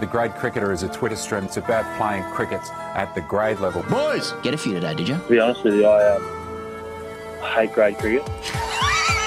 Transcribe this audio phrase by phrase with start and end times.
[0.00, 1.44] The grade cricketer is a Twitter stream.
[1.44, 2.60] It's about playing cricket
[2.94, 3.82] at the grade level.
[3.84, 5.14] Boys, get a few today, did you?
[5.16, 8.22] To be honest with you, I, um, hate grade cricket.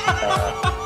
[0.07, 0.73] uh,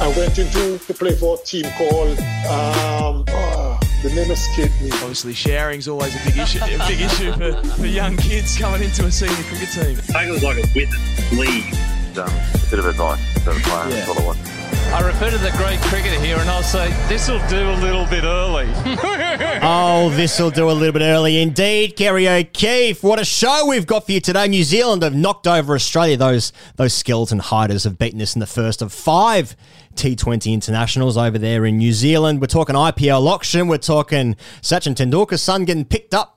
[0.00, 4.90] I went into to play for a team called um, oh, the name escaped me.
[4.92, 6.58] Obviously, sharing's always a big issue.
[6.62, 9.98] A big issue for, for young kids coming into a senior cricket team.
[10.14, 11.74] I think it was like a wizard league.
[12.18, 13.88] Um, a bit of advice to the player.
[13.88, 14.04] Yeah.
[14.04, 14.53] That's all I want.
[14.94, 18.06] I refer to the great cricketer here and I'll say, this will do a little
[18.06, 18.70] bit early.
[19.66, 21.96] Oh, this will do a little bit early indeed.
[21.96, 24.46] Kerry O'Keefe, what a show we've got for you today.
[24.46, 26.16] New Zealand have knocked over Australia.
[26.16, 29.56] Those those skeleton hiders have beaten us in the first of five
[29.96, 32.40] T20 internationals over there in New Zealand.
[32.40, 33.66] We're talking IPL auction.
[33.66, 36.33] We're talking Sachin Tendulkar's son getting picked up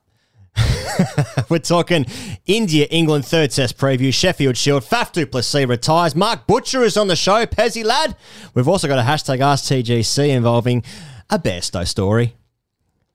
[1.49, 2.05] We're talking
[2.45, 7.07] India, England third test preview, Sheffield Shield, Faf du Plessis retires, Mark Butcher is on
[7.07, 8.15] the show, Pezzy lad.
[8.53, 10.83] We've also got a hashtag AskTGC involving
[11.29, 12.35] a Bairstow story.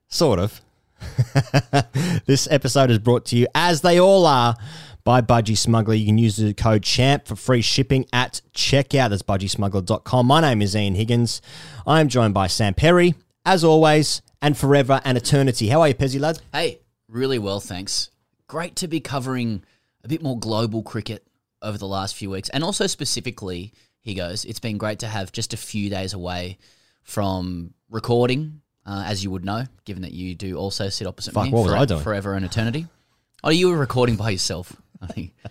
[0.07, 0.61] Sort of.
[2.25, 4.55] this episode is brought to you, as they all are,
[5.03, 5.95] by Budgy Smuggler.
[5.95, 9.09] You can use the code CHAMP for free shipping at checkout.
[9.09, 10.25] That's budgysmuggler.com.
[10.25, 11.41] My name is Ian Higgins.
[11.85, 15.67] I am joined by Sam Perry, as always, and forever and eternity.
[15.67, 16.39] How are you, Pezzy lad?
[16.53, 16.79] Hey,
[17.13, 18.09] really well, thanks.
[18.47, 19.63] Great to be covering
[20.03, 21.25] a bit more global cricket
[21.61, 22.49] over the last few weeks.
[22.49, 26.57] And also specifically, he goes, it's been great to have just a few days away
[27.03, 31.45] from recording, uh, as you would know, given that you do also sit opposite Fuck,
[31.45, 32.01] me what was I doing?
[32.01, 32.87] forever and eternity.
[33.43, 35.33] Oh, you were recording by yourself, I think.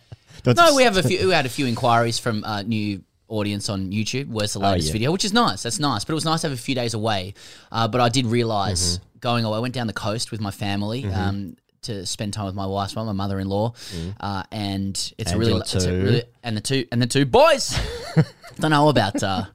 [0.45, 1.29] No, we have a few.
[1.29, 4.27] We had a few inquiries from uh, new audience on YouTube.
[4.29, 4.93] Where's the latest Oh, yeah.
[4.93, 5.13] video?
[5.13, 5.63] Which is nice.
[5.63, 6.05] That's nice.
[6.05, 7.35] But it was nice to have a few days away.
[7.71, 9.12] Uh, but I did realize Mm-hmm.
[9.23, 9.57] Going away.
[9.57, 11.07] I went down the coast with my family.
[11.07, 13.73] Um, to spend time with my wife, my mother-in-law,
[14.21, 15.33] uh, and it's Mm.
[15.33, 17.77] And a really, it's a really, and the two, and the two boys.
[18.61, 19.47] Don't know about uh,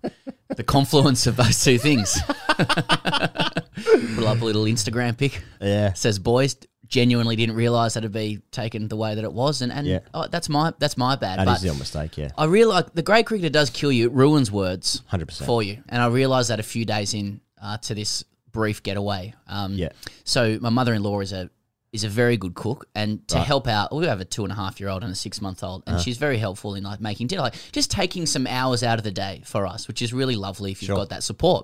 [0.53, 2.19] the confluence of those two things.
[2.57, 5.41] Put up a little Instagram pic.
[5.61, 5.93] Yeah.
[5.93, 6.57] Says boys.
[6.89, 9.99] Genuinely didn't realize that it'd be taken the way that it was, and and Yeah.
[10.13, 11.39] oh, that's my that's my bad.
[11.39, 12.29] That but is your mistake, yeah.
[12.37, 14.05] I realize the great cricketer does kill you.
[14.07, 15.45] It ruins words 100%.
[15.45, 18.23] for you, and I realized that a few days in uh, to this
[18.57, 19.33] brief getaway.
[19.47, 19.89] Um, Yeah.
[20.23, 21.49] So my mother-in-law is a
[21.93, 23.47] is a very good cook, and to Right.
[23.47, 25.63] Help out, we have a two and a half year old and a six month
[25.63, 28.97] old, and she's very helpful in like making dinner, like just taking some hours out
[28.97, 30.97] of the day for us, which is really lovely if you've Sure.
[30.97, 31.61] got that support.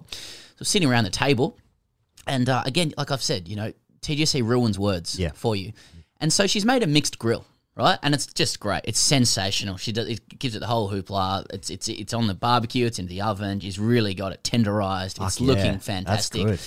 [0.58, 1.58] So sitting around the table,
[2.26, 5.32] and uh, again, like I've said, you know, TGC ruins words Yeah.
[5.34, 5.74] for you.
[6.22, 7.44] And so she's made a mixed grill,
[7.76, 7.98] right?
[8.04, 8.82] And it's just great.
[8.86, 9.78] It's sensational.
[9.78, 11.46] She does, it gives it the whole hoopla.
[11.54, 12.86] It's it's it's on the barbecue.
[12.86, 13.60] It's in the oven.
[13.60, 15.24] She's really got it tenderized.
[15.26, 15.48] It's yeah.
[15.48, 16.46] looking That's fantastic.
[16.46, 16.60] good.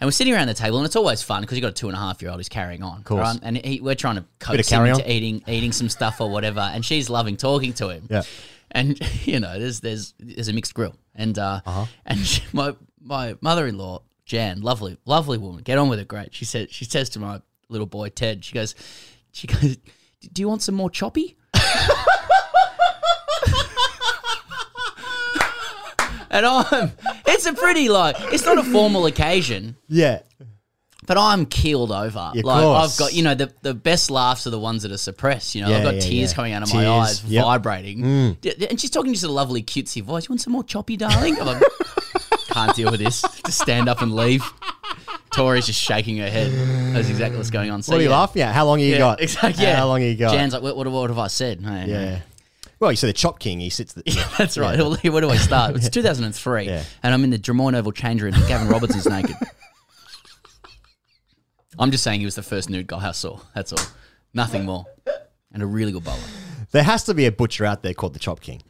[0.00, 1.88] And we're sitting around the table, and it's always fun because you've got a two
[1.88, 3.20] and a half year old who's carrying on, course.
[3.20, 3.38] right?
[3.42, 5.10] And he, we're trying to coax him carry into on.
[5.10, 6.60] eating eating some stuff or whatever.
[6.60, 8.06] And she's loving talking to him.
[8.08, 8.22] Yeah.
[8.70, 11.86] And you know, there's there's there's a mixed grill, and uh, Uh-huh.
[12.06, 16.08] and she, my my mother in law Jan, lovely lovely woman, get on with it,
[16.08, 16.34] great.
[16.34, 18.74] She said she says to my little boy Ted, she goes,
[19.32, 19.76] she goes,
[20.32, 21.36] do you want some more choppy?
[26.30, 26.92] and I'm,
[27.26, 30.20] it's a pretty like, it's not a formal occasion, Yeah.
[31.06, 32.30] but I'm keeled over.
[32.34, 32.92] Yeah, of like course.
[32.92, 35.54] I've got, you know, the, the best laughs are the ones that are suppressed.
[35.54, 36.36] You know, Yeah, I've got yeah, tears yeah.
[36.36, 37.44] coming out of my Tears, eyes, yep.
[37.44, 37.46] Mm.
[37.48, 38.36] vibrating.
[38.40, 40.24] D- And she's talking just a lovely cutesy voice.
[40.28, 41.38] You want some more choppy, darling?
[41.40, 41.62] I'm like,
[42.50, 43.22] can't deal with this.
[43.46, 44.44] Just stand up and leave.
[45.32, 46.50] Tori's just shaking her head.
[46.94, 47.82] That's exactly what's going on.
[47.82, 48.32] So, What are you laugh?
[48.34, 48.46] yeah.
[48.46, 48.54] laughing at?
[48.54, 49.20] How long have you Yeah, got?
[49.20, 49.64] exactly.
[49.64, 49.76] Yeah.
[49.76, 50.32] How long have you got?
[50.32, 51.60] Jan's like, what, what, what have I said?
[51.62, 52.20] Hey, yeah.
[52.80, 53.60] Well, you said the Chop King.
[53.60, 53.92] He sits.
[53.92, 54.78] The, Yeah, that's right.
[54.78, 55.76] Well, Where do I start?
[55.76, 56.82] It's 2003, Yeah.
[57.02, 59.36] and I'm in the Drummoyne Oval change room, and Gavin Robertson's naked.
[61.78, 63.38] I'm just saying he was the first nude guy I saw.
[63.54, 63.84] That's all.
[64.34, 64.84] Nothing more.
[65.52, 66.18] And a really good bowler.
[66.72, 68.62] There has to be a butcher out there called the Chop King.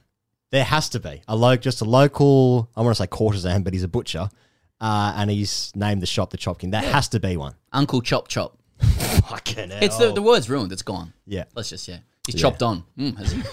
[0.50, 2.69] There has to be a local, just a local.
[2.76, 4.29] I want to say courtesan, but he's a butcher.
[4.81, 6.70] uh, and he's named the shop the Chop King.
[6.70, 7.55] That has to be one.
[7.73, 8.56] Uncle Chop Chop.
[8.81, 9.79] Fucking hell.
[9.82, 10.73] It's the the word's ruined.
[10.73, 11.12] It's gone.
[11.26, 11.44] Yeah.
[11.55, 11.99] Let's just yeah.
[12.26, 12.41] He's Yeah.
[12.41, 12.82] chopped on.
[12.99, 13.43] Mm, has he?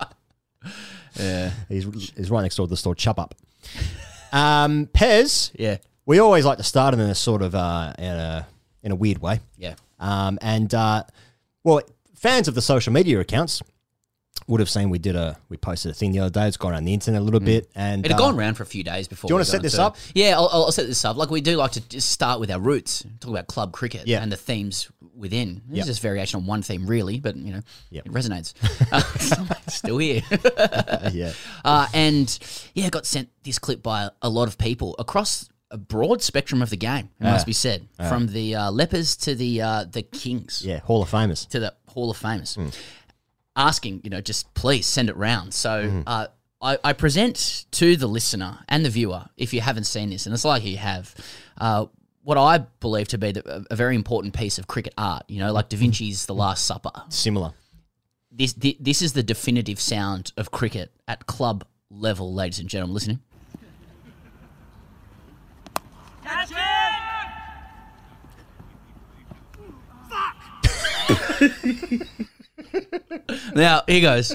[1.18, 1.50] yeah.
[1.68, 1.84] He's,
[2.16, 3.34] he's right next door to the store Chop Up.
[4.32, 5.50] Um, Pez.
[5.58, 5.78] Yeah.
[6.06, 8.46] We always like to start in a sort of uh, in a
[8.82, 9.40] in a weird way.
[9.58, 9.74] Yeah.
[9.98, 11.04] Um, and uh,
[11.62, 11.82] well,
[12.14, 13.62] fans of the social media accounts
[14.50, 16.46] would have seen we did a we posted a thing the other day.
[16.48, 18.06] It's gone around the internet a little bit, and Mm.
[18.06, 19.28] It had uh, gone around for a few days before.
[19.28, 19.96] Do you wanna set this into- up?
[20.14, 21.16] Yeah, I'll, I'll set this up.
[21.16, 24.22] Like we do like to just start with our roots, talk about club cricket Yeah.
[24.22, 25.62] and the themes within.
[25.68, 25.86] It's Yep.
[25.86, 27.60] just variation on one theme, really, but you know,
[27.90, 28.06] Yep.
[28.06, 28.54] it resonates.
[28.92, 30.22] Uh, still here.
[31.12, 31.32] yeah.
[31.64, 32.38] Uh, and
[32.74, 36.70] yeah, got sent this clip by a, lot of people across a broad spectrum of
[36.70, 37.10] the game.
[37.20, 37.32] It Yeah.
[37.32, 38.08] must be said, Yeah.
[38.08, 41.48] from the uh, lepers to the uh, the kings yeah, Hall of Famers.
[41.50, 42.68] to the Hall of Famers, Hmm.
[43.56, 45.52] Asking, you know, just please send it round.
[45.54, 46.02] So Mm-hmm.
[46.06, 46.26] uh,
[46.62, 50.34] I, I present to the listener and the viewer, if you haven't seen this, and
[50.34, 51.14] it's like you have,
[51.58, 51.86] uh,
[52.22, 55.24] what I believe to be the, a, a very important piece of cricket art.
[55.26, 56.90] You know, like Da Vinci's The Last Supper.
[57.08, 57.52] Similar.
[58.30, 62.94] This thi- this is the definitive sound of cricket at club level, ladies and gentlemen.
[62.94, 63.20] Listening.
[73.54, 74.30] Now here goes.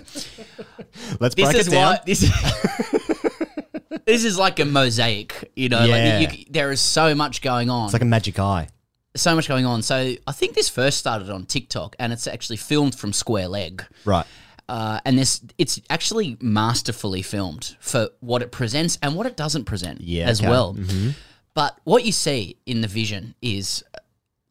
[1.20, 1.94] Let's This break is it down.
[1.96, 2.22] why this.
[4.06, 5.84] this is like a mosaic, you know.
[5.84, 6.20] Yeah.
[6.20, 8.68] Like you, there is so much going on, It's like a magic eye.
[9.16, 9.82] so much going on.
[9.82, 13.84] So I think this first started on TikTok, and it's actually filmed from Square Leg.
[14.06, 14.26] Right.
[14.68, 19.66] Uh, and this, it's actually masterfully filmed for what it presents and what it doesn't
[19.66, 20.50] present Yeah, as okay.
[20.50, 20.74] well.
[20.74, 21.14] Mhm.
[21.54, 23.84] But what you see in the vision is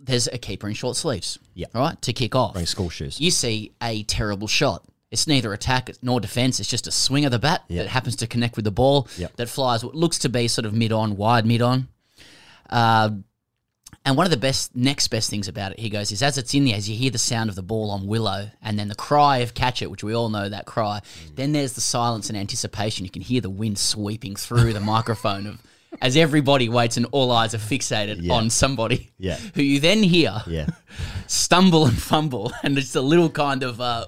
[0.04, 1.38] there's a keeper in short sleeves.
[1.54, 1.66] Yeah.
[1.74, 2.54] Right to kick off.
[2.54, 3.20] Wearing school shoes.
[3.20, 4.84] You see a terrible shot.
[5.10, 6.58] It's neither attack nor defense.
[6.60, 7.82] It's just a swing of the bat Yeah.
[7.84, 9.36] that happens to connect with the ball Yep.
[9.36, 11.88] that flies what looks to be sort of mid on, wide mid on.
[12.68, 13.10] Uh,
[14.06, 16.52] and one of the best, next best things about it, he goes, is as it's
[16.52, 18.94] in there, as you hear the sound of the ball on Willow, and then the
[18.94, 21.00] cry of catch it, which we all know that cry.
[21.30, 21.36] Mm.
[21.36, 23.04] Then there's the silence and anticipation.
[23.06, 25.62] You can hear the wind sweeping through the microphone of
[26.02, 28.34] as everybody waits and all eyes are fixated Yeah.
[28.34, 29.36] on somebody Yeah.
[29.54, 30.66] who you then hear Yeah.
[31.26, 34.06] stumble and fumble, and it's a little kind of uh,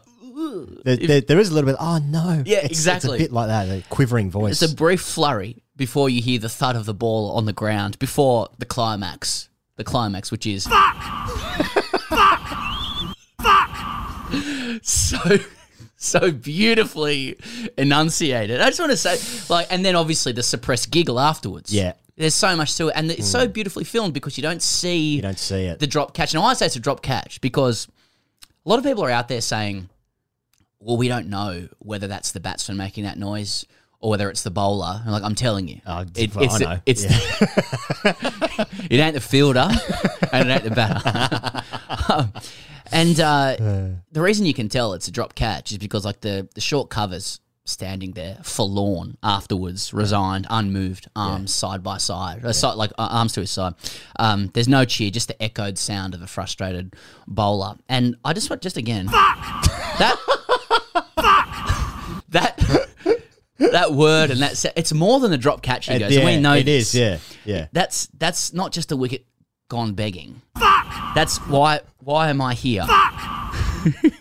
[0.85, 1.77] There, there, there is a little bit.
[1.81, 2.43] Oh no!
[2.47, 3.17] Yeah, It's- exactly.
[3.19, 4.61] It's a bit like that, a quivering voice.
[4.63, 7.99] It's a brief flurry before you hear the thud of the ball on the ground
[7.99, 9.49] before the climax.
[9.77, 10.97] The climax, which is Fuck!
[12.09, 13.17] Fuck!
[13.43, 13.71] Fuck!
[14.83, 15.19] so
[15.99, 17.39] so beautifully
[17.79, 18.61] enunciated.
[18.61, 19.19] I just want to say,
[19.53, 21.73] like, and then obviously the suppressed giggle afterwards.
[21.73, 21.93] Yeah.
[22.17, 25.23] There's so much to it, and it's so beautifully filmed because you don't see you
[25.23, 25.79] don't see it.
[25.81, 26.33] the drop catch.
[26.35, 27.89] And I say it's a drop catch because
[28.65, 29.91] a lot of people are out there saying,
[30.81, 33.67] well, we don't know whether that's the batsman making that noise
[34.01, 35.01] or whether it's the bowler.
[35.03, 36.79] And like, I'm telling you, Oh, it- well, I it's, know.
[36.87, 37.05] it's
[38.91, 39.69] it ain't the fielder
[40.33, 41.63] and it ain't the batter.
[42.09, 42.33] Um,
[42.93, 43.57] and uh,
[44.13, 46.91] the reason you can tell it's a drop catch is because like the, the short
[46.91, 53.09] covers standing there forlorn afterwards, resigned, unmoved, arms side by side, uh, side like uh,
[53.11, 53.75] arms to his side.
[54.19, 56.95] Um, there's no cheer, just the echoed sound of a frustrated
[57.27, 57.77] bowler.
[57.89, 59.65] And I just want just again Fuck!
[59.99, 60.17] that
[62.29, 62.87] that
[63.59, 65.89] that word and that it's more than a drop catch.
[65.89, 66.95] He goes, yeah, we know it this.
[66.95, 67.67] is, yeah, yeah.
[67.73, 69.27] That's that's not just a wicket
[69.69, 70.43] gone begging.
[70.59, 71.15] Fuck!
[71.15, 72.85] That's why why am I here?
[72.87, 73.55] Fuck!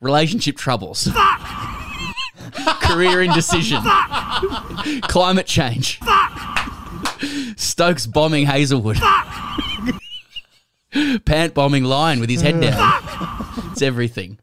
[0.00, 1.06] Relationship troubles.
[1.08, 1.40] Fuck!
[2.82, 3.82] Career indecision.
[3.82, 5.02] Fuck!
[5.02, 5.98] Climate change.
[5.98, 6.70] Fuck!
[7.56, 8.98] Stokes bombing Hazlewood.
[8.98, 10.00] Fuck!
[11.24, 13.02] Pant bombing Lyon with his head down.
[13.02, 13.64] Fuck!
[13.72, 14.38] It's everything.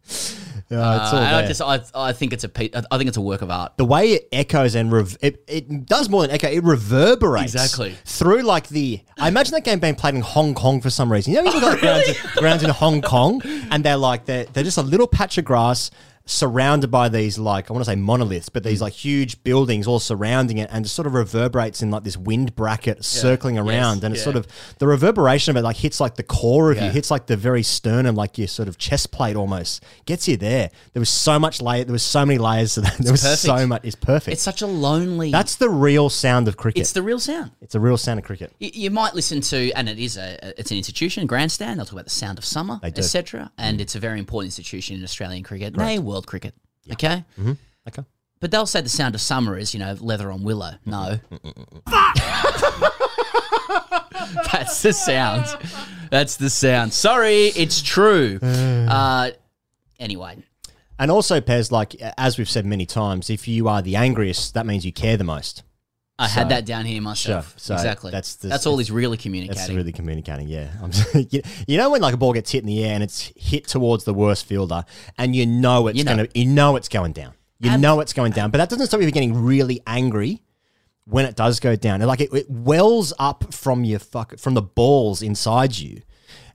[0.71, 1.61] Yeah, it's Uh, all I just
[1.95, 3.73] I, I think it's a pe- I think it's a work of art.
[3.77, 7.95] the way it echoes and rev- it, it does more than echo it reverberates Exactly.
[8.05, 11.33] through like the I imagine that game being played in Hong Kong for some reason
[11.33, 14.63] you know you look at grounds, grounds in Hong Kong and they're like they're, they're
[14.63, 15.91] just a little patch of grass
[16.25, 18.83] surrounded by these like I want to say monoliths but these mm.
[18.83, 22.55] like huge buildings all surrounding it and it sort of reverberates in like this wind
[22.55, 24.23] bracket circling around and it's yeah.
[24.23, 24.47] sort of
[24.79, 27.63] the reverberation of it like hits like the core of you hits like the very
[27.63, 31.61] sternum like your sort of chest plate almost gets you there there was so much
[31.61, 33.41] layer there was so many layers to that there was perfect.
[33.41, 35.31] so much it's perfect It's such a lonely.
[35.31, 36.81] that's the real sound of cricket.
[36.81, 37.51] it's the real sound.
[37.61, 38.53] It's a real sound of cricket.
[38.59, 41.79] You, you might listen to, and it is a, it's an institution, grandstand.
[41.79, 43.51] They'll talk about the sound of summer, etc.
[43.57, 43.81] And mm.
[43.81, 46.53] it's a very important institution in Australian cricket, nay, world cricket.
[46.91, 47.53] Okay, Mm-hmm.
[47.87, 48.03] Okay.
[48.39, 50.73] but they'll say the sound of summer is, you know, leather on willow.
[50.85, 51.19] No,
[54.51, 55.45] that's the sound.
[56.09, 56.93] That's the sound.
[56.93, 58.39] Sorry, it's true.
[58.91, 59.31] Uh,
[59.99, 60.35] anyway,
[60.99, 64.65] And also, Pez, like as we've said many times, if you are the angriest, that
[64.65, 65.63] means you care the most.
[66.21, 67.49] I had that down here myself.
[67.49, 67.53] Sure.
[67.57, 68.11] So exactly.
[68.11, 69.57] that's the- that's all he's really communicating.
[69.57, 70.69] That's really communicating, yeah.
[70.81, 70.91] I'm,
[71.29, 73.67] you, you know when like a ball gets hit in the air and it's hit
[73.67, 74.85] towards the worst fielder,
[75.17, 76.11] and you know it's You know.
[76.17, 77.33] gonna, you know it's going down.
[77.59, 80.41] You know it's going down, but that doesn't stop you from getting really angry
[81.05, 82.01] when it does go down.
[82.01, 86.01] And like it, it wells up from your fuck from the balls inside you,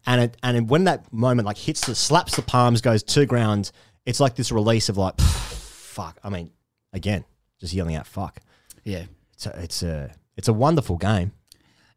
[0.05, 3.71] and it and when that moment like hits the slaps the palms, goes to ground.
[4.05, 6.19] It's like this release of like, fuck.
[6.25, 6.51] I mean,
[6.93, 7.25] again,
[7.61, 8.41] just yelling out fuck.
[8.85, 9.05] yeah.
[9.37, 11.33] It's a, it's a it's a wonderful game.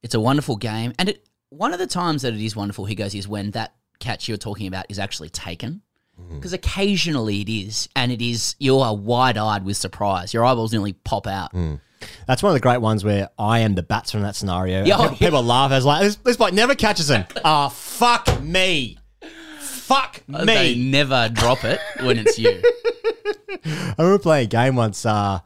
[0.03, 2.95] It's a wonderful game, and it one of the times that it is wonderful, he
[2.95, 5.81] goes, is when that catch you're talking about is actually taken.
[6.19, 6.35] Mm.
[6.35, 10.33] Because occasionally it is, and it is you are wide eyed with surprise.
[10.33, 11.53] Your eyeballs nearly pop out.
[11.53, 11.79] Mm.
[12.27, 14.85] That's one of the great ones where I am the batsman in that scenario.
[14.85, 17.25] Yeah, oh, people, people laugh as like this, this bloke never catches him.
[17.43, 18.97] Ah, fuck me,
[19.59, 20.89] fuck Uh, They me.
[20.91, 22.61] never drop it when it's you.
[23.65, 25.39] I remember playing a game once, uh,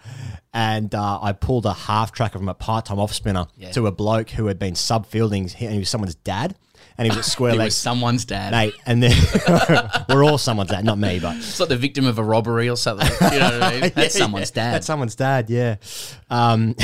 [0.53, 3.71] and uh, I pulled a half tracker from a part-time off spinner Yeah.
[3.71, 6.55] to a bloke who had been sub fielding, and he was someone's dad,
[6.97, 7.65] and he was square leg.
[7.65, 8.51] was someone's dad.
[8.51, 9.11] Mate, and then
[10.09, 12.77] we're all someone's dad, not me, but It's like the victim of a robbery or
[12.77, 13.07] something.
[13.31, 13.79] You know what I mean?
[13.95, 14.63] That's Yeah, someone's yeah.
[14.63, 14.73] dad.
[14.75, 15.75] That's someone's dad, yeah.
[16.29, 16.75] Um,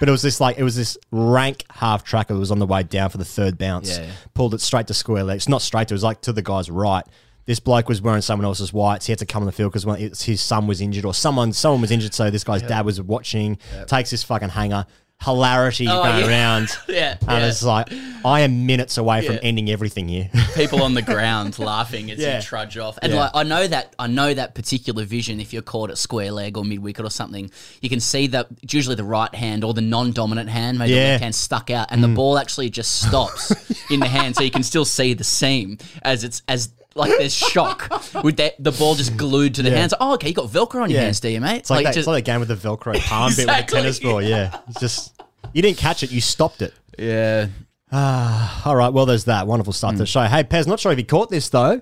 [0.00, 2.66] but it was this like it was this rank half tracker that was on the
[2.66, 3.98] way down for the third bounce.
[4.34, 5.48] Pulled it straight to square legs.
[5.48, 7.04] Not straight, it was like to the guy's right.
[7.48, 9.06] This bloke was wearing someone else's whites.
[9.06, 11.80] He had to come on the field because his son was injured, or someone someone
[11.80, 12.12] was injured.
[12.12, 13.56] So this guy's dad was watching.
[13.86, 14.84] Takes this fucking hanger,
[15.24, 16.28] hilarity Oh, going yeah.
[16.28, 16.68] around.
[16.88, 17.46] Yeah, and yeah.
[17.48, 17.90] it's like
[18.24, 20.30] I am minutes away from ending everything here.
[20.54, 22.36] People on the ground laughing as Yeah.
[22.36, 22.98] you trudge off.
[23.02, 23.20] And Yeah.
[23.20, 26.56] like I know that I know that particular vision if you're caught at square leg
[26.56, 27.50] or mid wicket or something,
[27.80, 30.92] you can see that it's usually the right hand or the non dominant hand, maybe
[30.92, 31.06] the Yeah.
[31.06, 31.10] Mm.
[31.12, 33.52] left hand stuck out and the ball actually just stops
[33.90, 37.34] in the hand so you can still see the seam as it's as like there's
[37.34, 37.88] shock
[38.24, 39.94] with that the ball just glued to the hands.
[40.00, 41.04] Oh, okay, you got Velcro on your Yeah.
[41.06, 41.58] hands, do you, mate?
[41.58, 43.76] It's like, that, just, it's like that game with the Velcro palm bit with Exactly.
[43.76, 44.22] the tennis ball.
[44.22, 45.20] Yeah, it's just
[45.52, 46.74] you didn't catch it, you stopped it.
[46.98, 47.46] yeah.
[47.90, 48.92] Ah, all right.
[48.92, 49.98] Well, there's that wonderful stuff Hmm.
[49.98, 50.22] to show.
[50.24, 51.80] Hey, Pez, not sure if you caught this though.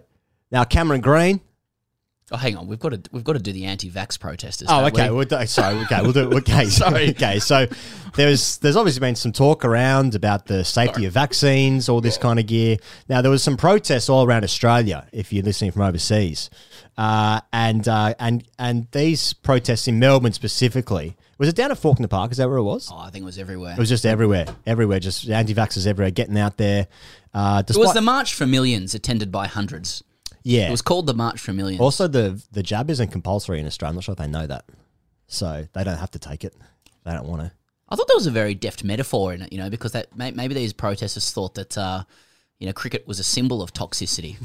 [0.53, 1.41] Now, Cameron Green.
[2.33, 4.66] Oh, hang on, we've got to we've got to do the anti-vax protesters.
[4.68, 5.09] Oh, okay.
[5.11, 5.25] we?
[5.25, 5.76] We'll sorry.
[5.85, 6.33] Okay, we'll do.
[6.38, 7.09] Okay, Sorry.
[7.11, 7.68] Okay, so
[8.16, 12.40] there's there's obviously been some talk around about the safety of vaccines, all this kind
[12.40, 12.78] of gear.
[13.09, 15.06] Now, there was some protests all around Australia.
[15.12, 16.50] If you're listening from overseas,
[16.99, 21.16] uh, and uh, and and these protests in Melbourne specifically.
[21.38, 22.33] Was it down at Fawkner Park?
[22.33, 22.88] Is that where it was?
[22.90, 23.75] Oh, I think it was everywhere.
[23.75, 26.88] It was just everywhere, everywhere, just anti-vaxxers everywhere, getting out there.
[27.35, 30.02] Uh, It was the March for Millions, attended by hundreds.
[30.47, 30.69] Yeah.
[30.69, 31.81] It was called the March for Millions.
[31.81, 33.91] Also, the the jab isn't compulsory in Australia.
[33.91, 34.65] I'm not sure if they know that,
[35.26, 36.55] so they don't have to take it.
[37.05, 37.53] They don't want to.
[37.88, 40.31] I thought there was a very deft metaphor in it, you know, because that may,
[40.33, 42.03] maybe these protesters thought that, uh,
[42.59, 44.37] you know, cricket was a symbol of toxicity,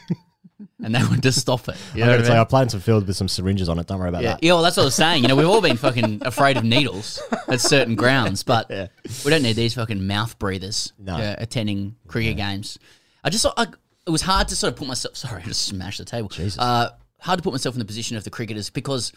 [0.82, 1.76] and they wanted to stop it.
[1.94, 2.46] You I'm know going to I say I mean?
[2.46, 3.86] played in some fields with some syringes on it.
[3.88, 4.42] Don't worry about Yeah, that.
[4.44, 5.22] yeah, well, that's what I was saying.
[5.22, 8.86] You know, we've all been fucking afraid of needles at certain grounds, but Yeah.
[9.24, 11.14] we don't need these fucking mouth breathers No.
[11.16, 12.78] uh, attending cricket games.
[13.24, 13.66] I just, I,
[14.06, 15.16] it was hard to sort of put myself.
[15.24, 16.28] Sorry, I just smashed the table.
[16.28, 16.58] Jesus.
[16.58, 19.12] Uh, hard to put myself in the position of the cricketers because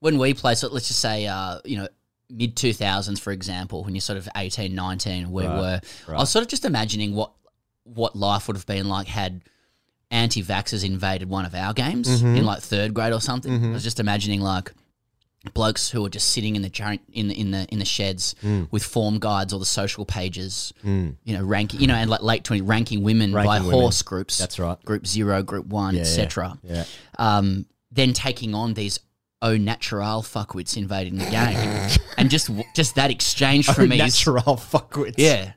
[0.00, 1.88] when we play, so let's just say, uh, you know,
[2.30, 6.30] mid 2000s, for example, when you're sort of 18, 19, we Right, were, I was
[6.30, 7.32] sort of just imagining what
[7.84, 9.42] what life would have been like had
[10.10, 12.36] anti-vaxxers invaded one of our games Mm-hmm.
[12.36, 13.64] in like third grade or something.
[13.64, 14.72] I was just imagining like
[15.52, 18.34] blokes who are just sitting in the jar- in the in the in the sheds
[18.42, 18.68] Mm.
[18.70, 22.44] with form guides or the social pages, you know, ranking, you know, and like late
[22.44, 23.70] twenty ranking women by women.
[23.72, 24.38] horse groups.
[24.38, 24.82] That's right.
[24.84, 26.58] Group zero, group one, Yeah, etc.
[26.62, 26.84] Yeah.
[27.18, 28.98] Um, then taking on these
[29.42, 34.56] au natural fuckwits invading the game, and just just that exchange for me is natural
[34.56, 35.14] fuckwits.
[35.18, 35.52] yeah,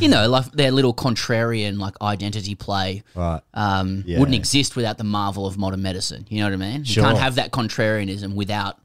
[0.00, 3.40] you know, like their little contrarian like identity play Right.
[3.54, 4.18] um, Yeah.
[4.18, 6.26] wouldn't exist without the marvel of modern medicine.
[6.28, 6.82] You know what I mean?
[6.84, 7.04] Sure.
[7.04, 8.78] You can't have that contrarianism without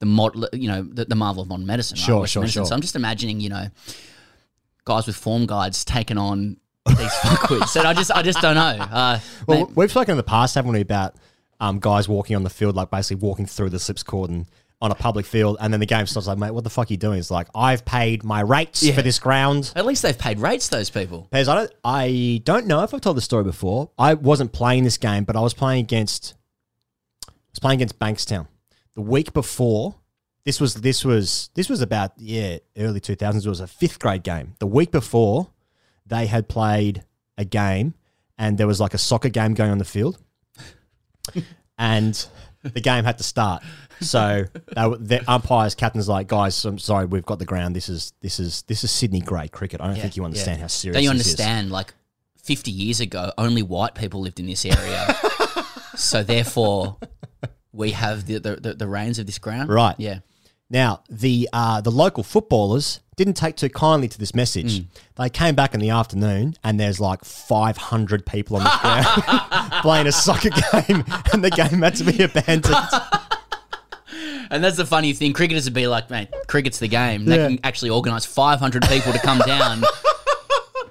[0.00, 1.96] the mod, you know, the, the marvel of modern medicine.
[1.96, 2.60] Sure, Western sure, medicine.
[2.62, 2.66] sure.
[2.66, 3.66] So I'm just imagining, you know,
[4.84, 8.60] guys with form guides taking on these fuckwits, and I just, I just don't know.
[8.84, 11.16] Uh, Well, mate, we've spoken in the past, haven't we, about
[11.60, 14.46] um, guys walking on the field, like basically walking through the slips cordon
[14.80, 16.92] on a public field, and then the game starts like, mate, what the fuck are
[16.92, 17.18] you doing?
[17.18, 18.94] It's like, I've paid my rates Yeah.
[18.94, 19.72] for this ground.
[19.74, 20.68] at least they've paid rates.
[20.68, 21.28] Those people.
[21.32, 23.90] Pez, I don't, I don't know if I've told the story before.
[23.98, 26.34] I wasn't playing this game, but I was playing against,
[27.28, 28.46] I was playing against Bankstown
[28.98, 29.94] the week before.
[30.44, 33.46] This was this was this was about yeah early two thousands.
[33.46, 34.54] It was a fifth grade game.
[34.58, 35.50] The week before,
[36.04, 37.04] they had played
[37.36, 37.94] a game,
[38.36, 40.18] and there was like a soccer game going on the field,
[41.78, 42.26] and
[42.62, 43.62] the game had to start.
[44.00, 44.44] So
[44.76, 47.76] were- the umpires, captains, like guys, I'm sorry, we've got the ground.
[47.76, 49.80] This is this is this is Sydney grade cricket.
[49.80, 50.62] I don't Yeah, think you understand yeah.
[50.62, 50.94] how serious.
[50.96, 51.32] Don't you this is.
[51.34, 51.70] understand?
[51.70, 51.94] Like
[52.42, 55.14] 50 years ago, only white people lived in this area.
[55.96, 56.96] so therefore,
[57.72, 59.68] we have the, the, the, the reins of this ground.
[59.70, 59.94] Right.
[59.98, 60.20] Yeah.
[60.70, 64.84] Now, the uh, the local footballers didn't take too kindly to this message.
[65.16, 70.06] They came back in the afternoon, and there's like 500 people on the ground playing
[70.06, 72.76] a soccer game, and the game had to be abandoned.
[74.50, 75.32] And that's the funny thing.
[75.32, 77.24] Cricketers would be like, mate, cricket's the game.
[77.26, 77.48] They Yeah.
[77.48, 79.82] can actually organise 500 people to come down.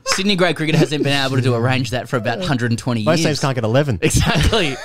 [0.08, 3.26] Sydney grade cricket hasn't been able to arrange that for about 120 Most years.
[3.28, 4.00] teams can't get 11.
[4.02, 4.76] Exactly.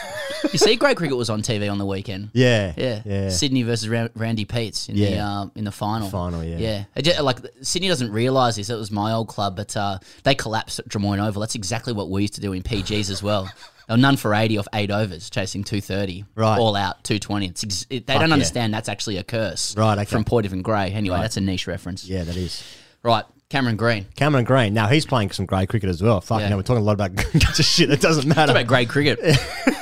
[0.51, 2.31] You see, great cricket was on TV on the weekend.
[2.33, 3.29] Yeah, Yeah, yeah.
[3.31, 5.29] Sydney versus Ra- Randy Peets in the Yeah.
[5.43, 6.09] uh, in the final.
[6.09, 6.57] Final, yeah.
[6.59, 6.85] yeah.
[6.97, 8.71] It like Sydney doesn't realise this.
[8.71, 11.41] It was my old club, but uh, they collapsed at Drummoyne Oval.
[11.41, 13.51] That's exactly what we used to do in PGs as well.
[13.89, 16.57] They were none for eighty off eight overs, chasing two thirty, Right.
[16.57, 17.47] all out two twenty.
[17.49, 18.35] It's ex- it, they Fuck don't yeah.
[18.35, 20.05] understand that's actually a curse, Right, okay.
[20.05, 20.93] From Port and Grey.
[20.93, 21.23] Anyway, Right.
[21.23, 22.05] that's a niche reference.
[22.09, 22.63] Yeah, that is.
[23.03, 24.07] Right, Cameron Green.
[24.15, 24.73] Cameron Green.
[24.73, 26.21] Now he's playing some great cricket as well.
[26.21, 26.49] Fucking Yeah.
[26.51, 28.53] hell, we're talking a lot about just shit that doesn't It's matter.
[28.53, 29.19] about great cricket.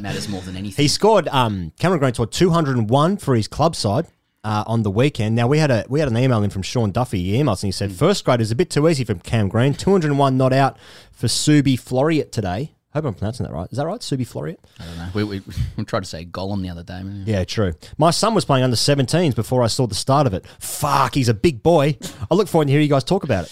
[0.00, 0.82] matters more than anything.
[0.82, 1.28] He scored.
[1.28, 4.06] Um, Cameron Green scored 201 for his club side
[4.44, 5.34] uh, on the weekend.
[5.36, 7.22] Now we had a we had an email in from Sean Duffy.
[7.22, 7.96] He emailed us and he said Hmm.
[7.96, 9.74] first grade is a bit too easy for Cam Green.
[9.74, 10.78] 201 not out
[11.12, 12.72] for Subi Floreat today.
[12.92, 13.66] Hope I'm pronouncing that right.
[13.72, 14.00] Is that right?
[14.00, 14.58] Subi Floreat?
[14.78, 15.08] I don't know.
[15.14, 15.42] We, we,
[15.78, 17.02] we tried to say Gollum the other day.
[17.02, 17.24] man.
[17.26, 17.72] Yeah, true.
[17.96, 20.44] My son was playing under 17s before I saw the start of it.
[20.58, 21.96] Fuck, he's a big boy.
[22.30, 23.50] I look forward to hear you guys talk about it.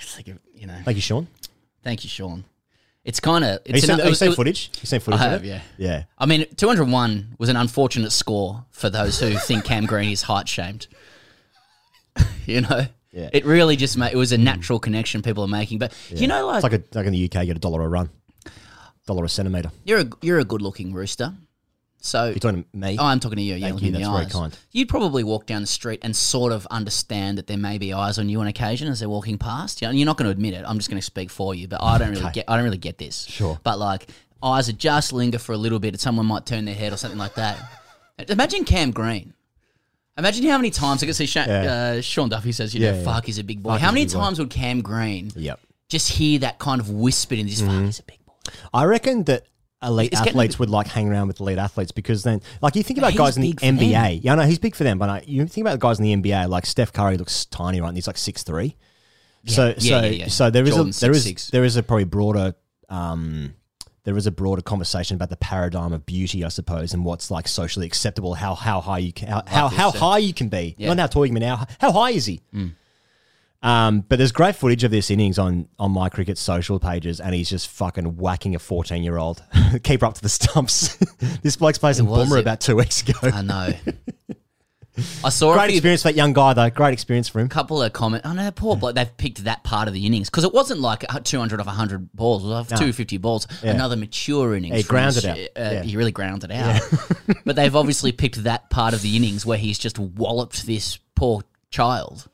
[0.00, 0.76] It's like, you know.
[0.86, 1.26] Thank you, Sean.
[1.82, 2.44] Thank you, Sean.
[3.06, 3.60] It's kind of.
[3.64, 4.68] Have you seen, have you seen footage?
[4.82, 5.48] You seen footage I of have, it?
[5.48, 5.60] yeah.
[5.78, 6.02] Yeah.
[6.18, 10.48] I mean, 201 was an unfortunate score for those who think Cam Green is height
[10.48, 10.88] shamed.
[12.46, 12.86] you know?
[13.12, 13.30] Yeah.
[13.32, 15.78] It really just made it was a natural connection people are making.
[15.78, 17.82] But you know, like, it's like, a, like in the UK, you get a dollar
[17.82, 18.10] a run,
[19.06, 19.70] dollar a centimetre.
[19.84, 21.32] you're a you're a good looking rooster.
[22.00, 22.96] So You're talking to me?
[23.00, 23.54] Oh, I'm talking to you.
[23.56, 23.90] Yeah, Thank you.
[23.90, 24.32] That's very eyes.
[24.32, 24.56] kind.
[24.70, 28.18] You'd probably walk down the street and sort of understand that there may be eyes
[28.18, 29.80] on you on occasion as they're walking past.
[29.82, 30.64] You know, and you're not going to admit it.
[30.66, 32.32] I'm just going to speak for you, but I don't really Okay.
[32.32, 32.44] get.
[32.48, 33.24] I don't really get this.
[33.24, 33.58] Sure.
[33.64, 34.08] But like
[34.42, 36.96] eyes would just linger for a little bit, and someone might turn their head or
[36.96, 37.58] something like that.
[38.28, 39.32] Imagine Cam Green.
[40.18, 41.72] Imagine how many times I can see Sha- Yeah.
[41.96, 43.04] uh, Sean Duffy says, you Yeah, know, yeah.
[43.04, 43.72] fuck, he's a big boy.
[43.72, 44.20] Fuck, how many big boy.
[44.20, 45.60] times would Cam Green Yep.
[45.90, 47.60] just hear that kind of whispered in this?
[47.60, 48.32] Fuck, he's a big boy.
[48.72, 49.44] I reckon that
[49.86, 52.98] elite a athletes would like hang around with elite athletes because then, like, you think
[52.98, 53.78] about guys in the for them.
[53.78, 54.20] NBA.
[54.22, 56.04] Yeah, I know he's big for them, but I, you think about the guys in
[56.04, 56.48] the NBA.
[56.48, 57.88] Like Steph Curry looks tiny, right?
[57.88, 58.76] And he's like six three.
[59.46, 60.28] so, Yeah, so, yeah, yeah.
[60.28, 61.50] so there is Jordan's a there is 6'6".
[61.50, 62.54] there is a probably broader.
[62.88, 63.54] Um,
[64.04, 67.48] there is a broader conversation about the paradigm of beauty, I suppose, and what's like
[67.48, 68.34] socially acceptable.
[68.34, 70.76] How how high you can how how, how high you can be.
[70.78, 70.86] Yeah.
[70.86, 70.96] Mm.
[70.96, 71.66] Not how tall you can be now.
[71.80, 72.40] How high is he?
[73.66, 77.34] Um, but there's great footage of this innings on on my cricket social pages, and
[77.34, 79.42] he's just fucking whacking a 14 year old.
[79.82, 80.96] Keep her up to the stumps.
[81.42, 83.18] this bloke's played in Boomer about two weeks ago.
[83.22, 83.72] I know.
[85.22, 86.70] I saw a Great experience for that young guy, though.
[86.70, 87.48] Great experience for him.
[87.50, 88.26] couple of comments.
[88.26, 88.94] I know, poor bloke.
[88.94, 92.44] They've picked that part of the innings because it wasn't like 200 off 100 balls.
[92.44, 92.76] It was off No.
[92.76, 93.46] 250 balls.
[93.62, 93.72] Yeah.
[93.72, 94.74] Another mature innings.
[94.76, 95.38] He grounded his- out.
[95.38, 95.82] Uh, Yeah.
[95.82, 96.80] He really grounded out.
[97.44, 101.42] but they've obviously picked that part of the innings where he's just walloped this poor
[101.70, 102.26] child.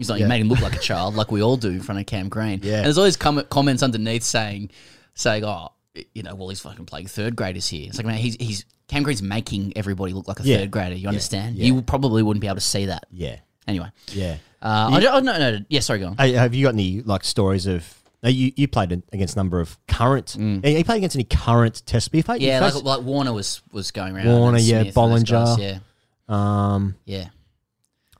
[0.00, 2.00] He's like, he made him look like a child, like we all do in front
[2.00, 2.60] of Cam Green.
[2.62, 2.76] Yeah.
[2.78, 4.70] And there's always com- comments underneath saying,
[5.14, 5.68] saying, oh,
[6.14, 7.86] you know, well, he's fucking playing third graders here.
[7.88, 10.56] It's like, man, he's, he's Cam Green's making everybody look like a Yeah.
[10.58, 10.94] third grader.
[10.96, 11.56] You understand?
[11.56, 11.66] Yeah.
[11.66, 13.04] You probably wouldn't be able to see that.
[13.12, 13.36] Yeah,
[13.68, 13.88] Anyway.
[14.12, 14.36] yeah.
[14.62, 16.16] Uh, You- I don't, no, no, yeah, sorry, go on.
[16.16, 17.86] Hey, have you got any like stories of?
[18.22, 20.34] now, You you played against a number of current.
[20.38, 22.10] You played against any current test?
[22.14, 22.50] You played, you Mm.
[22.52, 24.26] Yeah, like, faced- like Warner was was going around.
[24.26, 25.58] Warner, yeah, Smith and those guys, Bollinger.
[25.58, 25.78] yeah,
[26.28, 27.28] um, yeah.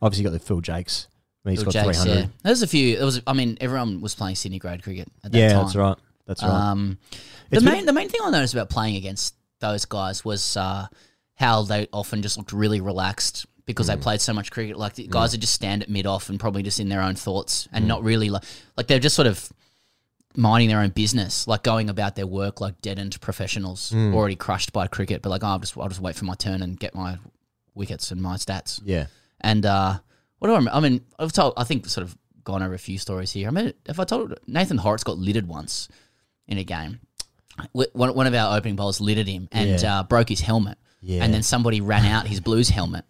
[0.02, 1.06] obviously you got the Phil Jaques.
[1.44, 2.20] I mean, he's Bill got Jaques, 300.
[2.20, 2.26] yeah.
[2.42, 2.96] There's a few.
[2.96, 3.22] There was.
[3.26, 5.64] I mean, everyone was playing Sydney grade cricket at that Yeah, time.
[5.64, 5.96] that's right.
[6.26, 6.50] That's right.
[6.50, 6.98] Um,
[7.50, 10.56] the It's main been- the main thing I noticed about playing against those guys was
[10.56, 10.86] uh,
[11.34, 13.96] how they often just looked really relaxed because Mm.
[13.96, 14.76] they played so much cricket.
[14.78, 17.14] Like the guys would just stand at mid off and probably just in their own
[17.14, 17.70] thoughts Mm.
[17.74, 18.44] and not really like
[18.76, 19.50] like they're just sort of
[20.36, 24.14] minding their own business, like going about their work like dead end professionals, Mm.
[24.14, 26.62] already crushed by cricket, but like oh, I'll just I'll just wait for my turn
[26.62, 27.18] and get my
[27.74, 28.80] wickets and my stats.
[28.84, 29.06] yeah.
[29.40, 29.98] And uh,
[30.40, 30.76] what do I remember?
[30.76, 33.46] I mean, I've told, I think, sort of gone over a few stories here.
[33.46, 35.88] I mean, if I told Nathan Hauritz got littered once
[36.48, 37.00] in a game,
[37.72, 40.00] one, one of our opening bowlers littered him and Yeah.
[40.00, 40.78] uh, broke his helmet.
[41.02, 41.22] Yeah.
[41.24, 43.04] And then somebody ran out his Blues helmet.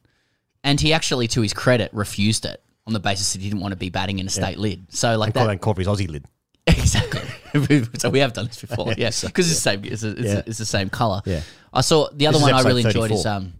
[0.63, 3.73] And he actually, to his credit, refused it on the basis that he didn't want
[3.73, 4.87] to be batting in a state lid.
[4.91, 5.61] So, like And that.
[5.61, 6.25] Corby's Aussie lid.
[6.67, 7.23] Exactly.
[7.99, 9.85] so we have done this before, yes, because it's the same.
[9.85, 10.35] It's, a, it's, Yeah.
[10.39, 11.21] a- it's the same color.
[11.25, 11.41] Yeah.
[11.73, 13.33] I saw the other This is one I episode really enjoyed is 34.
[13.33, 13.53] um,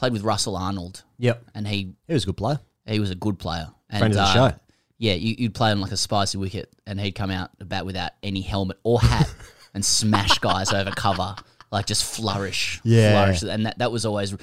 [0.00, 1.44] played with Russell Arnold, Yep.
[1.54, 2.58] and he He was a good player.
[2.86, 3.68] he was a good player.
[3.88, 4.56] And, Friend of the uh, show.
[4.98, 8.12] Yeah, you, you'd play on like a spicy wicket, and he'd come out bat without
[8.22, 9.32] any helmet or hat
[9.74, 11.36] and smash guys over cover,
[11.70, 13.12] like just flourish, Yeah.
[13.12, 13.42] flourish.
[13.42, 14.34] And that that was always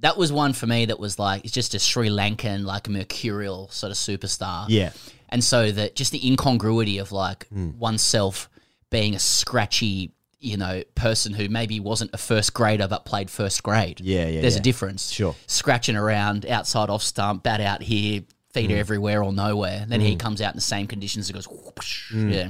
[0.00, 2.90] that was one for me that was like it's just a Sri Lankan like a
[2.90, 4.66] mercurial sort of superstar.
[4.68, 4.90] Yeah.
[5.30, 7.70] and so that just the incongruity of like Hmm.
[7.78, 8.48] oneself
[8.90, 13.62] being a scratchy you know, person who maybe wasn't a first grader but played first
[13.62, 14.00] grade.
[14.00, 14.60] Yeah, yeah, There's yeah.
[14.60, 15.10] a difference.
[15.10, 15.34] Sure.
[15.46, 18.22] Scratching around outside off stump, bat out here,
[18.52, 18.76] feet Mm.
[18.78, 19.84] everywhere or nowhere.
[19.86, 22.10] Then he comes out in the same conditions and goes, whoosh.
[22.12, 22.32] Mm.
[22.32, 22.48] yeah.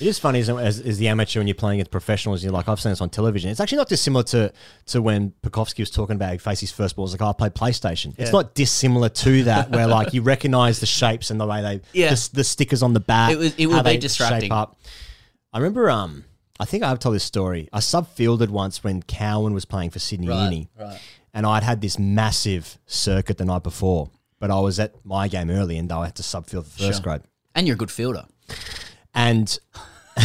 [0.00, 2.44] It is funny as, as, as the amateur when you're playing against professionals.
[2.44, 3.50] You're like, I've seen this on television.
[3.50, 4.52] It's actually not dissimilar to
[4.86, 7.06] to when Pucovski was talking about he faced his first ball.
[7.06, 8.14] It's like, oh, I played PlayStation.
[8.18, 11.80] It's not dissimilar to that, where like you recognize the shapes and the way they,
[11.92, 12.10] Yeah.
[12.10, 13.32] the, the stickers on the bat.
[13.32, 14.40] It was- it would be they distracting.
[14.42, 14.76] Shape up.
[15.52, 16.24] I remember, um,
[16.60, 17.68] I think I've told this story.
[17.72, 21.00] I sub fielded once when Cowan was playing for Sydney Right, Uni, right.
[21.32, 24.10] and I'd had this massive circuit the night before.
[24.40, 27.02] But I was at my game early, and I had to sub field for first
[27.02, 27.18] Sure.
[27.18, 27.22] grade
[27.54, 28.24] And you're a good fielder.
[29.14, 29.58] and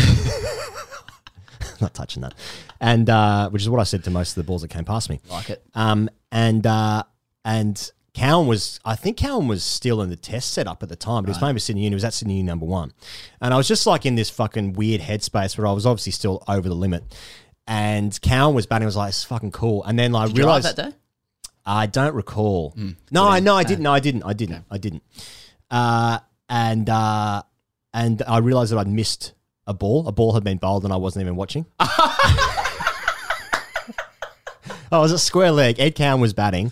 [1.82, 2.34] not touching that,
[2.80, 5.10] and uh, which is what I said to most of the balls that came past
[5.10, 5.20] me.
[5.30, 5.64] Like it.
[5.74, 7.04] Um, and uh,
[7.46, 11.24] and Cowan was, I think Cowan was still in the test setup at the time,
[11.24, 11.92] but he was playing for Sydney Uni.
[11.92, 12.94] He was at Sydney Uni number one,
[13.42, 16.44] and I was just like in this fucking weird headspace where I was obviously still
[16.48, 17.04] over the limit.
[17.66, 18.84] And Cowan was batting.
[18.84, 20.96] I was like, "It's fucking cool." And then I Did you realized that day?
[21.66, 22.72] I don't recall.
[22.72, 22.92] Hmm.
[23.10, 23.84] No, I no, I didn't.
[23.84, 24.24] No, I didn't.
[24.24, 24.66] I didn't.
[24.70, 25.02] I didn't.
[25.72, 27.42] Uh, and uh,
[27.94, 29.34] and I realized that I'd missed
[29.66, 30.08] a ball.
[30.08, 31.66] A ball had been bowled, and I wasn't even watching.
[31.80, 32.60] I
[34.92, 35.80] was at square leg.
[35.80, 36.72] Ed Cowan was batting.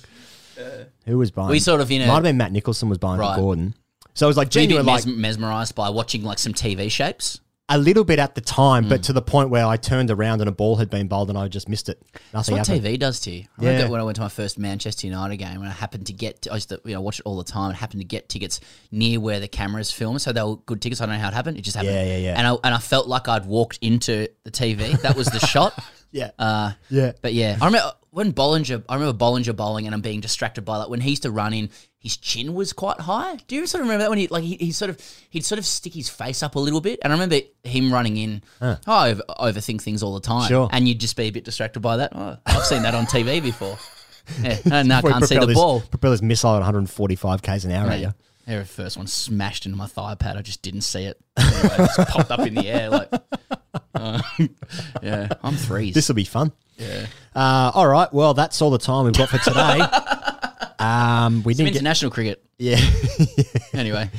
[1.06, 1.50] Who was buying?
[1.50, 3.36] We sort of in a- might have been Matt Nicholson was buying Right.
[3.36, 3.74] for Gordon.
[4.14, 7.40] So it was like a genuine, like mes- mesmerized by watching like some TV shapes?
[7.74, 10.50] a little bit at the time, but to the point where I turned around and
[10.50, 12.02] a ball had been bowled, and I just missed it.
[12.34, 12.86] That's Nothing what happened.
[12.86, 13.46] TV does to you.
[13.58, 13.70] I Yeah.
[13.70, 16.48] remember when I went to my first Manchester United game, and I happened to get,
[16.52, 18.60] I used to you know watch it all the time, and happened to get tickets
[18.92, 21.00] near where the cameras film, so they were good tickets.
[21.00, 21.60] I don't know how it happened.
[21.60, 21.94] It just happened.
[21.96, 22.34] Yeah, yeah, yeah.
[22.38, 25.00] And I and I felt like I'd walked into the TV.
[25.04, 25.74] That was the shot.
[26.14, 26.32] Yeah.
[26.38, 27.14] Uh, Yeah.
[27.22, 28.84] But yeah, I remember when Bollinger.
[28.88, 31.54] I remember Bollinger bowling, and I'm being distracted by like when he used to run
[31.54, 31.70] in.
[31.98, 33.36] His chin was quite high.
[33.48, 35.60] Do you sort of remember that when he like he, he sort of he'd sort
[35.60, 38.42] of stick his face up a little bit, and I remember him running in.
[38.60, 38.78] Huh.
[38.88, 40.68] Oh, I over, overthink things all the time, Sure.
[40.72, 42.12] and you'd just be a bit distracted by that.
[42.16, 43.78] Oh, I've seen that on TV before.
[44.42, 45.82] Yeah, no, no, I can't see the his- ball.
[45.82, 48.14] Propelled his missile at 145 k's an hour at you.
[48.48, 50.38] Yeah, the first one smashed into my thigh pad.
[50.38, 51.20] I just didn't see it.
[51.38, 52.90] Anyway, it just popped up in the air.
[52.90, 53.10] Like,
[53.96, 54.22] uh,
[55.02, 55.94] yeah, I'm threes.
[55.94, 56.52] This will be fun.
[56.78, 57.06] Yeah.
[57.36, 58.12] Uh, all right.
[58.14, 59.80] Well, that's all the time we've got for today.
[60.80, 62.12] um, we Some didn't get.
[62.12, 62.44] cricket.
[62.58, 62.80] Yeah.
[63.74, 64.10] Anyway,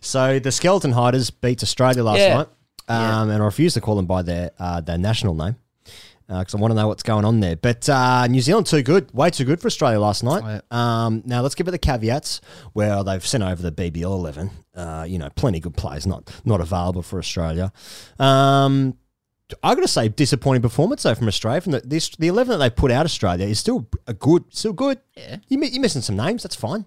[0.00, 2.34] so the Skeleton Hiders beat Australia last Yeah.
[2.38, 2.48] night,
[2.88, 5.54] um, and I refuse to call them by their uh, their national name
[6.28, 7.56] because I want to know what's going on there.
[7.56, 10.62] But uh, New Zealand too good, way too good for Australia last night.
[10.70, 12.40] Um, now let's give it the caveats.
[12.74, 14.50] Well, they've sent over the BBL eleven.
[14.74, 17.72] Uh, you know, plenty good players not not available for Australia.
[18.18, 18.96] Um,
[19.62, 21.60] I got to say, disappointing performance though from Australia.
[21.60, 24.72] From the this, the eleven that they put out Australia is still a good, still
[24.72, 24.98] good.
[25.16, 25.36] Yeah.
[25.48, 26.42] you you're missing some names.
[26.42, 26.86] That's fine.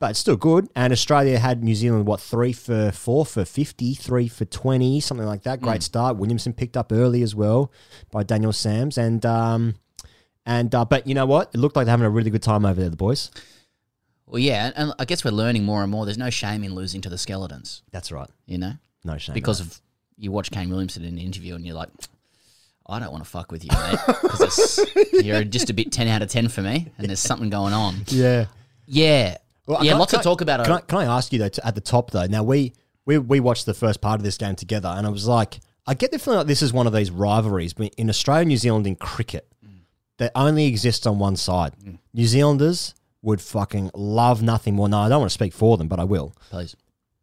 [0.00, 0.68] But it's still good.
[0.76, 5.26] And Australia had New Zealand, what, three for four for 50, three for 20, something
[5.26, 5.60] like that.
[5.60, 5.84] Great Mm.
[5.84, 6.16] start.
[6.16, 7.72] Williamson picked up early as well
[8.10, 8.96] by Daniel Sams.
[8.98, 9.74] And, um,
[10.46, 11.50] and uh, but you know what?
[11.54, 13.30] It looked like they're having a really good time over there, the boys.
[14.26, 16.04] well, yeah, and I guess we're learning more and more.
[16.04, 17.82] There's no shame in losing to the skeletons.
[17.90, 18.28] That's right.
[18.46, 18.72] You know,
[19.04, 19.34] No shame.
[19.34, 19.80] because of
[20.16, 21.90] you watch Kane Williamson in an interview and you're like,
[22.86, 24.80] I don't want to fuck with you, mate, because
[25.12, 27.96] you're just a bit ten out of ten for me, and there's something going on.
[28.06, 28.46] Yeah.
[28.86, 29.36] Yeah,
[29.68, 30.64] Well, yeah, I- lots can to talk about.
[30.64, 32.26] Can I, can I ask you though to, at the top though?
[32.26, 32.72] Now we
[33.04, 35.94] we we watched the first part of this game together, and I was like, I
[35.94, 38.56] get the feeling like this is one of these rivalries but in Australia, and New
[38.56, 39.46] Zealand in cricket
[40.16, 41.74] that only exists on one side.
[42.12, 44.88] New Zealanders would fucking love nothing more.
[44.88, 46.34] No, I don't want to speak for them, but I will.
[46.50, 46.74] Please.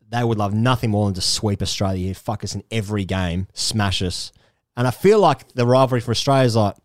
[0.08, 3.48] They would love nothing more than to sweep Australia, here, fuck us in every game,
[3.54, 4.32] smash us.
[4.78, 6.76] And I feel like the rivalry for Australia is like,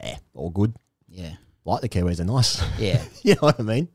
[0.00, 0.74] eh, all good.
[1.08, 1.34] Yeah.
[1.64, 2.62] Like the Kiwis, they're nice.
[2.78, 3.02] Yeah.
[3.22, 3.88] you know what I mean?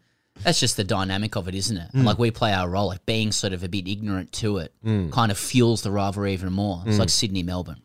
[0.44, 1.92] That's just the dynamic of it, isn't it?
[1.94, 2.04] Mm.
[2.04, 5.12] Like we play our role, like being sort of a bit ignorant to it, Mm.
[5.12, 6.84] kind of fuels the rivalry even more.
[6.86, 7.00] It's Mm.
[7.00, 7.82] like Sydney, Melbourne.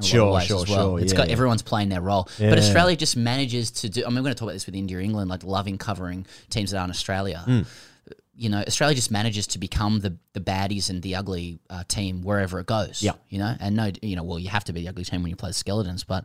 [0.00, 0.88] in a lot of Sure, ways sure, as well.
[0.90, 1.00] sure.
[1.00, 1.32] It's Yeah, got yeah.
[1.32, 4.04] everyone's playing their role, but Australia just manages to do.
[4.04, 6.70] I mean, we're going to talk about this with India, England, like loving covering teams
[6.70, 7.42] that aren't Australia.
[8.40, 12.22] You know, Australia just manages to become the the baddies and the ugly uh, team
[12.22, 13.02] wherever it goes.
[13.02, 13.12] Yeah.
[13.28, 15.30] you know, and no, you know, well, you have to be the ugly team when
[15.30, 16.04] you play the skeletons.
[16.04, 16.24] But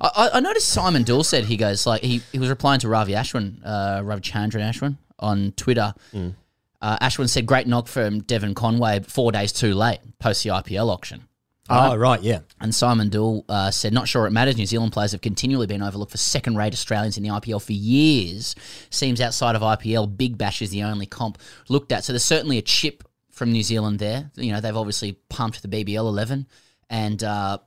[0.00, 2.88] I, I- I noticed Simon Doull said he goes like he, he was replying to
[2.88, 5.94] Ravi Ashwin, uh, Ravichandran Ashwin on Twitter.
[6.12, 6.34] Mm.
[6.82, 10.90] Uh, Ashwin said, "Great knock from Devon Conway, four days too late post the IPL
[10.90, 11.26] auction."
[11.68, 12.40] Oh, right, yeah.
[12.60, 14.56] And Simon Doull uh, said, "Not sure it matters.
[14.56, 18.54] New Zealand players have continually been overlooked for second-rate Australians in the IPL for years.
[18.90, 22.04] Seems outside of IPL, Big Bash is the only comp looked at.
[22.04, 24.30] So there's certainly a chip from New Zealand there.
[24.36, 26.46] You know, they've obviously pumped the BBL 11,
[26.88, 27.58] and uh,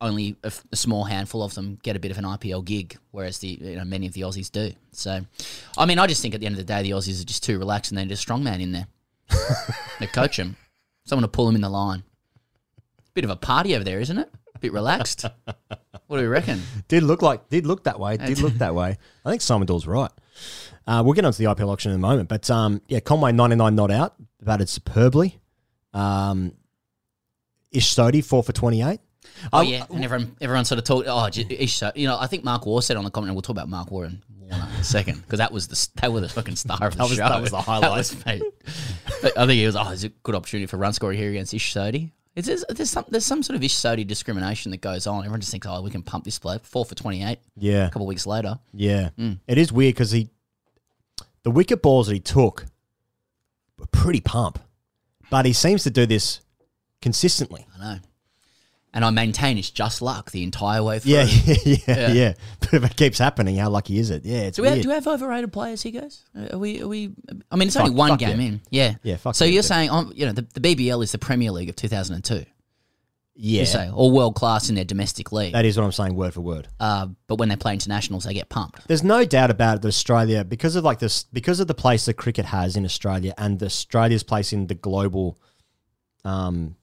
[0.00, 2.98] only a, f- a small handful of them get a bit of an IPL gig,
[3.10, 4.72] whereas the you know many of the Aussies do.
[4.92, 5.20] So,
[5.78, 7.44] I mean, I just think at the end of the day, the Aussies are just
[7.44, 8.86] too relaxed, and they need a strongman in there.
[10.00, 10.56] they coach him,
[11.04, 12.02] someone to pull him in the line."
[13.14, 14.28] Bit of a party over there, isn't it?
[14.54, 15.24] Bit bit relaxed.
[15.46, 16.60] what do we reckon?
[16.88, 18.16] Did look like did look that way.
[18.16, 18.96] Did look that way.
[19.24, 20.10] I think Simon Doull's right.
[20.86, 23.56] Uh, we'll get onto the IPL auction in a moment, but um, yeah, Conway ninety
[23.56, 25.38] nine not out, batted superbly.
[25.92, 26.52] Um,
[27.70, 29.00] Ish Sodhi four for twenty eight.
[29.52, 31.06] Oh yeah, and everyone everyone sort of talked.
[31.08, 33.30] Oh, Ish, so- you know, I think Mark Waugh said on the comment.
[33.30, 35.88] and We'll talk about Mark Waugh Warner in a second because that was the s-
[36.00, 37.28] they were the fucking star of the That was- show.
[37.28, 37.90] that was the highlight.
[37.90, 38.42] was, mate.
[39.36, 39.76] I think it was.
[39.76, 42.10] Oh, it's a good opportunity for run scorer here against Ish Sodhi.
[42.36, 45.20] It's, there's, there's some there's some sort of Ish Sodhi discrimination that goes on.
[45.20, 47.38] Everyone just thinks, oh, we can pump this bloke four for twenty eight.
[47.56, 47.86] Yeah.
[47.86, 48.58] a couple of weeks later.
[48.72, 49.38] Yeah, Mm.
[49.46, 50.30] it is weird because he,
[51.44, 52.66] the wicket balls that he took,
[53.78, 54.58] were pretty pump,
[55.30, 56.40] but he seems to do this
[57.00, 57.66] consistently.
[57.76, 57.98] I know.
[58.94, 61.12] And I maintain it's just luck the entire way through.
[61.14, 62.34] Yeah, yeah, yeah, Yeah.
[62.60, 64.24] But if it keeps happening, how lucky is it?
[64.24, 66.22] Yeah, it's Do we, have, do we have overrated players here, guys?
[66.52, 66.80] Are we?
[66.80, 67.10] Are we?
[67.50, 68.46] I mean, it's Fuck- only one game yeah.
[68.46, 68.60] in.
[68.70, 68.94] Yeah.
[69.02, 71.50] Yeah, fuck So yeah, you're saying, um, you know, the, the BBL is the Premier
[71.50, 72.44] League of 2002.
[73.36, 75.54] yeah, You say, or world class in their domestic league.
[75.54, 76.68] that is what I'm saying, word for word.
[76.78, 78.86] uh, but when they play internationals, they get pumped.
[78.86, 82.04] There's no doubt about it that Australia, because of like this, because of the place
[82.04, 85.40] that cricket has in Australia and Australia's place in the global,
[86.24, 86.76] um,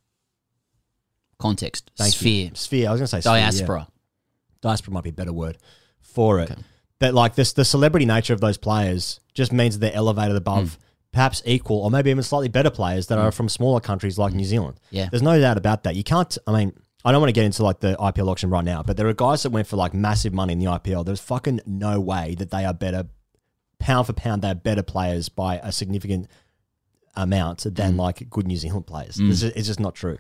[1.42, 2.52] Context, thank sphere, you.
[2.54, 2.88] sphere.
[2.88, 3.42] I was going to say sphere, yeah.
[3.42, 3.88] diaspora.
[4.62, 5.58] diaspora might be a better word
[6.00, 6.52] for it.
[7.00, 10.82] But like this, the celebrity nature of those players just means they're elevated above hmm.
[11.12, 13.36] perhaps equal or maybe even slightly better players that are hmm.
[13.36, 14.38] from smaller countries like hmm.
[14.38, 14.80] New Zealand.
[14.92, 15.08] Yeah.
[15.10, 15.96] There's no doubt about that.
[15.96, 16.74] You can't, I mean,
[17.04, 19.14] I don't want to get into like the IPL auction right now, but there are
[19.14, 21.04] guys that went for like massive money in the IPL.
[21.04, 23.08] There's fucking no way that they are better,
[23.80, 26.28] pound for pound, they're better players by a significant
[27.16, 29.18] amount than like good New Zealand players.
[29.18, 29.32] Mm.
[29.32, 30.20] It's, just, it's just not true.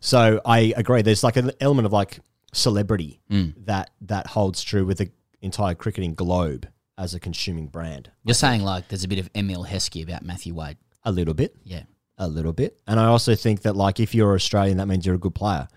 [0.00, 1.02] So I agree.
[1.02, 2.20] There's like an element of like
[2.52, 3.54] celebrity Mm.
[3.66, 5.10] that that holds true with the
[5.42, 8.10] entire cricketing globe as a consuming brand.
[8.24, 10.76] You're saying like there's a bit of Emile Heskey about Matthew Wade.
[11.04, 11.82] A little bit, Yeah.
[12.18, 15.14] a little bit, and I also think that like if you're Australian, that means you're
[15.14, 15.68] a good player.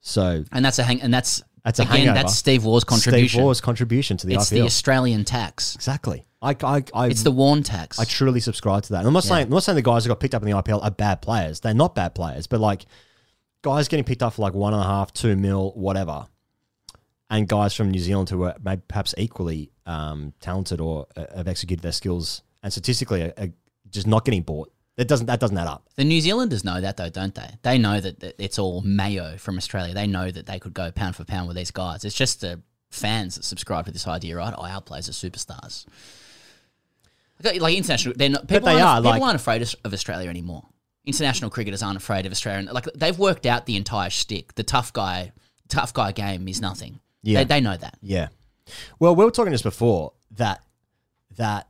[0.00, 1.00] So And that's a hang.
[1.02, 1.92] And that's that's a again.
[1.96, 2.14] hangover.
[2.14, 3.28] That's Steve Waugh's contribution.
[3.28, 4.50] Steve Waugh's contribution to the it's IPL.
[4.50, 5.74] the Australian tax.
[5.74, 6.26] exactly.
[6.42, 7.98] I, I, I, It's the Warn tax.
[7.98, 9.00] I truly subscribe to that.
[9.00, 9.28] And I'm not Yeah.
[9.28, 11.20] saying I'm not saying the guys who got picked up in the IPL are bad
[11.20, 11.60] players.
[11.60, 12.86] They're not bad players, but like
[13.62, 16.26] guys getting picked up for like one and a half, two mil, whatever,
[17.28, 21.48] and guys from New Zealand who are maybe perhaps equally um, talented or uh, have
[21.48, 23.48] executed their skills and statistically are, are
[23.90, 24.72] just not getting bought.
[24.96, 25.88] That doesn't that doesn't add up.
[25.96, 27.50] The New Zealanders know that though, don't they?
[27.62, 29.94] They know that, that it's all Mayo from Australia.
[29.94, 32.04] They know that they could go pound for pound with these guys.
[32.04, 34.52] It's just the fans that subscribe to this idea, right?
[34.56, 35.86] Oh, our players are superstars.
[37.42, 40.66] Like, international, they're not, people, they aren't, are, people like- aren't afraid of Australia anymore.
[41.04, 42.70] International cricketers aren't afraid of Australia.
[42.72, 44.54] Like they've worked out the entire shtick.
[44.54, 45.32] The tough guy,
[45.68, 47.00] tough guy game is nothing.
[47.22, 47.40] Yeah.
[47.40, 47.96] They, they know that.
[48.02, 48.28] Yeah.
[48.98, 50.62] Well, we were talking just before that
[51.36, 51.68] that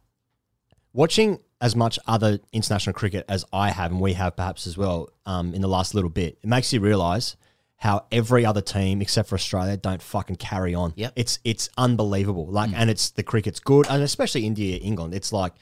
[0.92, 5.10] watching as much other international cricket as I have and we have perhaps as well
[5.26, 7.36] um, in the last little bit, it makes you realise
[7.76, 10.92] how every other team except for Australia don't fucking carry on.
[10.96, 11.12] Yep.
[11.16, 12.46] It's it's unbelievable.
[12.46, 15.14] Like and it's the cricket's good and especially India, England.
[15.14, 15.52] It's like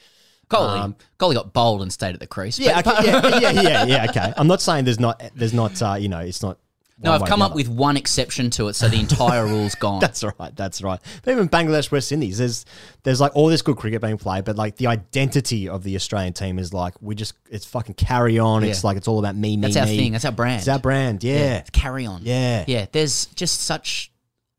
[0.49, 2.57] Kohli, Um, Kohli got bowled and stayed at the crease.
[2.59, 4.33] yeah, okay, yeah, yeah, yeah, yeah, okay.
[4.35, 6.57] I'm not saying there's not there's not uh, you know, it's not
[7.01, 9.99] No, I've come up with one exception to it, so the entire rule's gone.
[10.01, 10.53] That's right.
[10.55, 10.99] That's right.
[11.23, 12.65] But even Bangladesh, West Indies, there's
[13.03, 16.33] there's like all this good cricket being played, but like the identity of the Australian
[16.33, 18.63] team is like we just it's fucking carry on.
[18.63, 19.97] It's like it's all about me, me, That's our me.
[19.97, 20.11] thing.
[20.13, 20.59] That's our brand.
[20.59, 21.23] It's our brand.
[21.23, 21.57] Yeah.
[21.59, 22.21] it's carry on.
[22.23, 22.65] Yeah.
[22.67, 22.87] yeah.
[22.91, 24.11] There's just such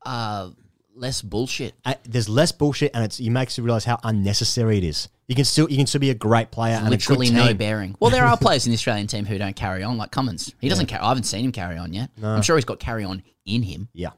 [0.06, 0.50] uh,
[0.94, 1.74] less bullshit.
[1.84, 5.08] Uh, there's less bullshit, and it's you makes you realize how unnecessary it is.
[5.30, 7.54] You can still you can still be a great player and Literally a good no
[7.54, 7.94] bearing.
[8.00, 10.52] Well, there are players in the Australian team who don't carry on, like Cummins.
[10.60, 10.86] He doesn't.
[10.86, 12.10] Ca- I haven't seen him carry on yet.
[12.16, 12.30] No.
[12.34, 14.10] I'm sure he's got carry on in him, Yeah.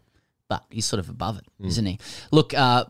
[0.49, 1.67] but he's sort of above it, Mm.
[1.67, 1.99] not he?
[2.31, 2.87] Look, uh,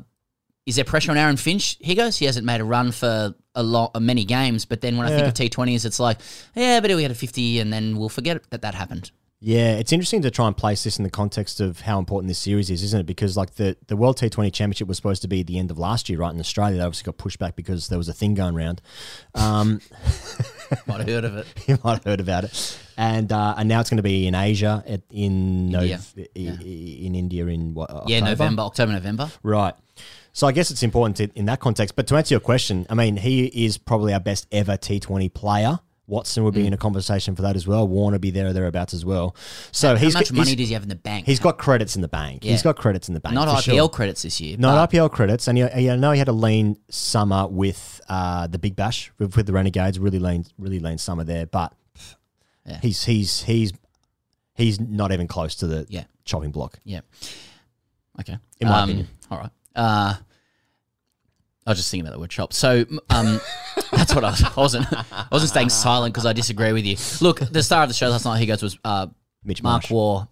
[0.67, 1.77] is there pressure on Aaron Finch?
[1.81, 2.17] He goes.
[2.17, 4.67] He hasn't made a run for a lot, many games.
[4.67, 6.19] But then when I think of T20s, it's like,
[6.55, 9.11] yeah, but we had a 50, and then we'll forget that that happened.
[9.45, 12.39] Yeah, it's interesting to try and place this in the context of how important this
[12.39, 13.07] series is, isn't it?
[13.07, 15.79] Because like the, the World T20 Championship was supposed to be at the end of
[15.79, 16.77] last year, right in Australia.
[16.79, 18.81] They obviously got pushed back because there was a thing going around.
[19.35, 19.81] Um,
[20.87, 21.47] Might have heard of it.
[21.67, 22.79] you might have heard about it.
[22.97, 26.01] And uh, and now it's going to be in Asia, at, in India.
[26.17, 26.65] I- i-
[27.07, 27.91] in India in what?
[28.09, 29.31] Yeah, November, October, November.
[29.43, 29.75] Right.
[30.33, 31.95] So I guess it's important to, in that context.
[31.97, 35.81] But to answer your question, I mean, he is probably our best ever T20 player.
[36.09, 36.67] Watson would be Mm.
[36.69, 37.87] in a conversation for that as well.
[37.87, 39.35] Warner be there or thereabouts as well.
[39.71, 41.27] So How he's much he's- money does he have in the bank?
[41.27, 42.45] He's got credits in the bank.
[42.45, 42.51] Yeah.
[42.53, 43.35] He's got credits in the bank.
[43.35, 43.89] Not IPL sure.
[43.89, 44.57] credits this year.
[44.59, 48.47] Not IPL credits, and he, he, I know he had a lean summer with uh,
[48.49, 49.99] the Big Bash with, with the Renegades.
[49.99, 51.73] Really lean, really lean summer there, but
[52.67, 52.81] Yeah.
[52.83, 53.73] he's he's he's
[54.55, 56.05] he's not even close to the Yeah.
[56.25, 56.79] chopping block.
[56.85, 57.01] Yeah.
[58.21, 58.39] Okay.
[58.61, 59.09] In my Um, opinion.
[59.31, 59.51] All right.
[59.75, 60.15] Uh,
[61.67, 62.53] I was just thinking about the word chop.
[62.53, 63.41] So um,
[63.93, 64.43] that's what I was.
[64.43, 64.87] I wasn't.
[64.93, 66.97] I wasn't staying silent because I disagree with you.
[67.21, 69.07] Look, the star of the show last night, he goes was uh,
[69.45, 69.91] Mitch Mark Marsh.
[69.91, 70.29] War.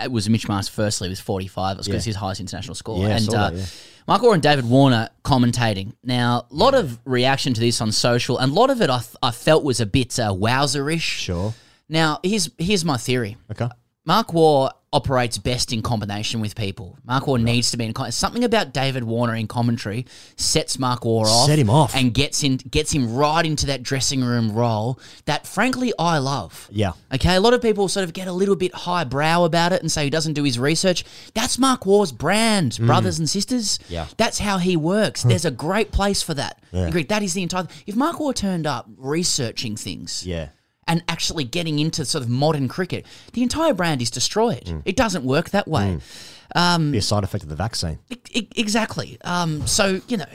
[0.00, 1.74] it was Mitch Marsh firstly was 45.
[1.74, 2.10] It was because Yeah.
[2.10, 3.00] his highest international score.
[3.02, 3.66] Yeah, I and saw uh, that, yeah.
[4.06, 5.94] Mark Waugh and David Warner commentating.
[6.04, 8.98] Now, a lot of reaction to this on social, and a lot of it I,
[9.00, 11.00] th- I felt was a bit uh, wowzerish.
[11.00, 11.54] Sure.
[11.88, 13.36] Now, here's here's my theory.
[13.50, 13.68] Okay.
[14.06, 16.96] Mark Waugh operates best in combination with people.
[17.04, 21.04] Mark Waugh needs to be in con- something about David Warner in commentary sets Mark
[21.04, 21.94] Waugh off, Set him off.
[21.94, 26.68] and gets in gets him right into that dressing room role that, frankly, I love.
[26.72, 26.92] Yeah.
[27.12, 29.92] Okay, a lot of people sort of get a little bit highbrow about it and
[29.92, 31.04] say he doesn't do his research.
[31.34, 33.76] That's Mark Waugh's brand, brothers and sisters.
[33.78, 33.90] Mm.
[33.90, 34.06] Yeah.
[34.16, 35.22] That's how he works.
[35.22, 36.62] There's a great place for that.
[36.72, 36.86] Yeah.
[36.86, 37.02] Agree.
[37.04, 37.66] That is the entire.
[37.86, 40.48] If Mark Waugh turned up researching things, Yeah.
[40.88, 44.64] And actually getting into sort of modern cricket, the entire brand is destroyed.
[44.64, 44.82] Mm.
[44.84, 45.98] It doesn't work that way.
[46.56, 47.98] Um, Be a side effect of the vaccine.
[48.30, 49.18] E- exactly.
[49.22, 50.26] Um, so you know,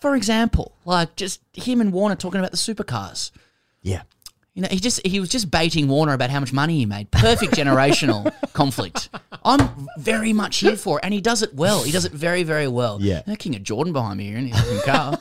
[0.00, 3.30] for example, like just him and Warner talking about the supercars.
[3.82, 4.02] Yeah.
[4.54, 7.10] You know, he just he was just baiting Warner about how much money he made.
[7.10, 9.10] Perfect generational conflict.
[9.44, 11.82] I'm very much here for it, and he does it well.
[11.82, 12.98] He does it very, very well.
[13.00, 13.22] Yeah.
[13.26, 15.18] You know, King of Jordan behind me here in his fucking car.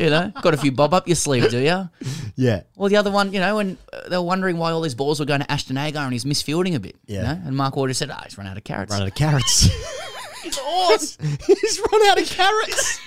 [0.00, 1.88] you know, got a few bob up your sleeve, do you?
[2.36, 2.62] Yeah.
[2.76, 5.18] Well, the other one, you know, and uh, they were wondering why all these balls
[5.18, 6.96] were going to Ashton Agar and he's misfielding a bit.
[7.06, 7.16] Yeah.
[7.16, 7.42] You know?
[7.46, 8.92] And Mark Warder said, ah, he's run out of carrots.
[8.92, 9.68] Run out of carrots.
[10.46, 11.18] He's horse.
[11.46, 13.00] He's run out of carrots.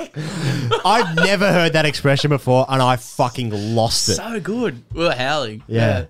[0.84, 4.14] I've never heard that expression before, and I fucking lost it.
[4.16, 4.82] so good.
[4.92, 5.62] We were howling.
[5.66, 6.06] Yeah.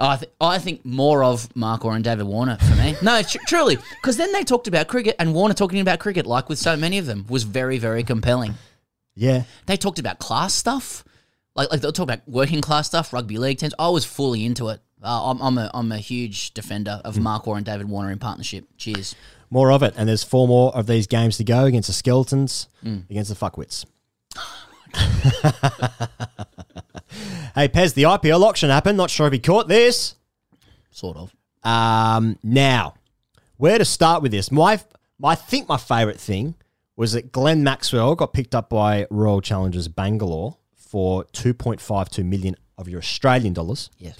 [0.00, 2.94] I, th- I think more of Mark Waugh and David Warner for me.
[3.02, 3.76] no, tr- truly.
[4.00, 6.98] Because then they talked about cricket and Warner talking about cricket, like with so many
[6.98, 8.54] of them, was very, very compelling.
[9.16, 9.42] Yeah.
[9.66, 11.02] They talked about class stuff.
[11.56, 13.74] Like, like they'll talk about working class stuff, rugby league teams.
[13.78, 14.80] I was fully into it.
[15.02, 18.18] Uh, I'm, I'm, a, I'm a huge defender of Mark Waugh and David Warner in
[18.18, 18.64] partnership.
[18.76, 19.14] Cheers.
[19.50, 22.68] More of it, and there's four more of these games to go against the skeletons,
[22.84, 23.08] Mm.
[23.08, 23.84] against the fuckwits.
[27.54, 28.96] hey, Pez, the IPL auction happened.
[28.96, 30.14] Not sure if you caught this.
[30.90, 31.34] Sort of.
[31.62, 32.94] Um, now,
[33.56, 34.50] where to start with this?
[34.50, 34.80] My,
[35.22, 36.54] I think my favourite thing
[36.96, 42.88] was that Glenn Maxwell got picked up by Royal Challengers Bangalore for 2.52 million of
[42.88, 43.90] your Australian dollars.
[43.98, 44.16] Yes.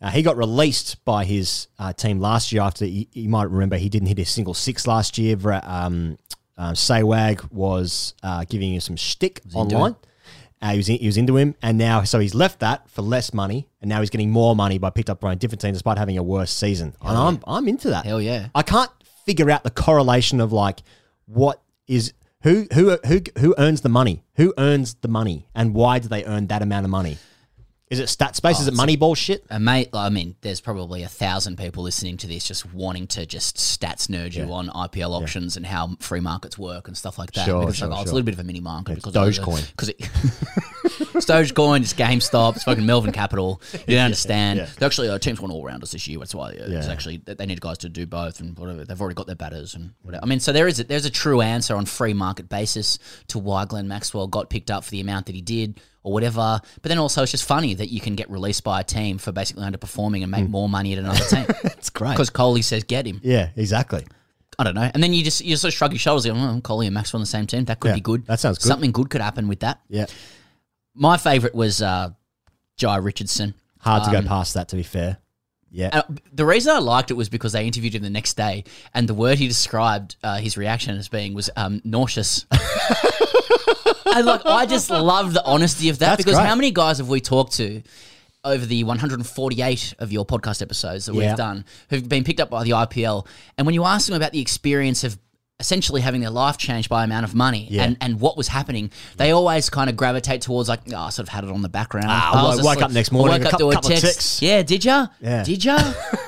[0.00, 3.76] Uh, he got released by his uh, team last year after he, you might remember
[3.76, 5.36] he didn't hit a single six last year.
[5.62, 6.18] Um,
[6.56, 9.96] uh, Sehwag was uh, giving him some shtick into online.
[10.62, 13.02] Uh, he, was in, he was into him, and now so he's left that for
[13.02, 15.72] less money, and now he's getting more money by picked up by a different team
[15.72, 16.94] despite having a worse season.
[17.02, 18.06] and I'm I'm into that.
[18.06, 18.48] Hell yeah.
[18.54, 18.90] I can't
[19.26, 20.80] figure out the correlation of like
[21.26, 25.98] what is who who who who earns the money, who earns the money, and why
[25.98, 27.18] do they earn that amount of money?
[27.94, 28.56] Is it stat space?
[28.58, 29.44] Oh, is it it's a- Moneyball shit?
[29.50, 33.24] Uh, mate, I mean, there's probably a thousand people listening to this just wanting to
[33.26, 34.50] just stats nerd you Yeah.
[34.52, 37.44] on IPL auctions and how free markets work and stuff like that.
[37.46, 39.38] Sure, because sure, like, oh, it's a little bit of a mini market It's because
[39.38, 39.70] Dogecoin.
[39.70, 39.98] Because it,
[41.24, 43.60] Dogecoin, it's GameStop, it's fucking Melvin Capital.
[43.86, 44.58] You don't understand.
[44.58, 44.66] yeah.
[44.78, 46.18] They actually, uh, teams want all rounders this year.
[46.18, 48.84] That's why uh, it's actually they they need guys to do both and whatever.
[48.84, 50.22] They've already got their batters and whatever.
[50.24, 53.38] I mean, so there is a, there's a true answer on free market basis to
[53.38, 56.60] why Glenn Maxwell got picked up for the amount that he did or whatever.
[56.82, 59.32] But then also, it's just funny that you can get released by a team for
[59.32, 61.46] basically underperforming and make more money at another team.
[61.64, 62.12] It's great.
[62.12, 63.20] Because Kohli says get him.
[63.24, 64.06] Yeah, exactly.
[64.58, 64.88] I don't know.
[64.94, 66.26] And then you just you sort of shrug your shoulders.
[66.26, 67.64] Like, oh, Kohli and Maxwell on the same team.
[67.64, 68.24] That could Yeah, be good.
[68.26, 68.68] that sounds good.
[68.68, 69.80] Something good could happen with that.
[69.88, 70.06] Yeah,
[70.94, 72.10] My favourite was uh,
[72.78, 73.54] Jhye Richardson.
[73.80, 74.68] hard to Um, go past that.
[74.68, 75.18] To be fair,
[75.72, 78.62] yeah, Uh, the reason I liked it was because they interviewed him the next day,
[78.94, 82.46] and the word he described uh, his reaction as being was um, nauseous.
[84.06, 86.46] and like, I just love the honesty of that That's because great.
[86.46, 87.82] how many guys have we talked to
[88.44, 91.28] over the 148 of your podcast episodes that Yeah.
[91.28, 94.32] we've done who've been picked up by the IPL, and when you ask them about
[94.32, 95.18] the experience of
[95.60, 97.84] essentially having their life changed by amount of money Yeah.
[97.84, 101.28] and, and what was happening, they always kind of gravitate towards like, oh, I sort
[101.28, 102.06] of had it on the background.
[102.08, 102.84] Ah, I I was woke asleep.
[102.86, 104.42] up next I morning, woke a up to a couple of text.
[104.42, 105.06] Yeah, did ya?
[105.20, 105.44] Yeah.
[105.44, 105.78] Did ya?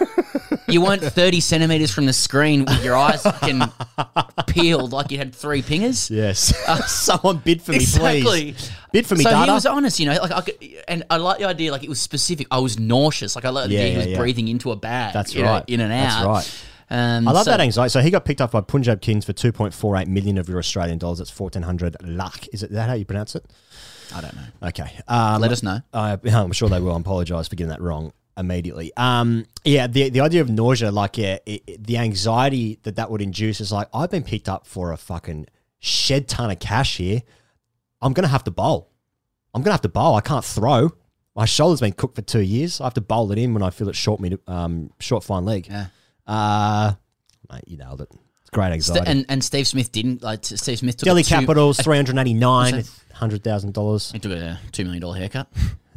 [0.68, 3.62] you weren't 30 centimeters from the screen with your eyes fucking
[4.46, 6.11] peeled like you had three pingers.
[6.11, 6.55] yes.
[6.90, 8.22] Someone bid for me, Exactly.
[8.22, 8.70] please.
[8.92, 9.46] Bid for me, so data.
[9.46, 10.55] he was honest, you know, like I could,
[10.88, 12.46] and I like the idea, like it was specific.
[12.50, 14.18] I was nauseous, like I like the Yeah, idea he was yeah.
[14.18, 15.12] breathing into a bag.
[15.12, 15.64] That's you know, right.
[15.66, 16.07] in and out.
[16.09, 16.62] That's right.
[16.88, 17.90] Um, I love so- that anxiety.
[17.90, 21.18] So he got picked up by Punjab Kings for 2.48 million of your Australian dollars.
[21.18, 22.49] That's 1400 lakh.
[22.53, 23.45] Is it that how you pronounce it?
[24.14, 24.68] I don't know.
[24.68, 24.97] Okay.
[25.09, 25.80] Um, Let us know.
[25.93, 26.95] I, I'm sure they will.
[26.95, 28.93] I apologise for getting that wrong immediately.
[28.97, 33.11] Um, yeah, the the idea of nausea, like yeah, it, it- the anxiety that that
[33.11, 35.47] would induce is like I've been picked up for a fucking
[35.78, 37.22] shed ton of cash here.
[38.03, 38.91] I'm gonna have to bowl.
[39.55, 40.14] I'm gonna have to bowl.
[40.14, 40.91] I can't throw.
[41.34, 42.80] My shoulder's been cooked for two years.
[42.80, 45.45] I have to bowl it in when I feel it short me um, short fine
[45.45, 45.66] leg.
[45.68, 45.87] Yeah.
[46.26, 46.93] Uh,
[47.53, 48.09] mate, you nailed it.
[48.43, 49.11] It's great St- anxiety.
[49.11, 52.84] and and Steve Smith didn't like Steve Smith took Delhi Capitals, three hundred eighty nine,
[53.12, 54.12] hundred thousand dollars.
[54.12, 55.49] He took a two million dollar haircut.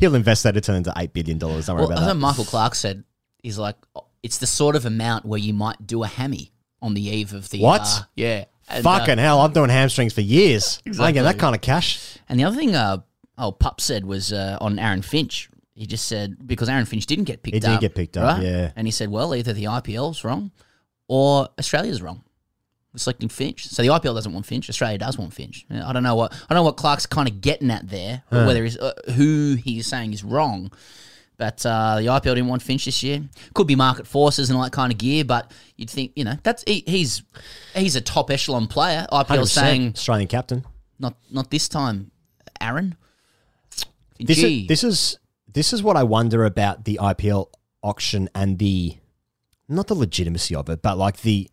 [0.00, 1.66] He'll invest that to turn into eight billion dollars.
[1.66, 2.14] Don't worry Well, about I that.
[2.14, 3.04] Michael Clarke said
[3.42, 3.76] he's like
[4.22, 7.50] it's the sort of amount where you might do a hammy on the eve of
[7.50, 7.82] the What?
[7.82, 8.44] uh, yeah.
[8.68, 9.40] And, uh, Fucking hell!
[9.40, 10.80] I'm doing hamstrings for years.
[10.86, 12.18] I ain't getting that kind of cash.
[12.28, 12.98] And the other thing, uh,
[13.36, 15.48] oh, Pup said was uh, on Aaron Finch.
[15.74, 17.62] He just said because Aaron Finch didn't get picked He up.
[17.62, 18.42] didn't get picked up, right?
[18.46, 18.70] yeah.
[18.76, 20.50] And he said, well, either the IPL's wrong
[21.08, 22.22] or Australia's wrong.
[22.96, 23.66] Selecting Finch.
[23.68, 24.68] So the IPL doesn't want Finch.
[24.68, 25.64] Australia does want Finch.
[25.70, 28.40] I don't know what I don't know what Clarke's kind of getting at there, or
[28.40, 28.46] Huh.
[28.46, 30.72] whether he's uh, who he's saying is wrong.
[31.36, 33.22] But uh, the IPL didn't want Finch this year.
[33.54, 36.34] Could be market forces and all that kind of gear, but you'd think you know
[36.42, 37.22] that's he, he's
[37.74, 39.06] he's a top echelon player.
[39.12, 40.66] IPL saying Australian captain.
[40.98, 42.10] not not this time,
[42.60, 42.96] Aaron.
[44.18, 44.62] This Gee.
[44.62, 45.18] is this is
[45.52, 47.46] this is what I wonder about the IPL
[47.82, 48.96] auction and the
[49.68, 51.48] not the legitimacy of it, but like the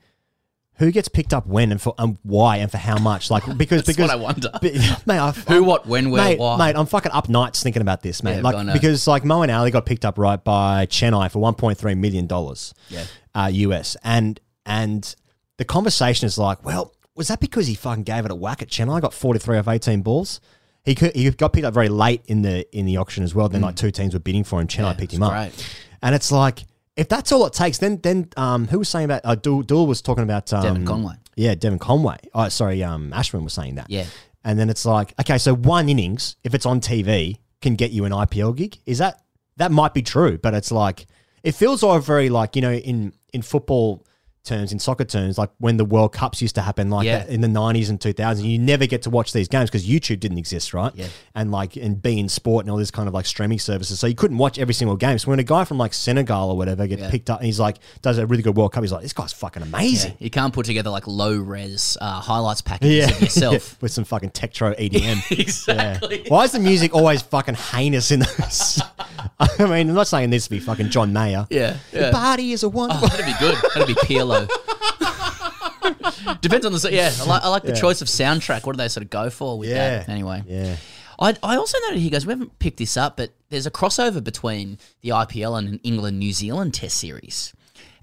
[0.77, 3.29] who gets picked up when and for and why and for how much.
[3.31, 4.49] Like because That's because what I wonder.
[4.53, 4.73] But,
[5.05, 6.57] mate, I, Who, what, when, where, mate, why.
[6.57, 8.35] Mate, I'm fucking up nights thinking about this, mate.
[8.37, 12.27] Yeah, like because like Moeen Ali got picked up right by Chennai for 1.3 million
[12.27, 12.73] dollars.
[12.89, 13.05] Yeah.
[13.35, 15.15] uh, US and and
[15.57, 18.67] the conversation is like, well, was that because he fucking gave it a whack at
[18.69, 19.01] Chennai?
[19.01, 20.39] Got 43 of 18 balls.
[20.83, 23.49] He could, he got picked up very late in the in the auction as well.
[23.49, 24.67] Then like two teams were bidding for him.
[24.67, 25.35] Chennai picked him up, Mm.
[25.51, 25.77] great.
[26.03, 26.63] and it's like
[26.97, 29.87] if that's all it takes, then then um, who was saying about uh, Doull, Doull
[29.87, 31.13] was talking about um, Devon Conway.
[31.35, 32.17] Yeah, Devon Conway.
[32.33, 33.89] Oh, sorry, um, Ashman was saying that.
[33.89, 34.05] Yeah.
[34.43, 38.05] and then it's like, okay, so one innings, if it's on TV, can get you
[38.05, 38.79] an IPL gig.
[38.85, 39.21] Is that
[39.57, 41.05] that might be true, but it's like
[41.43, 44.03] it feels all very like you know in in football
[44.47, 47.19] terms, in soccer terms, like when the World Cups used to happen, like Yeah.
[47.19, 49.85] that in the nineties and two thousands, you never get to watch these games because
[49.87, 50.91] YouTube didn't exist, right?
[50.95, 51.07] Yeah.
[51.35, 54.15] And like and beIN Sport and all this kind of like streaming services, so you
[54.15, 55.19] couldn't watch every single game.
[55.19, 57.09] So when a guy from like Senegal or whatever gets Yeah.
[57.11, 59.33] picked up and he's like does a really good World Cup, he's like, this guy's
[59.33, 60.13] fucking amazing.
[60.19, 63.81] You can't put together like low res uh, highlights packages of yourself.
[63.81, 65.29] with some fucking Tektro EDM.
[65.39, 66.21] exactly.
[66.23, 66.29] Yeah.
[66.29, 68.81] Why is the music always fucking heinous in those?
[69.39, 71.47] I mean, I'm not saying this to be fucking John Mayer.
[71.49, 73.07] Yeah, The is a Oh, wonderful.
[73.07, 73.55] that'd be good.
[73.73, 74.36] That'd be PLO.
[76.41, 77.11] Depends on the yeah.
[77.21, 77.75] I like, I like the Yeah.
[77.79, 78.65] choice of soundtrack.
[78.65, 79.99] What do they sort of go for with Yeah.
[79.99, 80.09] that?
[80.09, 80.75] Anyway, Yeah.
[81.19, 82.25] I, I also noted he goes.
[82.25, 86.19] We haven't picked this up, but there's a crossover between the IPL and an England
[86.19, 87.53] New Zealand Test series,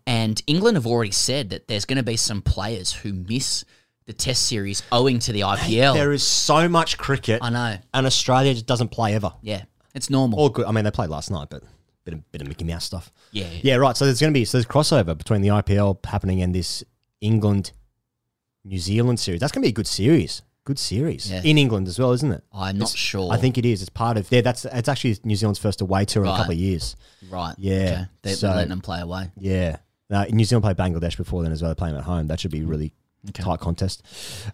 [0.06, 3.64] and England have already said that there's going to be some players who miss
[4.06, 5.94] the Test series owing to the IPL.
[5.94, 7.38] There is so much cricket.
[7.42, 7.76] I know.
[7.94, 9.32] And Australia just doesn't play ever.
[9.42, 9.62] Yeah,
[9.94, 10.38] it's normal.
[10.40, 10.66] All good.
[10.66, 11.62] I mean, they played last night, but
[12.04, 13.10] bit of, bit of Mickey Mouse stuff.
[13.32, 13.46] Yeah.
[13.62, 13.96] Yeah, right.
[13.96, 16.84] So there's going to be so there's crossover between the IPL happening and this
[17.20, 17.72] England
[18.64, 19.40] New Zealand series.
[19.40, 20.42] That's going to be a good series.
[20.64, 21.42] Good series Yeah.
[21.44, 22.42] in England as well, isn't it?
[22.50, 23.30] I'm not It's- sure.
[23.30, 23.82] I think it is.
[23.82, 24.40] It's part of there.
[24.40, 26.38] That's it's actually New Zealand's first away tour in a Right.
[26.38, 26.96] couple of years.
[27.28, 27.54] Right.
[27.58, 27.74] Yeah.
[27.74, 28.06] Okay.
[28.22, 29.30] They're, So- letting them play away.
[29.38, 29.76] Yeah.
[30.10, 31.68] Uh, New Zealand played Bangladesh before then as well.
[31.70, 32.28] They're playing at home.
[32.28, 32.92] That should be really Mm.
[33.30, 33.42] Okay.
[33.42, 34.02] tight contest.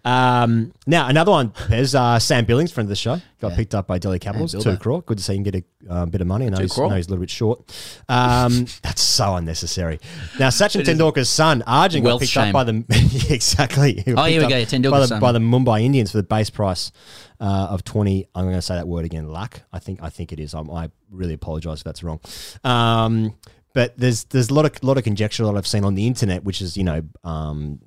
[0.05, 3.55] Um, now, another one, Pez, uh, Sam Billings, friend of the show, got Yeah.
[3.55, 4.53] picked up by Delhi Capitals.
[4.53, 5.01] Two crore.
[5.01, 6.45] Good to see him get a um, bit of money.
[6.45, 7.59] I know, he's, I know he's a little bit short.
[8.07, 9.99] Um, that's so unnecessary.
[10.39, 12.47] Now, Sachin Tendulkar's son, Arjun, got picked shame.
[12.47, 12.85] up by the.
[13.31, 14.03] Exactly.
[14.07, 15.19] Oh, here we go, Tendulkar's by the, son.
[15.19, 16.91] by the Mumbai Indians for the base price
[17.39, 18.27] uh, of 20.
[18.35, 19.63] I'm going to say that word again, lakh.
[19.73, 20.53] I think I think it is.
[20.53, 22.19] I'm, I really apologize if that's wrong.
[22.63, 23.35] Um,
[23.73, 26.43] but there's there's a lot of lot of conjecture that I've seen on the internet,
[26.43, 27.79] which is you know um,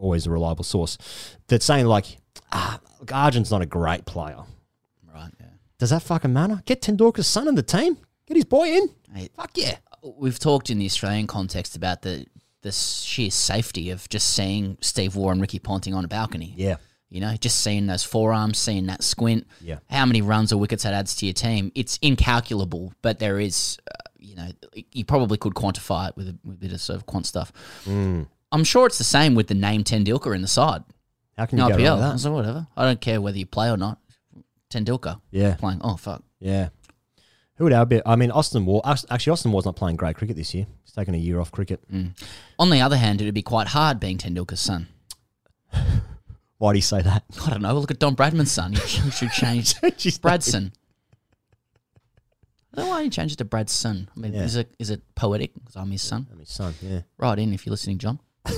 [0.00, 0.98] always a reliable source,
[1.48, 2.18] that's saying like,
[2.52, 4.38] ah, look, Arjun's not a great player.
[5.12, 5.30] Right.
[5.38, 5.46] Yeah.
[5.78, 6.62] Does that fucking matter?
[6.66, 7.98] Get Tendulkar's son in the team.
[8.26, 8.90] Get his boy in.
[9.12, 9.76] Mate, Fuck yeah.
[10.02, 12.26] We've talked in the Australian context about the
[12.62, 16.52] the sheer safety of just seeing Steve Waugh and Ricky Ponting on a balcony.
[16.56, 16.76] Yeah.
[17.08, 19.46] You know, just seeing those forearms, seeing that squint.
[19.60, 19.78] Yeah.
[19.88, 21.72] How many runs or wickets that adds to your team?
[21.74, 24.48] It's incalculable, but there is, uh, you know,
[24.92, 27.52] you probably could quantify it with a, with a bit of sort of quant stuff.
[27.84, 28.28] Mm.
[28.52, 30.82] I'm sure it's the same with the name Tendulkar in the side.
[31.38, 32.18] How can you go wrong with I that?
[32.18, 32.66] said, whatever.
[32.76, 33.98] I don't care whether you play or not.
[34.70, 35.20] Tendulkar.
[35.30, 35.54] Yeah.
[35.54, 35.80] Playing.
[35.82, 36.22] Oh, fuck.
[36.40, 36.68] Yeah.
[37.56, 38.00] Who would our be?
[38.06, 38.80] I mean, Austin Waugh.
[38.84, 40.66] Actually, Austin Waugh's not playing great cricket this year.
[40.82, 41.80] He's taking a year off cricket.
[41.92, 42.18] Mm.
[42.58, 44.88] On the other hand, it'd be quite hard being Tendulkar's son.
[46.58, 47.24] Why do you say that?
[47.46, 47.72] I don't know.
[47.74, 48.72] Look at Don Bradman's son.
[48.72, 49.74] You should, you should change
[50.20, 50.72] Bradsen.
[52.72, 54.08] I don't know why he changed it to Bradsen.
[54.14, 54.42] I mean, Yeah.
[54.42, 55.54] is it is it poetic?
[55.54, 56.26] Because I'm his son.
[56.30, 56.74] I'm his son.
[56.82, 57.00] Yeah.
[57.18, 58.20] Right in if you're listening, John.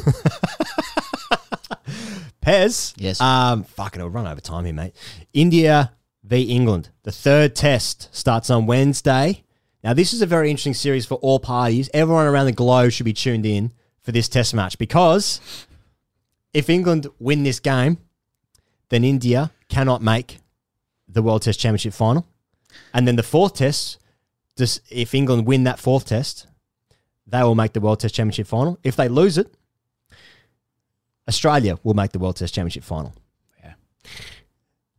[2.43, 2.95] Pez.
[2.97, 3.21] Yes.
[3.21, 4.95] Um, fucking, it'll run over time here, mate.
[5.33, 5.93] India
[6.25, 6.91] v England.
[7.03, 9.45] The third test starts on Wednesday.
[9.85, 11.91] Now, this is a very interesting series for all parties.
[11.93, 15.41] Everyone around the globe should be tuned in for this test match because
[16.53, 17.99] if England win this game,
[18.91, 20.39] then India cannot make
[21.09, 22.27] the World Test Championship final.
[22.95, 23.99] And then the fourth test,
[24.57, 26.47] just if England win that fourth test,
[27.27, 28.79] they will make the World Test Championship final.
[28.83, 29.55] If they lose it,
[31.29, 33.15] Australia will make the World Test Championship final.
[33.63, 33.75] Yeah.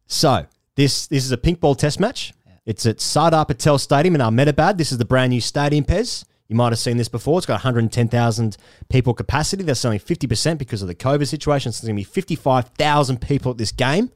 [0.08, 0.46] So
[0.76, 2.34] this this is a pink ball test match.
[2.66, 4.78] It's at Sardar Patel Stadium in Ahmedabad.
[4.78, 6.24] This is the brand new stadium, Pez.
[6.48, 7.38] You might have seen this before.
[7.38, 8.58] It's got 110,000
[8.90, 9.64] people capacity.
[9.64, 11.72] That's only 50% because of the COVID situation.
[11.72, 14.12] So there's going to be 55,000 people at this game.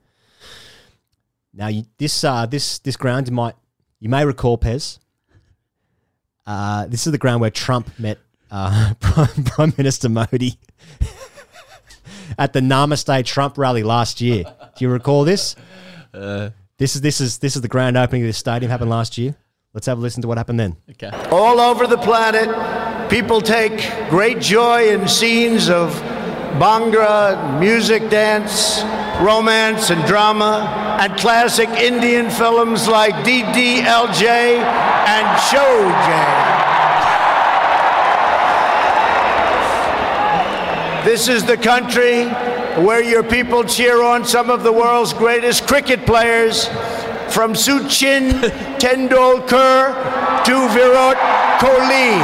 [1.53, 3.55] Now, you, this uh, this this ground, you might
[3.99, 4.99] you may recall, Pez.
[6.45, 8.20] Uh, this is the ground where Trump met
[8.51, 10.58] uh, Prime, Prime Minister Modi
[12.38, 14.43] at the Namaste Trump rally last year.
[14.43, 15.55] Do you recall this?
[16.13, 19.17] Uh, This is this is this is the grand opening of this stadium happened last
[19.17, 19.35] year.
[19.73, 20.75] Let's have a listen to what happened then.
[20.91, 21.09] Okay.
[21.31, 22.49] All over the planet,
[23.09, 23.77] people take
[24.09, 25.91] great joy in scenes of
[26.61, 28.81] Bhangra, music, dance,
[29.21, 34.25] romance, and drama, and classic Indian films like DDLJ
[35.15, 36.86] and Showjay.
[41.03, 42.25] This is the country
[42.83, 46.67] where your people cheer on some of the world's greatest cricket players,
[47.33, 48.31] from Sachin
[48.79, 51.17] Tendulkar to Virat
[51.61, 52.17] Kohli.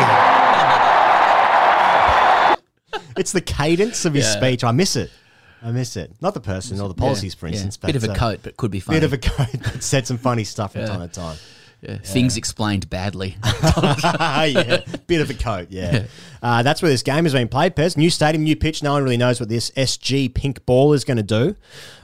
[3.16, 4.38] It's the cadence of his Yeah.
[4.38, 4.64] speech.
[4.64, 5.12] I miss it.
[5.62, 6.12] I miss it.
[6.22, 7.78] Not the person or the policies, for instance.
[7.82, 7.88] yeah.
[7.88, 7.94] instance.
[7.94, 9.00] Bit of a uh, coat, but could be funny.
[9.00, 10.88] Bit of a coat, but said some funny stuff from Yeah.
[10.88, 11.38] time to time.
[11.84, 11.98] Yeah.
[11.98, 13.36] Things explained badly.
[13.44, 15.68] yeah, bit of a coat.
[15.70, 16.06] Yeah,
[16.42, 17.76] uh, that's where this game is being played.
[17.76, 18.82] Pez, new stadium, new pitch.
[18.82, 21.58] No one really knows what this SG pink ball is going to do.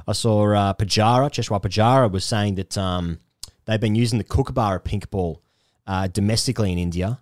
[0.05, 3.19] I saw uh, Pujara, Cheteshwar Pujara, was saying that um,
[3.65, 5.41] they've been using the Kookaburra pink ball
[5.87, 7.21] uh, domestically in India,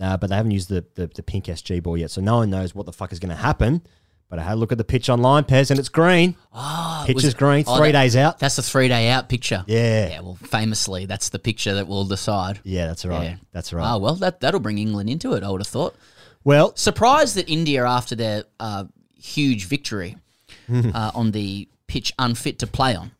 [0.00, 2.10] uh, but they haven't used the, the the pink SG ball yet.
[2.10, 3.82] So no one knows what the fuck is going to happen.
[4.30, 6.36] But I had a look at the pitch online, Pez, and it's green.
[6.54, 7.64] Oh, pitch was is green.
[7.66, 8.38] oh, Three that- days out.
[8.38, 9.64] That's the three day out picture.
[9.66, 10.08] Yeah.
[10.08, 10.20] Yeah.
[10.20, 12.60] Well, famously, that's the picture that will decide.
[12.62, 13.24] Yeah, that's right.
[13.24, 13.36] Yeah.
[13.52, 13.84] That's right.
[13.84, 15.42] Ah, well, that that'll bring England into it.
[15.42, 15.96] I would have thought.
[16.44, 18.84] Well, surprised that India, after their uh,
[19.20, 20.16] huge victory
[20.72, 23.10] uh, on the pitch, unfit to play on.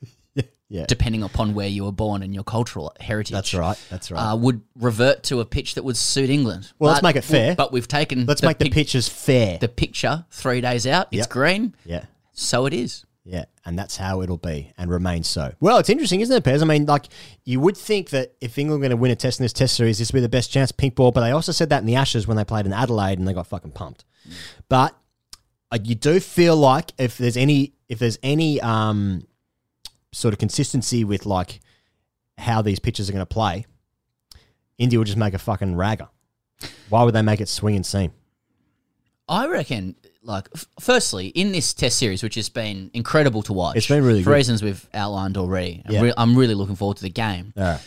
[0.72, 0.84] Yeah.
[0.86, 3.32] Depending upon where you were born and your cultural heritage.
[3.32, 3.76] That's right.
[3.90, 4.20] That's right.
[4.20, 6.70] Uh, would revert to a pitch that would suit England.
[6.78, 7.56] Well, let's make it fair.
[7.56, 8.24] But we've taken.
[8.24, 9.58] Let's make the pitches fair.
[9.58, 11.08] The picture three days out.
[11.10, 11.28] It's Yep.
[11.28, 11.74] green.
[11.84, 12.04] Yeah.
[12.32, 13.04] So it is.
[13.24, 15.52] Yeah, and that's how it'll be and remain so.
[15.60, 16.62] Well, it's interesting, isn't it, Pez?
[16.62, 17.06] I mean, like,
[17.44, 19.74] you would think that if England were going to win a test in this test
[19.76, 21.86] series, this would be the best chance, pink ball, but they also said that in
[21.86, 24.04] the Ashes when they played in Adelaide and they got fucking pumped.
[24.68, 24.96] But
[25.70, 29.26] uh, you do feel like if there's any, if there's any um,
[30.12, 31.60] sort of consistency with, like,
[32.38, 33.66] how these pitches are going to play,
[34.78, 36.08] India will just make a fucking ragger.
[36.88, 38.12] Why would they make it swing and seam?
[39.28, 43.76] I reckon, like, f- firstly, in this test series, which has been incredible to watch,
[43.76, 44.36] It's been really for good.
[44.36, 45.82] reasons we've outlined already.
[45.86, 46.00] I'm, Yeah.
[46.02, 47.52] re- I'm really looking forward to the game.
[47.56, 47.78] Yeah.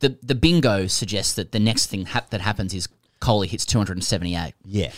[0.00, 2.88] The the bingo suggests that the next thing hap- that happens is
[3.22, 4.52] Kohli hits 278.
[4.64, 4.90] Yeah.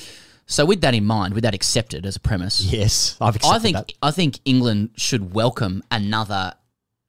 [0.51, 3.63] So with that in mind, with that accepted as a premise, Yes, I've I accepted
[3.63, 3.93] think that.
[4.03, 6.55] I think England should welcome another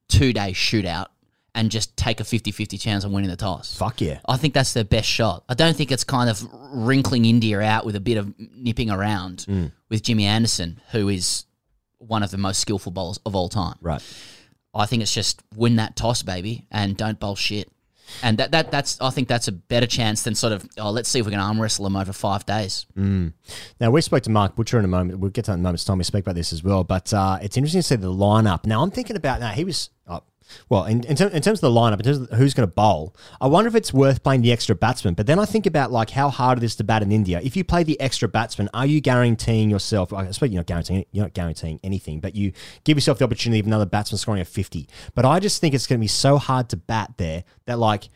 [0.08, 1.06] two day shootout
[1.54, 3.76] and just take a 50-50 chance on winning the toss.
[3.76, 4.20] Fuck yeah.
[4.28, 5.42] I think that's their best shot.
[5.48, 9.46] I don't think it's kind of wrinkling India out with a bit of nipping around
[9.48, 9.72] Mm.
[9.88, 11.44] with Jimmy Anderson, who is
[11.98, 13.76] one of the most skillful bowlers of all time.
[13.80, 14.02] Right.
[14.74, 17.68] I think it's just win that toss, baby, and don't bowl shit.
[18.22, 21.08] And that, that that's I think that's a better chance than sort of oh let's
[21.08, 22.86] see if we can arm wrestle them over five days.
[22.96, 23.32] Mm.
[23.80, 25.18] Now we spoke to Mark Butcher in a moment.
[25.18, 25.98] We'll get to that in a moment's time.
[25.98, 26.84] We speak about this as well.
[26.84, 28.66] But uh, it's interesting to see the lineup.
[28.66, 30.20] Now I'm thinking about now he was uh,
[30.68, 32.74] well in in, ter- in terms of the lineup, in terms of who's going to
[32.74, 33.14] bowl.
[33.40, 35.14] I wonder if it's worth playing the extra batsman.
[35.14, 37.40] But then I think about like how hard it is to bat in India.
[37.42, 40.12] If you play the extra batsman, are you guaranteeing yourself?
[40.12, 42.52] I suppose you're not guaranteeing you're not guaranteeing anything, but you
[42.84, 44.88] give yourself the opportunity of another batsman scoring a 50.
[45.14, 48.08] But I just think it's going to be so hard to bat there that like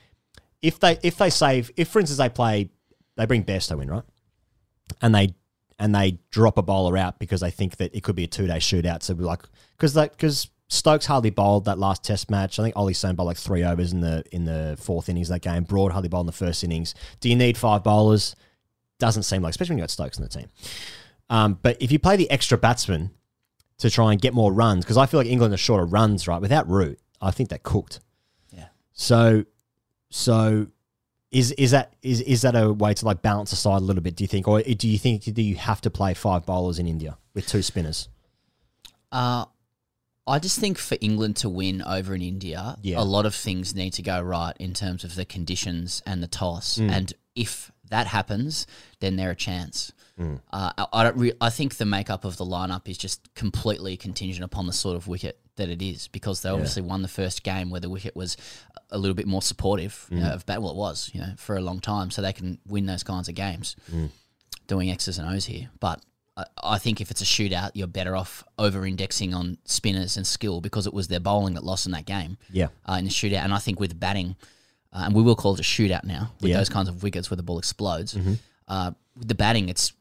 [0.62, 2.70] if they if they save if for instance they play
[3.16, 4.03] they bring Bairstow in right
[5.01, 5.35] and they
[5.78, 8.47] and they drop a bowler out because they think that it could be a two
[8.47, 9.03] day shootout.
[9.03, 9.43] So like
[9.76, 12.59] because that because Stokes hardly bowled that last Test match.
[12.59, 15.35] I think Olly Stone bowled like three overs in the in the fourth innings of
[15.35, 15.62] that game.
[15.62, 16.95] Broad hardly bowled in the first innings.
[17.20, 18.35] Do you need five bowlers?
[18.99, 20.49] Doesn't seem like, especially when you got Stokes in the team.
[21.31, 23.11] Um, but if you play the extra batsman
[23.79, 26.29] to try and get more runs, because I feel like England are short of runs,
[26.29, 26.41] right?
[26.41, 28.01] Without Root, I think they're cooked.
[28.51, 28.66] Yeah.
[28.93, 29.45] So,
[30.11, 30.68] so
[31.31, 34.03] is is that is is that a way to like balance the side a little
[34.03, 34.16] bit?
[34.16, 36.87] Do you think, or do you think do you have to play five bowlers in
[36.87, 38.09] India with two spinners?
[39.11, 39.45] Uh,
[40.27, 43.01] I just think for England to win over in India, Yeah.
[43.01, 46.27] a lot of things need to go right in terms of the conditions and the
[46.27, 46.79] toss.
[46.79, 46.91] Mm.
[46.91, 48.66] And if that happens,
[49.01, 49.93] then they're a chance.
[50.18, 50.41] Mm.
[50.51, 53.97] Uh, I, I, don't re- I think the makeup of the lineup is just completely
[53.99, 56.55] contingent upon the sort of wicket that it is because they Yeah.
[56.55, 58.37] obviously won the first game where the wicket was
[58.91, 60.35] a little bit more supportive you know, Mm.
[60.35, 60.62] of bat.
[60.62, 63.29] Well, it was you know for a long time, so they can win those kinds
[63.29, 63.77] of games.
[63.93, 64.09] Mm.
[64.68, 66.03] Doing X's and O's here, but
[66.37, 70.26] I, I think if it's a shootout, you're better off over indexing on spinners and
[70.26, 72.39] skill because it was their bowling that lost in that game.
[72.51, 72.68] Yeah.
[72.89, 73.45] Uh, in the shootout.
[73.45, 74.37] And I think with batting,
[74.93, 76.59] uh, and we will call it a shootout now with Yeah.
[76.59, 78.14] those kinds of wickets where the ball explodes.
[78.14, 78.39] Mhm.
[78.68, 79.93] Uh, with the batting, it's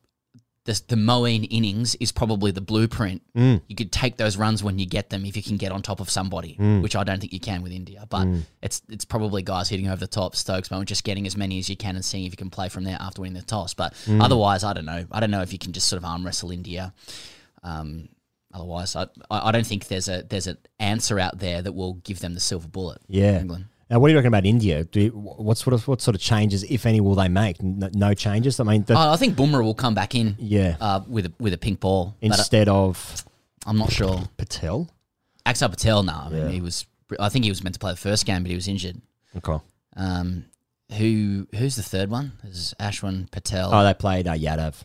[0.66, 3.22] the, the Moeen innings is probably the blueprint.
[3.36, 3.62] Mm.
[3.68, 6.00] You could take those runs when you get them if you can get on top
[6.00, 6.82] of somebody, Mm.
[6.82, 8.06] which I don't think you can with India.
[8.10, 8.44] But Mm.
[8.62, 11.68] it's it's probably guys hitting over the top, Stokes moment, just getting as many as
[11.70, 13.74] you can and seeing if you can play from there after winning the toss.
[13.74, 14.24] But Mm.
[14.24, 15.06] otherwise, I don't know.
[15.12, 16.94] I don't know if you can just sort of arm wrestle India.
[17.64, 18.10] Um,
[18.54, 21.96] otherwise, I I I don't think there's a there's an answer out there that will
[21.96, 23.02] give them the silver bullet.
[23.08, 23.40] Yeah.
[23.40, 23.66] England.
[23.90, 24.84] Now, what do you reckon about India?
[24.86, 27.62] Do you, what sort of what sort of changes, if any, will they make?
[27.62, 28.60] No, no changes.
[28.60, 30.36] I mean, the, Oh, I think Bumrah will come back in.
[30.40, 30.78] Yeah.
[30.82, 33.24] Uh, with a, with a pink ball uh, instead of
[33.66, 34.24] I'm not sure.
[34.38, 34.90] Patel.
[35.46, 36.04] Axar Patel.
[36.04, 36.50] No, I mean Yeah.
[36.50, 36.86] he was.
[37.20, 39.00] I think he was meant to play the first game, but he was injured.
[39.38, 39.62] Okay.
[39.96, 40.46] Um,
[40.98, 42.32] who who's the third one?
[42.46, 43.70] Is Ashwin Patel?
[43.74, 44.82] Oh, they played uh, Yadav.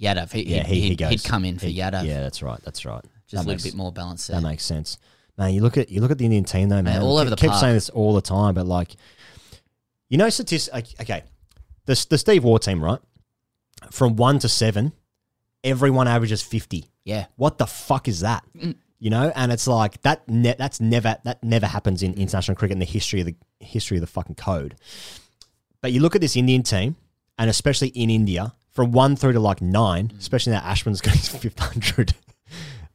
[0.00, 0.32] Yadav.
[0.32, 1.10] He, Yeah, he, he, he he'd, goes.
[1.10, 2.06] he'd come in for He- Yadav.
[2.06, 2.60] Yeah, that's right.
[2.64, 3.02] That's right.
[3.04, 4.40] Just That a little makes- bit more balance there.
[4.40, 4.98] That makes sense.
[5.38, 7.00] Man, you look at you look at the Indian team though, man.
[7.02, 7.60] all I over the keep park.
[7.60, 8.96] saying this all the time, but like,
[10.08, 10.94] you know, statistics.
[11.00, 11.22] Okay,
[11.86, 13.00] the the Steve Waugh team, right?
[13.90, 14.92] From one to seven,
[15.64, 16.90] everyone averages fifty.
[17.04, 17.26] Yeah.
[17.36, 18.44] What the fuck is that?
[19.00, 20.28] You know, and it's like that.
[20.28, 23.96] Ne- that's never that never happens in international cricket in the history of the history
[23.96, 24.76] of the fucking code.
[25.80, 26.94] But you look at this Indian team,
[27.38, 31.30] and especially in India, from one through to like nine, especially now Ashwin's going to
[31.38, 32.14] fifth hundred.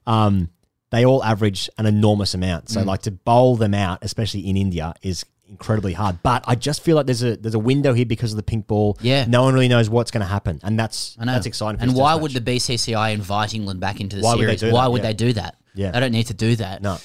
[0.06, 0.52] Um,
[0.92, 2.70] they all average an enormous amount.
[2.70, 2.86] So Mm.
[2.86, 6.22] like to bowl them out, especially in India, is incredibly hard.
[6.24, 8.68] But I just feel like there's a there's a window here because of the pink
[8.68, 8.98] ball.
[9.02, 9.26] Yeah.
[9.28, 11.78] no one really knows what's going to happen, and that's that's exciting.
[11.80, 12.44] For And why would match.
[12.44, 14.60] the BCCI invite England back into the Why series?
[14.62, 14.92] do why that?
[14.92, 15.08] would Yeah.
[15.08, 15.56] they do that?
[15.76, 15.92] Yeah.
[15.92, 16.82] They don't need to do that.
[16.82, 16.98] no?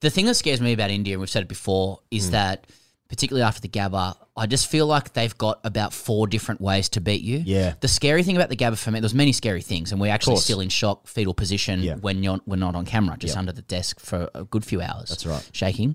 [0.00, 2.66] The thing that scares me about India, and we've said it before, is that
[3.12, 7.00] particularly after the Gabba, I just feel like they've got about four different ways to
[7.02, 7.42] beat you.
[7.44, 7.74] Yeah.
[7.78, 10.36] The scary thing about the Gabba for me, there's many scary things, and we're actually
[10.36, 11.96] still in shock, fetal position Yeah.
[11.96, 13.40] when you're we're not on camera, just Yeah.
[13.40, 15.10] under the desk for a good few hours.
[15.10, 15.46] That's right.
[15.52, 15.94] Shaking.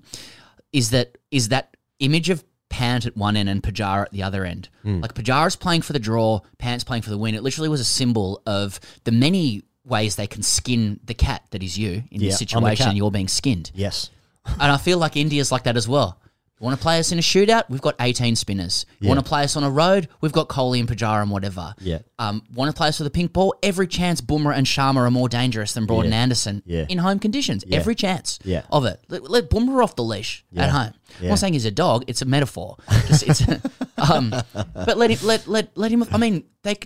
[0.72, 4.44] Is that is that image of Pant at one end and Pujara at the other
[4.44, 4.68] end?
[4.82, 5.00] Hmm.
[5.00, 7.34] Like Pujara's playing for the draw, Pant's playing for the win.
[7.34, 11.64] It literally was a symbol of the many ways they can skin the cat that
[11.64, 12.94] is you in Yeah, this situation.
[12.94, 13.72] You're being skinned.
[13.74, 14.10] Yes.
[14.46, 16.20] And I feel like India's like that as well.
[16.60, 17.64] You want to play us in a shootout?
[17.68, 18.84] We've got 18 spinners.
[18.98, 19.14] You Yeah.
[19.14, 20.08] want to play us on a road?
[20.20, 21.72] We've got Kohli and Pujara and whatever.
[21.78, 21.98] Yeah.
[22.18, 23.54] Um, want to play us with a pink ball?
[23.62, 26.04] Every chance Bumrah and Sharma are more dangerous than Broad Yeah.
[26.06, 26.86] and Anderson Yeah.
[26.88, 27.62] in home conditions.
[27.64, 27.76] Yeah.
[27.78, 28.62] Every chance Yeah.
[28.72, 29.00] of it.
[29.08, 30.94] Let, let Bumrah off the leash at home.
[31.20, 32.04] I'm not saying he's a dog.
[32.08, 32.76] It's a metaphor.
[33.06, 33.42] Just, it's,
[34.10, 34.34] um,
[34.74, 36.04] but let him let let let him.
[36.10, 36.76] I mean, they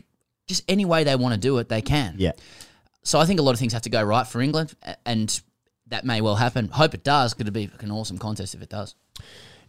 [0.47, 2.17] just any way they want to do it, they can.
[2.19, 2.33] Yeah.
[3.05, 4.75] So I think a lot of things have to go right for England,
[5.07, 5.41] and
[5.89, 6.69] that may well happen.
[6.69, 7.35] Hope it does.
[7.35, 8.95] Could it be an awesome contest if it does?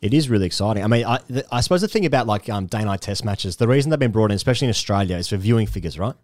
[0.04, 0.84] It is really exciting.
[0.84, 1.20] I mean, I,
[1.52, 4.12] I suppose the thing about like um, day night test matches, the reason they've been
[4.12, 6.16] brought in, especially in Australia, is for viewing figures, right?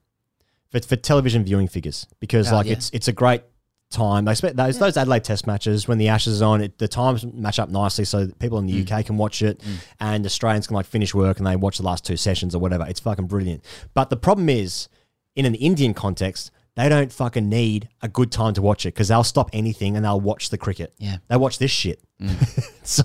[0.69, 2.73] For, for television viewing figures, because Oh, like yeah.
[2.73, 3.41] it's it's a great
[3.89, 4.25] time.
[4.25, 7.25] They expect those those Adelaide Test matches when the Ashes is on, it, the times
[7.25, 8.91] match up nicely, so that people in the Mm.
[8.91, 9.61] UK can watch it,
[9.99, 12.85] and Australians can like finish work and they watch the last two sessions or whatever.
[12.87, 13.63] It's fucking brilliant.
[13.93, 14.89] But the problem is,
[15.35, 19.09] in an Indian context, they don't fucking need a good time to watch it because
[19.09, 20.93] they'll stop anything and they'll watch the cricket.
[20.97, 21.17] Yeah.
[21.27, 22.01] They watch this shit.
[22.21, 22.69] Mm.
[22.83, 23.03] so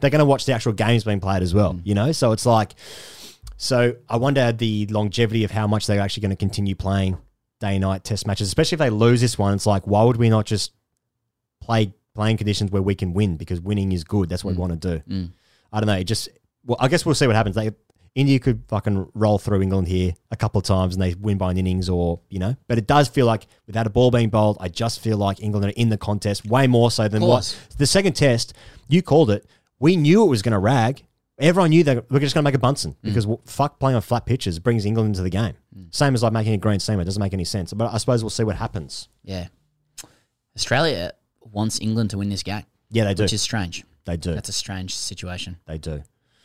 [0.00, 1.82] they're going to watch the actual games being played as well, mm.
[1.84, 2.12] you know?
[2.12, 2.74] So it's like,
[3.58, 7.18] so I wonder the longevity of how much they're actually going to continue playing
[7.60, 9.52] day and night test matches, especially if they lose this one.
[9.52, 10.72] It's like, why would we not just
[11.60, 14.30] play playing conditions where we can win because winning is good?
[14.30, 14.60] That's what we mm.
[14.60, 15.02] want to do.
[15.10, 15.32] Mm.
[15.72, 15.94] I don't know.
[15.94, 16.30] It just,
[16.64, 17.54] well, I guess we'll see what happens.
[17.54, 17.72] They,
[18.14, 21.50] India could fucking roll through England here a couple of times and they win by
[21.50, 24.56] an innings or, you know, but it does feel like without a ball being bowled,
[24.60, 27.86] I just feel like England are in the contest way more so than what the
[27.86, 28.52] second test,
[28.88, 29.46] you called it.
[29.78, 31.04] We knew it was going to rag.
[31.38, 32.96] Everyone knew that we're just going to make a Bunsen mm.
[33.02, 35.54] because w fuck playing on flat pitches brings England into the game.
[35.74, 35.94] Mm.
[35.94, 37.00] Same as like making a green seamer.
[37.00, 37.72] It doesn't make any sense.
[37.72, 39.08] But I suppose we'll see what happens.
[39.22, 39.48] Yeah.
[40.54, 42.64] Australia wants England to win this game.
[42.90, 43.22] Yeah, they do.
[43.22, 43.84] Which is strange.
[44.04, 44.34] They do.
[44.34, 45.56] That's a strange situation.
[45.66, 46.02] They do.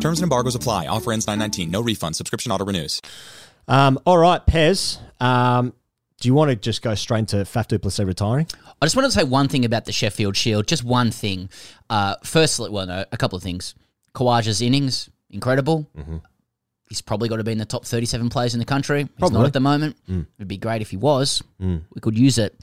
[0.00, 0.86] Terms and embargoes apply.
[0.86, 1.70] Offer ends 919.
[1.70, 2.16] No refund.
[2.16, 3.00] Subscription auto renews.
[3.68, 4.98] Um, all right, Pez.
[5.20, 5.74] Um,
[6.20, 8.46] do you want to just go straight into Faf du Plessis retiring?
[8.80, 10.66] I just wanted to say one thing about the Sheffield Shield.
[10.66, 11.48] Just one thing.
[11.88, 13.74] Uh, firstly, well, no, a couple of things.
[14.14, 15.88] Khawaja's innings, incredible.
[16.88, 19.02] He's probably got to be in the top 37 players in the country.
[19.02, 19.38] He's Probably.
[19.38, 19.96] not at the moment.
[20.08, 20.26] Mm.
[20.38, 21.40] It'd be great if he was.
[21.62, 21.82] Mm.
[21.94, 22.56] We could use it.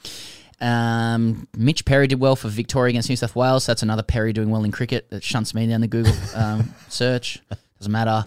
[0.60, 3.66] Um, Mitch Perry did well for Victoria against New South Wales.
[3.66, 7.40] That's another Perry doing well in cricket that shunts me down the Google um, search.
[7.78, 8.24] Doesn't matter.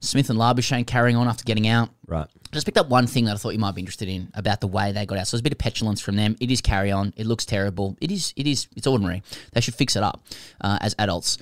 [0.00, 1.90] Smith and Labuschagne carrying on after getting out.
[2.06, 2.26] Right.
[2.52, 4.66] Just picked up one thing that I thought you might be interested in about the
[4.66, 5.26] way they got out.
[5.26, 6.36] So there's a bit of petulance from them.
[6.40, 7.12] It is carry on.
[7.16, 7.96] It looks terrible.
[8.00, 8.32] It is.
[8.36, 8.66] It is.
[8.74, 9.22] It's ordinary.
[9.52, 10.24] They should fix it up
[10.60, 11.36] uh, as adults.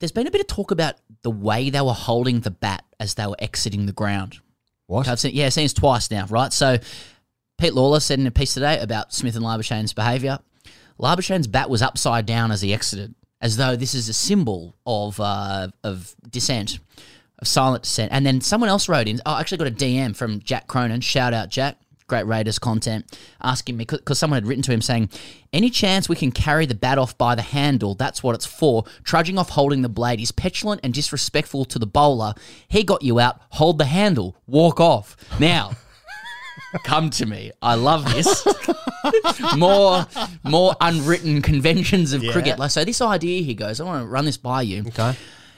[0.00, 3.14] There's been a bit of talk about the way they were holding the bat as
[3.14, 4.38] they were exiting the ground.
[4.86, 5.06] What?
[5.08, 6.52] I've seen, yeah, seen this twice now, right?
[6.52, 6.78] So
[7.58, 10.38] Pete Lalor said in a piece today about Smith and Labuschagne's behaviour.
[10.98, 15.18] Labuschagne's bat was upside down as he exited, as though this is a symbol of
[15.20, 16.78] uh, of dissent,
[17.38, 18.12] of silent dissent.
[18.12, 19.20] And then someone else wrote in.
[19.26, 21.00] Oh, I actually got a DM from Jack Cronin.
[21.00, 21.78] Shout out, Jack.
[22.06, 25.08] Great Raiders content, asking me because someone had written to him saying,
[25.54, 27.94] "Any chance we can carry the bat off by the handle?
[27.94, 28.84] That's what it's for.
[29.04, 32.34] Trudging off holding the blade is petulant and disrespectful to the bowler.
[32.68, 33.40] He got you out.
[33.52, 34.36] Hold the handle.
[34.46, 35.72] Walk off now."
[36.84, 37.50] Come to me.
[37.62, 38.46] I love this.
[39.56, 40.06] more,
[40.42, 42.32] more unwritten conventions of Yeah.
[42.32, 42.58] cricket.
[42.58, 43.80] Like so, this idea he goes.
[43.80, 44.84] I want to run this by you.
[44.88, 45.16] Okay.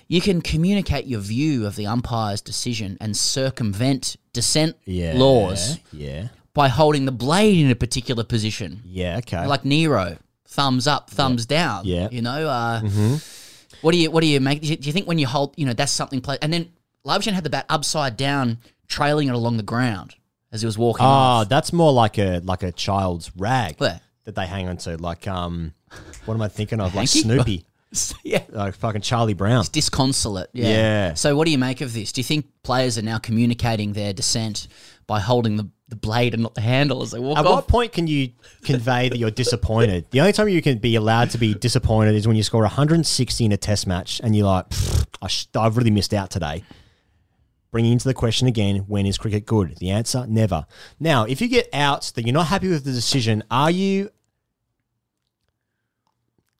[0.08, 5.14] You can communicate your view of the umpire's decision and circumvent dissent Yeah.
[5.16, 6.28] laws Yeah.
[6.54, 8.82] by holding the blade in a particular position.
[8.84, 9.18] Yeah.
[9.18, 9.46] Okay.
[9.46, 11.84] Like Nero, thumbs up, thumbs down.
[11.84, 12.08] Yeah.
[12.10, 13.24] You know, uh, Mhm.
[13.82, 14.62] what do you what do you make?
[14.62, 16.38] Do you, think when you hold, you know, that's something play?
[16.40, 16.68] And then
[17.04, 20.14] Labuschagne had the bat upside down, trailing it along the ground
[20.52, 21.04] as he was walking.
[21.04, 21.48] Oh, off.
[21.48, 24.00] that's more like a like a child's rag Where?
[24.24, 24.96] that they hang onto.
[24.96, 25.72] Like um,
[26.24, 26.94] what am I thinking of?
[26.94, 27.20] Like hanky?
[27.20, 27.64] Snoopy,
[28.24, 28.42] yeah.
[28.50, 29.60] like fucking Charlie Brown.
[29.60, 30.50] It's disconsolate.
[30.52, 30.68] Yeah.
[30.68, 31.14] Yeah.
[31.14, 32.12] So, what do you make of this?
[32.12, 34.68] Do you think players are now communicating their dissent
[35.06, 37.54] by holding the, the blade and not the handle as they walk At off?
[37.54, 38.30] what point can you
[38.64, 40.10] convey that you're disappointed?
[40.10, 43.44] The only time you can be allowed to be disappointed is when you score 160
[43.44, 46.64] in a test match and you're like, "Pfft, I sh- I've really missed out today.
[47.76, 49.76] Bringing into the question again, when is cricket good?
[49.76, 50.64] The answer, never.
[50.98, 54.08] Now, if you get out that you're not happy with the decision, are you.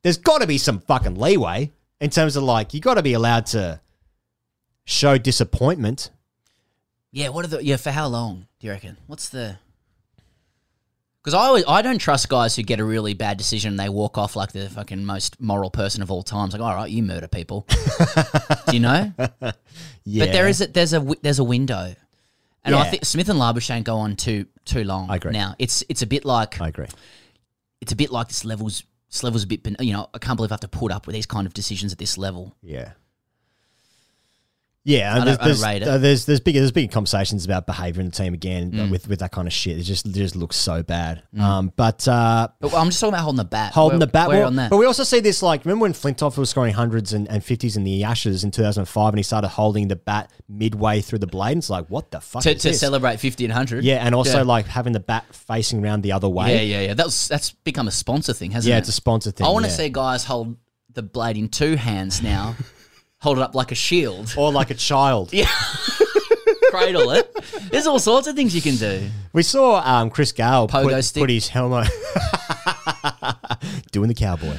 [0.03, 3.13] There's got to be some fucking leeway in terms of like, you got to be
[3.13, 3.81] allowed to
[4.85, 6.11] show disappointment.
[7.11, 7.29] Yeah.
[7.29, 7.77] What are the yeah?
[7.77, 8.97] For how long do you reckon?
[9.07, 9.57] What's the?
[11.27, 13.89] Because I always I don't trust guys who get a really bad decision and they
[13.89, 16.45] walk off like the fucking most moral person of all time.
[16.45, 17.67] It's like, all right, you murder people.
[18.69, 19.11] do you know?
[19.19, 19.51] Yeah.
[20.19, 21.93] But there is a, there's a there's a window,
[22.63, 25.09] and I think Smith and Labuschagne go on too too long.
[25.09, 25.33] I agree.
[25.33, 26.87] Now it's it's a bit like I agree.
[27.81, 29.67] it's a bit like this level's this level's a bit.
[29.81, 31.91] You know, I can't believe I have to put up with these kind of decisions
[31.91, 32.55] at this level.
[32.63, 32.93] Yeah.
[34.87, 37.99] Yeah, I and don't- there's there's, uh, there's there's bigger there's bigger conversations about behavior
[37.99, 38.89] in the team again Mm.
[38.89, 39.77] with with that kind of shit.
[39.77, 41.23] It just it just looks so bad.
[41.37, 43.73] Um, but uh, But I'm just talking about holding the bat.
[43.73, 44.69] holding the bat, where well, on that.
[44.69, 47.75] but we also see this like remember when Flintoff was scoring hundreds and, and fifties
[47.75, 51.51] in the Ashes in 2005, and he started holding the bat midway through the blade.
[51.51, 53.83] And it's like what the fuck to, is to celebrate 50 and 100.
[53.83, 54.43] Yeah, and also Yeah.
[54.43, 56.55] like having the bat facing around the other way.
[56.55, 56.93] Yeah, yeah, yeah.
[56.93, 58.77] That's that's become a sponsor thing, hasn't Yeah, it?
[58.77, 59.75] Yeah, it's a sponsor thing, I want to yeah.
[59.77, 60.55] see guys hold
[60.93, 62.55] the blade in two hands now,
[63.19, 65.33] hold it up like a shield, or like a child.
[65.33, 65.49] yeah,
[66.69, 67.33] cradle it.
[67.71, 69.09] There's all sorts of things you can do.
[69.33, 71.21] We saw um, Chris Gayle Pogo put, stick.
[71.21, 71.87] put his helmet
[73.91, 74.57] doing the cowboy.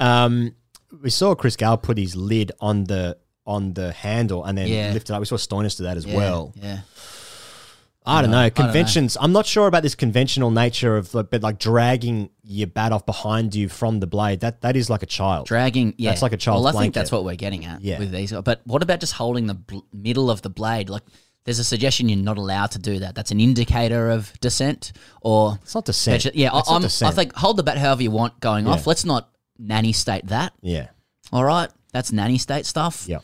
[0.00, 0.54] Um,
[1.02, 4.92] we saw Chris Gayle put his lid on the on the handle and then Yeah.
[4.92, 5.20] lift it up.
[5.20, 6.52] We saw Stoinis do that as Yeah, well.
[6.56, 6.80] Yeah.
[8.06, 8.36] I don't know.
[8.48, 8.64] don't know.
[8.64, 9.16] Conventions.
[9.20, 13.04] I'm not sure about this conventional nature of, like, but like dragging your bat off
[13.04, 14.40] behind you from the blade.
[14.40, 15.46] That that is like a child.
[15.46, 16.64] Dragging, yeah, That's like a child.
[16.64, 17.98] Well, I think that's what we're getting at Yeah.
[17.98, 18.32] with these.
[18.32, 20.88] But what about just holding the bl- middle of the blade?
[20.88, 21.02] Like,
[21.44, 23.14] there's a suggestion you're not allowed to do that.
[23.14, 26.22] That's an indicator of dissent, or It's not dissent.
[26.24, 26.68] Veg- Yeah, I, not
[27.02, 28.72] I'm, I think hold the bat however you want going Yeah.
[28.72, 28.86] off.
[28.86, 29.28] Let's not
[29.58, 30.52] nanny state that.
[30.62, 30.88] Yeah.
[31.32, 33.04] All right, that's nanny state stuff.
[33.08, 33.18] Yeah.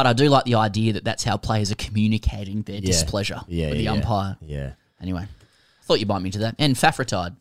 [0.00, 2.80] But I do like the idea that that's how players are communicating their Yeah.
[2.86, 4.36] displeasure Yeah, with the yeah, umpire.
[4.40, 4.70] Yeah.
[4.98, 6.54] Anyway, I thought you'd bite me to that.
[6.58, 7.36] And Faf retired.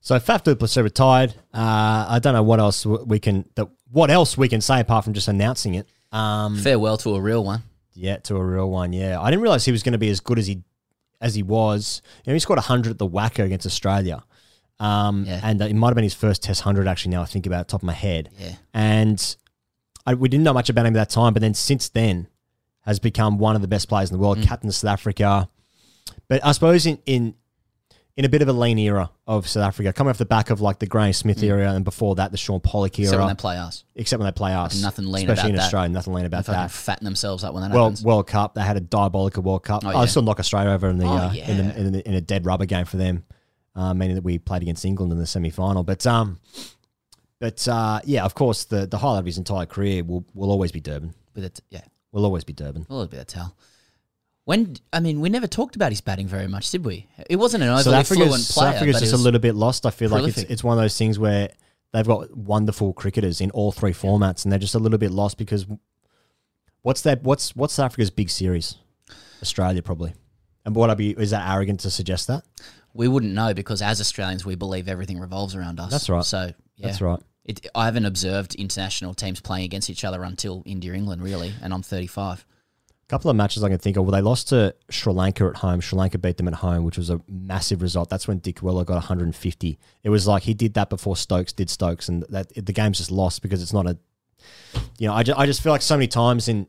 [0.00, 1.34] So Faf du Plessis retired.
[1.52, 3.46] Uh, I don't know what else we can.
[3.56, 5.88] That, what else we can say apart from just announcing it?
[6.12, 7.62] Um, Farewell to a real one.
[7.94, 8.92] Yeah, to a real one.
[8.92, 10.62] Yeah, I didn't realize he was going to be as good as he
[11.20, 12.00] as he was.
[12.24, 14.22] You know, he scored hundred at the WACA against Australia,
[14.78, 16.86] um, and uh, it might have been his first Test hundred.
[16.86, 18.30] Actually, now I think about it, top of my head.
[18.38, 18.54] Yeah.
[18.72, 19.36] and
[20.06, 22.28] I, we didn't know much about him at that time, but then since then
[22.82, 24.44] has become one of the best players in the world, Mm.
[24.46, 25.48] captain of South Africa.
[26.28, 27.34] But I suppose in in
[28.16, 30.60] in a bit of a lean era of South Africa, coming off the back of
[30.60, 33.06] like the Graeme Smith era, and before that the Shaun Pollock era.
[33.06, 33.10] Mm.
[33.10, 33.84] Except when they play us.
[33.96, 34.80] Except when they play us.
[34.82, 35.62] Nothing lean especially about in that.
[35.64, 35.88] Australia.
[35.88, 36.70] Nothing lean about They that.
[36.70, 38.04] fatten themselves up when that World happens.
[38.04, 39.82] World Cup, they had a diabolical World Cup.
[39.84, 42.14] Oh, I still knock Australia over in the, Oh, uh, in, the, in, the in
[42.14, 43.24] a dead rubber game for them,
[43.74, 45.82] uh, meaning that we played against England in the semi final.
[45.82, 46.38] But um,
[47.44, 50.72] but uh, yeah, of course, the the highlight of his entire career will will always
[50.72, 51.12] be Durban.
[51.34, 51.82] With it, yeah.
[52.10, 52.86] Will always be Durban.
[52.88, 53.54] A little bit of tell.
[54.46, 57.06] When I mean, we never talked about his batting very much, did we?
[57.28, 58.40] It wasn't an overly South Africa's, fluent player.
[58.40, 59.84] South Africa's but just a little bit lost.
[59.84, 61.50] I feel like it's it's one of those things where
[61.92, 65.36] they've got wonderful cricketers in all three formats, and they're just a little bit lost
[65.36, 65.66] because
[66.80, 67.24] what's that?
[67.24, 68.76] What's what's South Africa's big series?
[69.42, 70.14] Australia probably.
[70.64, 72.42] And what I be is that arrogant to suggest that?
[72.94, 75.90] We wouldn't know because as Australians, we believe everything revolves around us.
[75.90, 76.24] That's right.
[76.24, 76.86] So yeah.
[76.86, 77.20] That's right.
[77.44, 81.74] It, I haven't observed international teams playing against each other until India England, really, and
[81.74, 82.46] I'm 35.
[83.02, 84.04] A couple of matches I can think of.
[84.04, 85.82] Well, they lost to Sri Lanka at home.
[85.82, 88.08] Sri Lanka beat them at home, which was a massive result.
[88.08, 89.78] That's when Dickwella got 150.
[90.02, 93.10] It was like he did that before Stokes did Stokes, and that the game's just
[93.10, 93.98] lost because it's not a.
[94.98, 96.66] You know, I just, I just feel like so many times in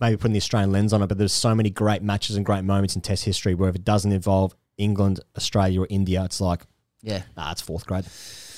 [0.00, 2.64] maybe putting the Australian lens on it, but there's so many great matches and great
[2.64, 6.62] moments in Test history where if it doesn't involve England, Australia, or India, it's like,
[7.02, 7.22] Yeah.
[7.36, 8.04] nah, it's fourth grade.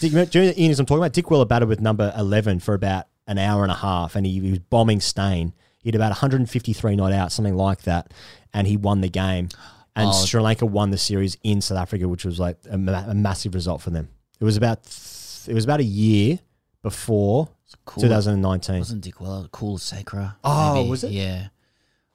[0.00, 1.12] Dick, do you know the innings I'm talking about?
[1.12, 4.50] Dickwella batted with number 11 for about an hour and a half, and he, he
[4.50, 5.52] was bombing Steyn.
[5.80, 8.12] He had about 153 not out, something like that,
[8.54, 9.48] and he won the game.
[9.96, 10.24] And Oh.
[10.24, 13.54] Sri Lanka won the series in South Africa, which was like a, ma- a massive
[13.54, 14.08] result for them.
[14.40, 16.38] It was about th- it was about a year
[16.82, 17.48] before
[17.84, 18.02] Cool.
[18.02, 18.78] 2019.
[18.78, 20.36] Wasn't Dickwella cool as Sakura?
[20.44, 20.90] Oh, maybe?
[20.90, 21.10] was it?
[21.10, 21.48] Yeah.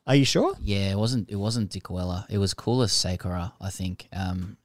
[0.08, 0.56] Are you sure?
[0.62, 1.30] Yeah, it wasn't.
[1.30, 2.26] It wasn't Dickwella.
[2.30, 4.08] It was Kulasekara, I think.
[4.14, 4.58] Um,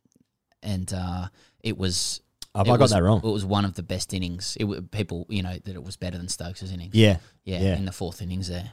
[0.62, 1.28] and uh,
[1.62, 2.20] it was.
[2.58, 3.18] Have it I got was- that wrong?
[3.24, 4.56] It was one of the best innings.
[4.60, 6.94] It people, you know, that it was better than Stokes' innings.
[6.94, 7.76] Yeah, yeah, yeah.
[7.76, 8.70] in the fourth innings there.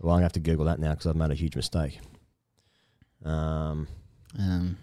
[0.00, 1.98] Well, I'm gonna have to Google that now because I've made a huge mistake.
[3.24, 3.88] Um,
[4.38, 4.78] Um.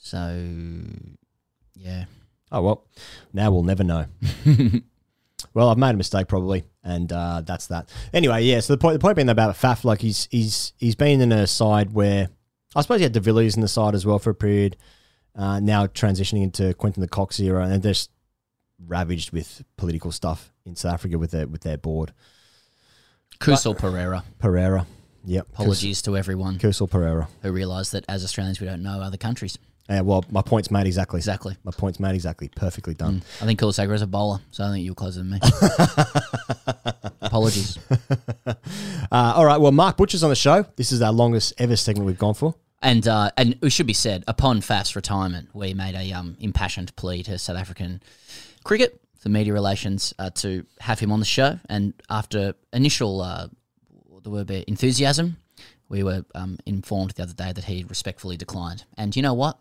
[0.00, 0.42] So,
[1.74, 2.04] yeah.
[2.50, 2.84] oh well,
[3.32, 4.06] now we'll never know.
[5.54, 7.90] well, I've made a mistake probably, and uh, that's that.
[8.14, 8.60] Anyway, yeah.
[8.60, 11.46] So the point, the point being about Faf, like he's he's he's been in a
[11.46, 12.28] side where
[12.74, 14.76] I suppose he had De Villiers in the side as well for a period.
[15.38, 18.10] Uh, now transitioning into Quinton de Kock era, and they're just
[18.84, 22.12] ravaged with political stuff in South Africa with their with their board.
[23.38, 24.24] Kusal Perera.
[24.42, 24.84] Perera,
[25.24, 25.46] yep.
[25.52, 27.28] Apologies to everyone Kusal Perera.
[27.42, 29.56] who realised that as Australians we don't know other countries.
[29.88, 31.18] Yeah, well, my point's made exactly.
[31.18, 31.56] Exactly.
[31.64, 32.48] My point's made exactly.
[32.48, 33.22] Perfectly done.
[33.40, 35.40] I think Kulasekara is a bowler, so I think you were closer than me.
[37.22, 37.78] Apologies.
[39.10, 39.58] Uh, all right.
[39.58, 40.66] Well, Mark Butcher's on the show.
[40.76, 42.54] This is our longest ever segment we've gone for.
[42.80, 46.94] And uh, and it should be said, upon Faf's retirement, we made a um, impassioned
[46.94, 48.02] plea to South African
[48.62, 51.58] cricket, the media relations, uh, to have him on the show.
[51.68, 53.48] And after initial, uh,
[54.22, 55.38] the word be enthusiasm,
[55.88, 58.84] we were um, informed the other day that he respectfully declined.
[58.96, 59.58] And you know what?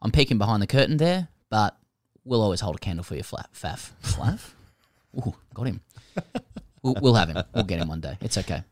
[0.00, 1.76] I'm peeking behind the curtain there, but
[2.24, 3.90] we'll always hold a candle for you, Fla- Faf.
[4.02, 4.50] Flav?
[5.16, 5.80] Ooh, got him.
[6.82, 7.42] We'll, we'll have him.
[7.54, 8.18] We'll get him one day.
[8.20, 8.62] It's okay.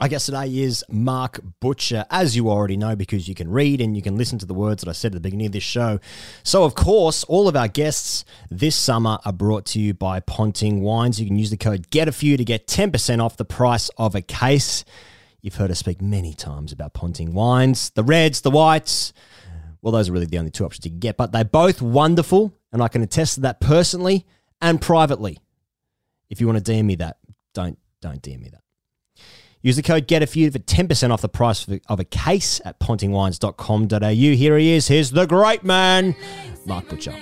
[0.00, 3.94] I guess today is Mark Butcher, as you already know, because you can read and
[3.94, 6.00] you can listen to the words that I said at the beginning of this show.
[6.42, 10.80] So, of course, all of our guests this summer are brought to you by Ponting
[10.80, 11.20] Wines.
[11.20, 14.14] You can use the code GET A FEW to get 10% off the price of
[14.14, 14.84] a case.
[15.42, 19.12] You've heard us speak many times about Ponting Wines, the reds, the whites.
[19.82, 22.54] Well, those are really the only two options you can get, but they're both wonderful,
[22.72, 24.26] and I can attest to that personally
[24.60, 25.38] and privately.
[26.30, 27.18] If you want to DM me that,
[27.52, 28.61] don't don't DM me that.
[29.62, 32.80] Use the code GETAFEW for 10% off the price of a- of a case at
[32.80, 34.10] pontingwines.com.au.
[34.34, 34.88] Here he is.
[34.88, 36.16] Here's the great man,
[36.66, 37.14] Mark Butcher.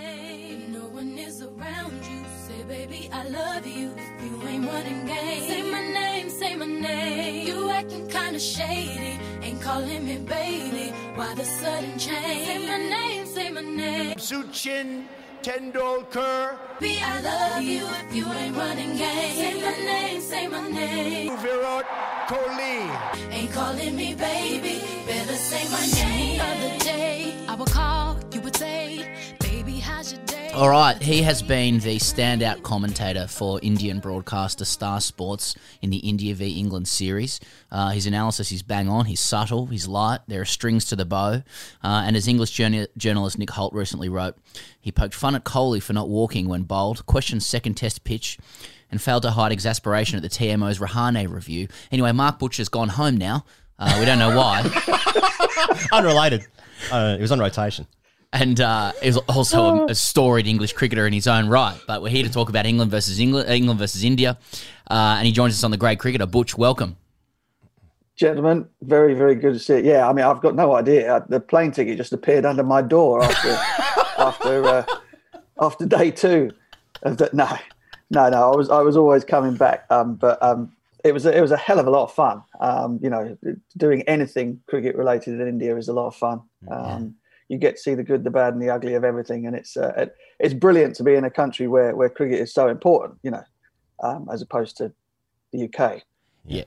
[3.12, 3.92] I love you.
[4.22, 5.42] You ain't running game.
[5.48, 7.46] Say my name, say my name.
[7.46, 9.18] You acting kinda shady.
[9.42, 10.92] Ain't calling me baby.
[11.16, 12.46] Why the sudden change?
[12.46, 14.14] Say my name, say my name.
[14.16, 15.04] Sachin
[15.42, 16.56] Tendulkar.
[16.80, 19.34] Be I love you if you ain't running game.
[19.34, 21.36] Say my name, say my name.
[21.38, 21.86] Virat
[22.30, 23.32] Kohli.
[23.32, 24.80] Ain't calling me baby.
[25.04, 26.40] Better say my name.
[26.40, 30.52] Other day, I would call, you would say, baby, how's your day?
[30.54, 35.96] All right, he has been the standout commentator for Indian broadcaster Star Sports in the
[35.96, 37.40] India v England series.
[37.72, 41.04] Uh, his analysis is bang on, he's subtle, he's light, there are strings to the
[41.04, 41.42] bow.
[41.82, 44.36] Uh, and as English journa- journalist Nick Hoult recently wrote,
[44.80, 48.38] he poked fun at Kohli for not walking when bowled, questioned second test pitch,
[48.90, 51.68] and failed to hide exasperation at the TMO's Rahane review.
[51.92, 53.44] Anyway, Mark Butcher's gone home now.
[53.78, 54.62] Uh, we don't know why.
[55.92, 56.46] Unrelated.
[56.90, 57.86] Uh, it was on rotation.
[58.32, 61.78] and uh, is also a, a storied English cricketer in his own right.
[61.86, 64.38] But we're here to talk about England versus England, England versus India,
[64.90, 66.26] uh, and he joins us on the Grade Cricketer.
[66.26, 66.96] Butch, welcome.
[68.16, 69.84] Gentlemen, very, very good to see it.
[69.84, 71.16] Yeah, I mean, I've got no idea.
[71.16, 73.48] Uh, The plane ticket just appeared under my door after
[74.18, 74.84] after uh,
[75.60, 76.50] after day two.
[77.02, 77.48] Of the, no,
[78.10, 78.52] no, no.
[78.52, 80.72] I was I was always coming back, um, but um,
[81.04, 82.42] it was a, it was a hell of a lot of fun.
[82.60, 83.36] Um, you know,
[83.76, 86.42] doing anything cricket related in India is a lot of fun.
[86.70, 87.14] Um,
[87.48, 89.76] you get to see the good, the bad, and the ugly of everything, and it's
[89.76, 93.18] uh, it, it's brilliant to be in a country where where cricket is so important.
[93.22, 93.44] You know,
[94.02, 94.92] um, as opposed to
[95.52, 96.02] the UK.
[96.46, 96.64] Yeah.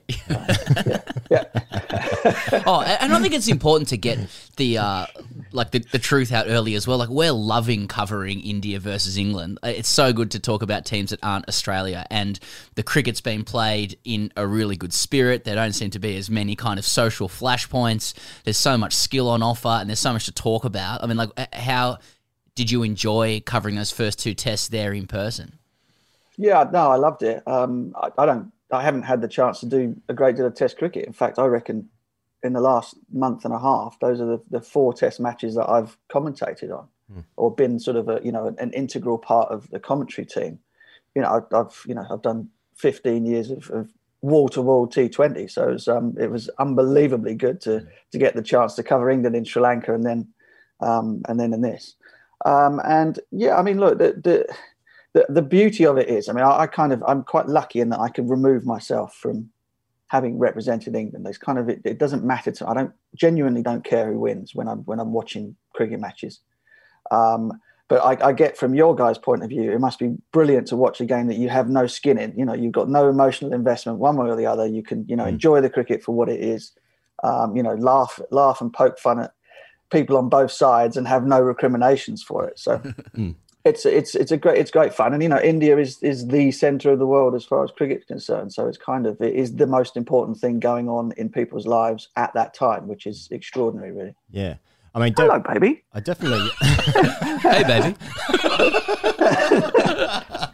[1.30, 1.44] Yeah.
[2.66, 4.18] Oh, and I think it's important to get
[4.56, 5.06] the uh,
[5.54, 6.98] like the, the truth out early as well.
[6.98, 9.58] Like we're loving covering India versus England.
[9.62, 12.38] Uh, It's so good to talk about teams that aren't Australia, and
[12.74, 15.44] the cricket's been played in a really good spirit.
[15.44, 18.14] There don't seem to be as many kind of social flashpoints.
[18.44, 21.02] There's so much skill on offer, and there's so much to talk about.
[21.02, 21.98] I mean, like uh, how
[22.54, 25.58] did you enjoy covering those first two tests there in person?
[26.36, 27.46] Yeah, no, I loved it.
[27.46, 30.54] Um, I, I don't, I haven't had the chance to do a great deal of
[30.54, 31.04] Test cricket.
[31.06, 31.88] In fact, I reckon
[32.44, 35.68] in the last month and a half, those are the, the four Test matches that
[35.68, 36.86] I've commentated on,
[37.36, 40.58] or been sort of a, you know, an, integral part of the commentary team.
[41.14, 43.88] You know, I, I've, you know, I've done 15 years of, of
[44.20, 48.74] wall-to-wall T20, so it was, um, it was unbelievably good to to get the chance
[48.74, 50.28] to cover England in Sri Lanka and then,
[50.80, 51.96] um, and then in this.
[52.44, 54.54] Um, and yeah, I mean, look, the, the
[55.14, 57.80] the, the beauty of it is, I mean, I, I kind of, I'm quite lucky
[57.80, 59.48] in that I can remove myself from
[60.14, 61.26] having represented England.
[61.26, 64.54] There's kind of, it, it doesn't matter to, I don't genuinely don't care who wins
[64.54, 66.38] when I'm, when I'm watching cricket matches.
[67.10, 70.68] Um, but I, I get from your guys' point of view, it must be brilliant
[70.68, 72.32] to watch a game that you have no skin in.
[72.38, 74.68] You know, you've got no emotional investment one way or the other.
[74.68, 76.70] You can, you know, enjoy the cricket for what it is.
[77.24, 79.32] Um, you know, laugh, laugh and poke fun at
[79.90, 82.56] people on both sides and have no recriminations for it.
[82.60, 82.80] So
[83.64, 85.14] it's it's it's a great it's great fun.
[85.14, 88.04] And you know, India is is the centre of the world as far as cricket's
[88.04, 88.52] concerned.
[88.52, 92.08] So it's kind of it is the most important thing going on in people's lives
[92.16, 94.14] at that time, which is extraordinary, really.
[94.30, 94.56] Yeah.
[94.96, 95.82] I mean, Hello, baby.
[95.92, 96.48] I definitely.
[97.40, 97.96] hey, baby.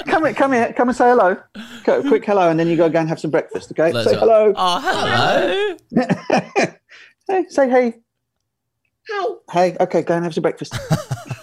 [0.06, 1.36] come here, come here, come and say hello.
[1.84, 3.70] Go, quick hello, and then you go go and have some breakfast.
[3.72, 4.20] Okay, Let's say go.
[4.20, 4.52] hello.
[4.56, 6.66] Oh, hello.
[7.28, 7.94] Hey, say hey.
[9.52, 10.74] Hey, okay, go and have some breakfast.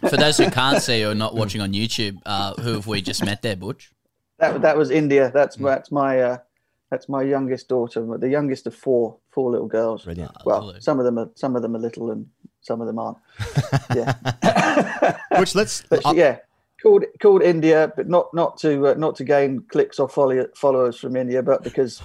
[0.00, 3.24] For those who can't see or not watching on YouTube, uh, who have we just
[3.24, 3.90] met there, Butch?
[4.38, 5.30] That that was India.
[5.30, 5.32] Mm.
[5.32, 6.38] That's that's my uh,
[6.90, 10.04] that's my youngest daughter, the youngest of four four little girls.
[10.04, 10.32] Brilliant.
[10.44, 12.26] Well, some of them are some of them are little and
[12.60, 13.18] some of them aren't.
[13.94, 15.16] Yeah.
[15.38, 16.38] Which let's But she- yeah,
[16.82, 20.98] called called India, but not not to uh, not to gain clicks or follow, followers
[20.98, 22.02] from India, but because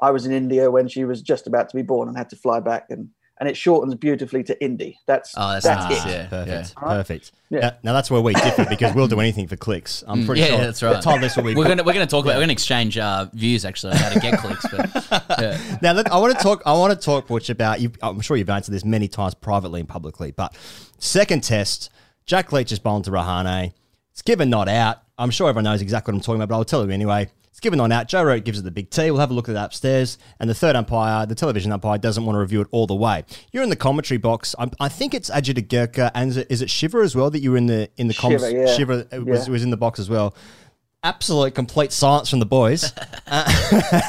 [0.00, 2.36] I was in India when she was just about to be born and had to
[2.36, 3.10] fly back, and
[3.40, 4.98] and it shortens beautifully to Indy.
[5.06, 6.06] That's Oh, that's that's nice.
[6.06, 6.08] it.
[6.10, 6.74] Yeah, Perfect.
[6.76, 6.96] All right.
[6.96, 7.32] Perfect.
[7.50, 7.60] Yeah.
[7.60, 10.04] Now, now that's where we differ because we'll do anything for clicks.
[10.06, 10.58] I'm pretty Mm, yeah, sure.
[10.64, 11.02] that's right.
[11.02, 11.54] Todd, this will be.
[11.54, 14.20] We're gonna we're gonna talk about we're gonna exchange uh, views actually on how to
[14.20, 15.78] get clicks, but yeah.
[15.82, 16.62] Now, look, I want to talk.
[16.66, 17.92] I want to talk, Butch, about you.
[18.02, 20.54] I'm sure you've answered this many times privately and publicly, but
[20.98, 21.90] second test,
[22.26, 23.72] Jack Leach is bowling to Rahane.
[24.12, 25.02] It's given not out.
[25.16, 27.28] I'm sure everyone knows exactly what I'm talking about, but I'll tell you anyway.
[27.58, 28.06] It's given not out.
[28.06, 29.10] Joe Root gives it the big T.
[29.10, 30.16] We'll have a look at that upstairs.
[30.38, 33.24] And the third umpire, the television umpire, doesn't want to review it all the way.
[33.50, 34.54] You're in the commentary box.
[34.60, 37.40] I'm, I think it's Ajit Agarkar and is it, is it Shiver as well that
[37.40, 38.38] you were in the in the comms?
[38.38, 38.66] Shiver, yeah.
[38.76, 39.52] Shiver uh, was, Yeah.
[39.52, 40.36] was in the box as well.
[41.02, 42.92] Absolute complete silence from the boys.
[43.30, 43.44] Uh,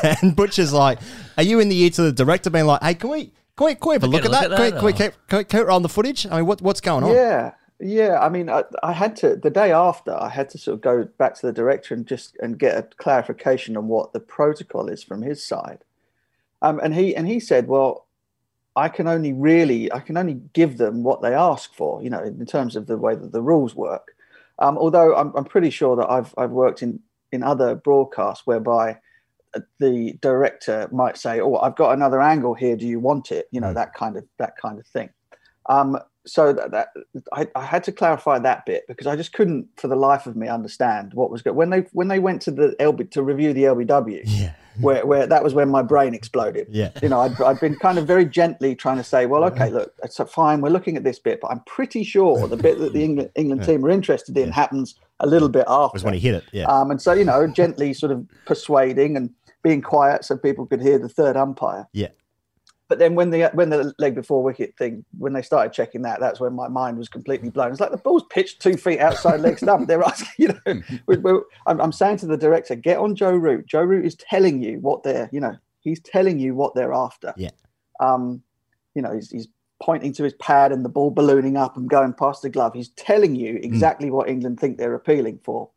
[0.22, 1.00] and Butcher's like,
[1.36, 3.76] "Are you in the ear to the director, being like, hey, can we can we,
[3.76, 4.50] can we have a look, Look at at- that?
[4.52, 6.26] look Can, at we, that, can, we keep, can, we, can we roll the footage?
[6.28, 7.14] I mean, what what's going on?
[7.14, 8.20] Yeah, yeah.
[8.20, 10.14] I mean, I, I had to the day after.
[10.14, 12.84] I had to sort of go back to the director and just and get a
[12.98, 15.84] clarification on what the protocol is from his side.
[16.62, 18.08] Um, and he and he said, well,
[18.76, 22.04] I can only really I can only give them what they ask for.
[22.04, 24.16] You know, in terms of the way that the rules work.
[24.60, 27.00] Um, although I'm, I'm pretty sure that I've I've worked in
[27.32, 28.98] in other broadcasts whereby
[29.54, 32.76] uh, the director might say, "Oh, I've got another angle here.
[32.76, 35.10] Do you want it?" You know, that kind of that kind of thing.
[35.68, 35.98] Um,
[36.30, 36.90] so that, that
[37.34, 40.36] I, I had to clarify that bit because I just couldn't, for the life of
[40.36, 41.58] me, understand what was going.
[41.58, 44.54] When they when they went to the LB to review the LBW, Yeah.
[44.80, 46.68] where where that was when my brain exploded.
[46.70, 46.92] Yeah.
[47.02, 49.94] You know, I'd, I'd been kind of very gently trying to say, well, okay, look,
[50.04, 50.62] it's fine.
[50.62, 53.64] We're looking at this bit, but I'm pretty sure the bit that the England England
[53.64, 55.96] team are interested in happens a little bit after.
[55.96, 56.44] Was when he hit it.
[56.54, 56.66] Yeah.
[56.66, 59.30] Um, and so, you know, gently sort of persuading and
[59.64, 61.88] being quiet so people could hear the third umpire.
[61.92, 62.08] yeah.
[62.90, 66.20] But then when the when the leg before wicket thing, when they started checking that,
[66.20, 67.72] that's when my mind was completely blown.
[67.72, 69.88] It's like the ball's pitched two feet outside leg stump.
[69.88, 73.32] They're asking, you know, we- we- I'm, I'm saying to the director, get on Joe
[73.32, 73.68] Root.
[73.68, 77.34] Joe Root is telling you what they're, you know, he's telling you what they're after.
[77.38, 77.52] Yeah.
[78.00, 78.42] Um,
[78.96, 79.48] you know, he's, he's
[79.82, 82.74] pointing to his pad and the ball ballooning up and going past the glove.
[82.74, 85.70] He's telling you exactly what England think they're appealing for.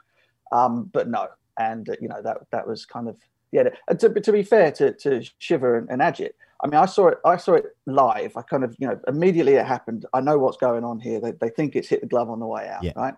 [0.51, 3.17] Um, but no, and uh, you know that that was kind of
[3.53, 3.65] yeah.
[3.89, 6.31] And to, to be fair to to Shiver and, and Ajit,
[6.63, 7.19] I mean, I saw it.
[7.25, 8.37] I saw it live.
[8.37, 10.07] I kind of you know immediately it happened.
[10.15, 11.21] I know what's going on here.
[11.21, 12.93] They, they think it's hit the glove on the way out, Yeah.
[12.97, 13.15] right?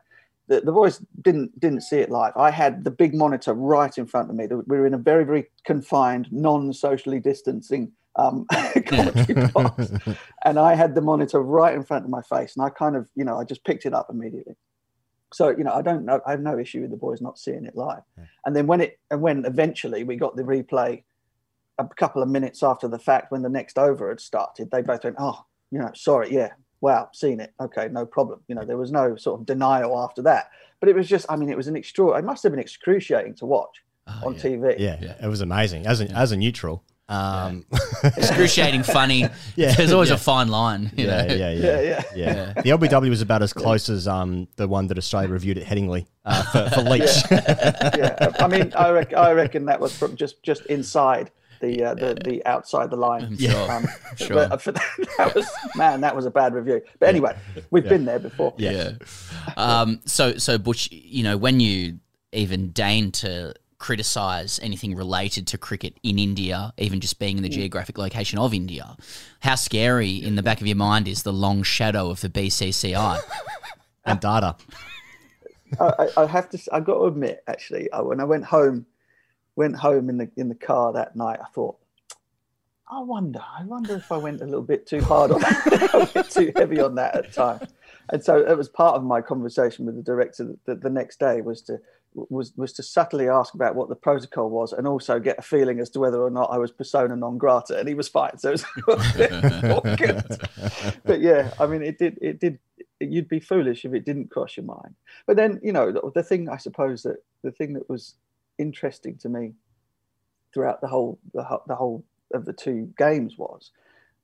[0.49, 2.33] The, the voice didn't didn't see it live.
[2.37, 4.47] I had the big monitor right in front of me.
[4.47, 8.47] We were in a very very confined, non-socially distancing um,
[8.87, 9.91] commentary box,
[10.45, 13.09] and I had the monitor right in front of my face, and I kind of
[13.15, 14.55] you know I just picked it up immediately.
[15.33, 17.65] So you know I don't know I have no issue with the boys not seeing
[17.67, 18.03] it live.
[18.47, 21.03] And then when it and when eventually we got the replay
[21.79, 25.05] a couple of minutes after the fact, when the next over had started, they both
[25.05, 28.77] went, "Oh, you know, sorry, yeah, wow, seen it, okay, no problem." You know, there
[28.77, 30.51] was no sort of denial after that.
[30.81, 32.11] But it was just, I mean, it was an extra.
[32.19, 33.83] It must have been excruciating to watch
[34.23, 34.79] on TV.
[34.79, 35.87] Yeah, it was amazing.
[35.87, 37.67] As a, as a neutral, um,
[38.05, 39.29] Excruciating funny.
[39.57, 40.17] Yeah, There's always yeah.
[40.17, 40.91] a fine line.
[40.97, 41.35] You yeah, know?
[41.35, 44.99] yeah, yeah, Yeah, yeah, The LBW was about as close as um, the one that
[44.99, 47.23] Australia reviewed at Headingley uh, for, for Leach.
[47.31, 51.31] yeah, I mean, I, rec- I reckon that was from just just inside
[51.65, 53.37] the uh, the the outside the line.
[53.45, 53.87] Sure, Um,
[54.17, 54.35] sure.
[54.49, 54.85] but for that,
[55.19, 55.47] that was
[55.77, 56.81] man, that was a bad review.
[56.99, 57.37] But anyway,
[57.71, 58.55] we've been there before.
[58.59, 58.93] Yeah.
[59.57, 61.99] um, so, so Butch, you know, when you
[62.33, 67.49] even deign to criticize anything related to cricket in India, even just being in the
[67.51, 68.97] geographic location of India,
[69.41, 73.21] how scary in the back of your mind is the long shadow of the BCCI?
[74.07, 74.57] and data.
[75.81, 75.85] I,
[76.17, 76.57] I I have to.
[76.59, 78.87] s- I got to admit, actually, I, when I went home,
[79.57, 81.77] went home in the in the car that night, I thought,
[82.91, 86.13] I wonder, I wonder if I went a little bit too hard on that, a
[86.13, 87.73] bit too heavy on that at times.
[88.11, 91.41] And so it was part of my conversation with the director the, the next day
[91.41, 91.79] was to
[92.15, 95.81] was was to subtly ask about what the protocol was and also get a feeling
[95.81, 98.39] as to whether or not I was persona non grata, and he was fine.
[98.39, 99.13] So it was
[99.97, 101.03] good.
[101.05, 102.59] But yeah, I mean, it did it did.
[103.01, 104.95] You'd be foolish if it didn't cross your mind.
[105.27, 108.15] But then you know the, the thing I suppose that the thing that was
[108.59, 109.53] interesting to me
[110.53, 113.71] throughout the whole the, the whole of the two games was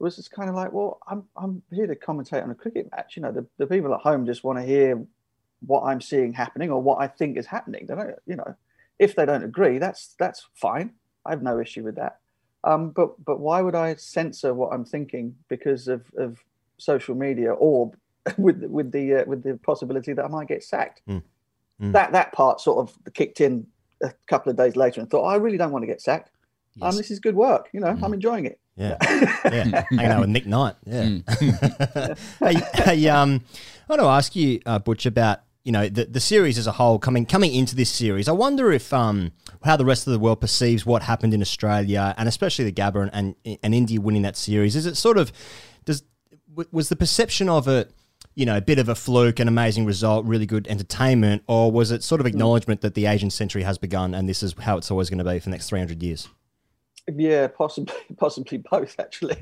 [0.01, 3.17] was just kind of like, well, I'm I'm here to commentate on a cricket match.
[3.17, 5.05] You know, the, the people at home just want to hear
[5.65, 7.87] what I'm seeing happening or what I think is happening.
[7.87, 8.55] They don't, you know,
[8.99, 10.95] if they don't agree, that's that's fine.
[11.25, 12.19] I have no issue with that.
[12.65, 16.43] Um, but but why would I censor what I'm thinking because of, of
[16.79, 17.93] social media or
[18.39, 21.03] with with the uh, with the possibility that I might get sacked?
[21.09, 21.23] Mm.
[21.81, 21.93] Mm.
[21.93, 23.67] That that part sort of kicked in
[24.03, 26.31] a couple of days later and thought, I really don't want to get sacked.
[26.83, 27.69] Um, this is good work.
[27.73, 28.61] You know, I'm enjoying it.
[28.77, 28.97] Yeah,
[29.45, 29.85] yeah.
[29.91, 30.77] Hanging out with Nick Knight.
[30.87, 31.19] Yeah.
[32.41, 33.43] hey, hey, um,
[33.89, 36.73] I want to ask you, uh, Butch, about you know the, the series as a
[36.73, 38.29] whole coming coming into this series.
[38.29, 39.33] I wonder if um,
[39.63, 43.11] how the rest of the world perceives what happened in Australia and especially the Gabba
[43.13, 44.77] and, and, and India winning that series.
[44.77, 45.33] Is it sort of
[45.85, 46.03] does
[46.49, 47.93] w- was the perception of it?
[48.35, 51.91] You know, a bit of a fluke, an amazing result, really good entertainment, or was
[51.91, 54.91] it sort of acknowledgement that the Asian century has begun and this is how it's
[54.91, 56.29] always going to be for the next 300 years?
[57.13, 58.95] Yeah, possibly, possibly both.
[59.01, 59.37] Actually,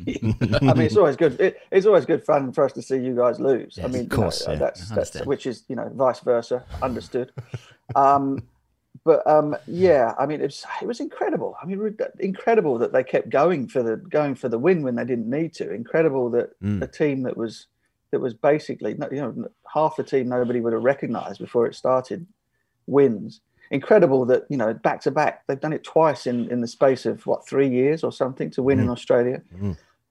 [0.63, 1.39] I mean, it's always good.
[1.41, 3.79] It, it's always good fun for us to see you guys lose.
[3.83, 4.59] I mean, of course, you know, yeah.
[4.59, 6.65] that's, that's which is you know vice versa.
[6.83, 7.33] Understood.
[7.95, 8.43] um,
[9.05, 11.57] but um, yeah, I mean, it's it was incredible.
[11.63, 14.95] I mean, re- incredible that they kept going for the going for the win when
[14.95, 15.73] they didn't need to.
[15.73, 16.83] Incredible that Mm.
[16.83, 17.67] a team that was
[18.11, 22.27] that was basically you know half the team nobody would have recognised before it started
[22.87, 23.41] wins.
[23.71, 27.05] Incredible that you know back to back they've done it twice in in the space
[27.05, 29.43] of what three years or something to win in Australia.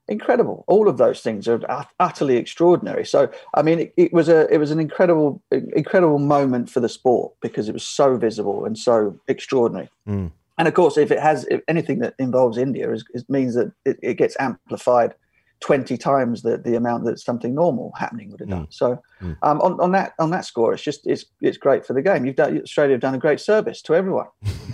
[0.09, 0.63] Incredible!
[0.67, 1.59] All of those things are
[1.99, 3.05] utterly extraordinary.
[3.05, 6.87] So I mean, it, it was a it was an incredible incredible moment for the
[6.87, 9.89] sport because it was so visible and so extraordinary.
[10.07, 10.31] Mm.
[10.57, 13.71] And of course, if it has if anything that involves India, is, is means that
[13.85, 15.13] it, it gets amplified
[15.59, 18.67] twenty times the, the amount that something normal happening would have done.
[18.67, 18.73] Mm.
[18.73, 19.01] So,
[19.41, 22.25] um, on, on that on that score, it's just it's it's great for the game.
[22.25, 24.27] You've done Australia have done a great service to everyone.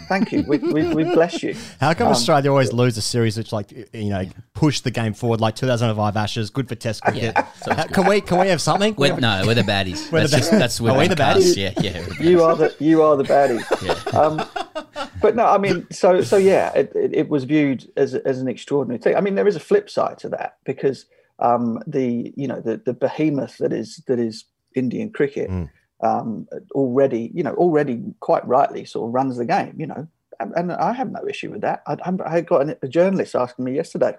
[0.09, 0.43] Thank you.
[0.45, 1.55] We, we, we bless you.
[1.79, 5.13] How come Um, Australia always lose a series which, like, you know, push the game
[5.13, 7.37] forward, like 2005 Ashes, good for Test cricket?
[7.37, 8.95] How- can we can we have something?
[8.97, 10.11] We're, no, we're the baddies.
[10.11, 11.55] We're the that's just, bad- that's Are we the baddies?
[11.55, 12.05] Yeah, yeah.
[12.05, 13.63] we're the you are the you are the baddie.
[14.13, 14.45] Um,
[15.21, 18.47] but no, I mean, so so yeah, it, it, it was viewed as as an
[18.47, 19.15] extraordinary thing.
[19.15, 21.05] I mean, there is a flip side to that because
[21.39, 24.45] um, the you know the the behemoth that is that is
[24.75, 25.49] Indian cricket
[26.03, 29.75] um, already you know already quite rightly sort of runs the game.
[29.77, 30.07] You know,
[30.39, 31.83] and, and I have no issue with that.
[31.87, 34.15] I, I got an, a journalist asking me yesterday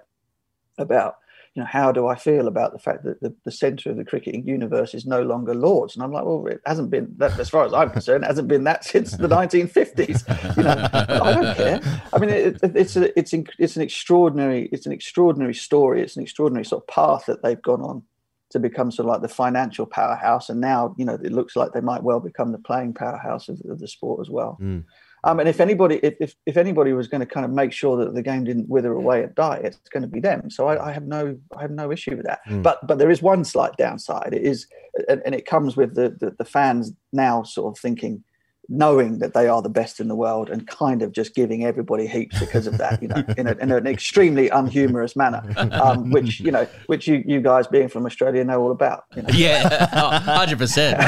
[0.77, 1.17] about
[1.55, 4.03] you know how do I feel about the fact that the, the centre of the
[4.03, 7.49] cricketing universe is no longer Lords, and I'm like, well, it hasn't been that as
[7.49, 10.57] far as I'm concerned, hasn't been that since the 1950s.
[10.57, 12.03] You know, I don't care.
[12.13, 16.01] I mean, it, it, it's a, it's it's an extraordinary it's an extraordinary story.
[16.01, 18.03] It's an extraordinary sort of path that they've gone on
[18.51, 21.71] to become sort of like the financial powerhouse, and now you know it looks like
[21.71, 24.57] they might well become the playing powerhouse of, of the sport as well.
[24.61, 24.83] Mm.
[25.25, 27.97] Um, and if anybody, if, if, if anybody was going to kind of make sure
[27.97, 30.51] that the game didn't wither away and die, it's going to be them.
[30.51, 32.41] So I, I have no, I have no issue with that.
[32.47, 32.61] Mm.
[32.61, 34.33] But but there is one slight downside.
[34.33, 34.67] It is,
[35.09, 38.23] and, and it comes with the, the the fans now sort of thinking,
[38.69, 42.05] knowing that they are the best in the world, and kind of just giving everybody
[42.05, 43.01] heaps because of that.
[43.01, 47.23] You know, in, a, in an extremely unhumorous manner, um, which you know, which you
[47.25, 49.05] you guys being from Australia know all about.
[49.15, 49.29] You know?
[49.33, 49.87] Yeah,
[50.19, 51.01] hundred percent.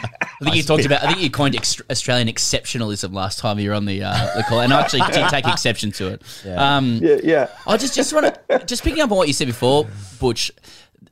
[0.40, 1.02] I think you talked about.
[1.02, 4.44] I think you coined ex- Australian exceptionalism last time you were on the uh, the
[4.44, 6.22] call, and I actually did take exception to it.
[6.44, 6.76] Yeah.
[6.76, 7.48] Um, yeah, yeah.
[7.66, 9.88] I just just want to just picking up on what you said before,
[10.20, 10.50] Butch.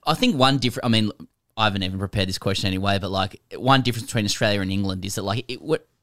[0.06, 0.86] I think one different.
[0.86, 1.10] I mean,
[1.56, 5.04] I haven't even prepared this question anyway, but like one difference between Australia and England
[5.04, 5.60] is that like it,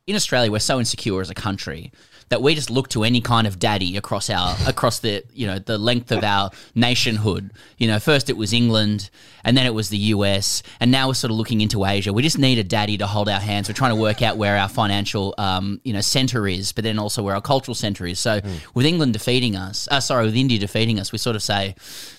[0.08, 1.92] in Australia we're so insecure as a country
[2.30, 5.60] that we just look to any kind of daddy across our across the you know
[5.60, 7.52] the length of our nationhood.
[7.78, 9.10] You know, first it was England,
[9.44, 12.14] and then it was the US, and now we're sort of looking into Asia.
[12.14, 13.68] We just need a daddy to hold our hands.
[13.68, 17.00] We're trying to work out where our financial um, you know center is, but then
[17.00, 18.20] also where our cultural center is.
[18.20, 18.42] So
[18.74, 21.76] with England defeating us, uh, sorry, with India defeating us, we sort of say,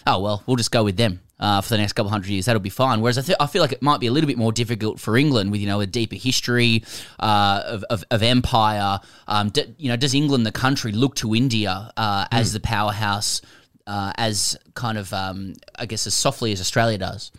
[0.06, 2.46] oh well, we'll just go with them uh, for the next couple hundred years.
[2.46, 3.02] That'll be fine.
[3.02, 5.14] Whereas I, th- I feel like it might be a little bit more difficult for
[5.14, 6.82] England with you know a deeper history
[7.20, 8.98] uh, of, of, of empire.
[9.28, 13.42] Um, d- you know, does England, the country, look to India uh, as the powerhouse,
[13.86, 17.30] uh, as kind of um, I guess as softly as Australia does?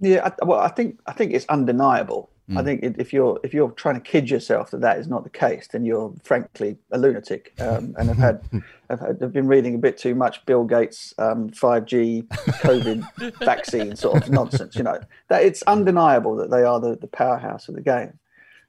[0.00, 2.30] Yeah, I, well, I think I think it's undeniable.
[2.48, 2.64] I Mm.
[2.64, 5.66] think if you're if you're trying to kid yourself that that is not the case,
[5.66, 7.52] then you're frankly a lunatic.
[7.60, 8.40] Um, and I've had,
[8.90, 13.96] I've had I've been reading a bit too much Bill Gates um, 5G COVID vaccine
[13.96, 14.76] sort of nonsense.
[14.76, 18.18] You know that it's undeniable that they are the, the powerhouse of the game.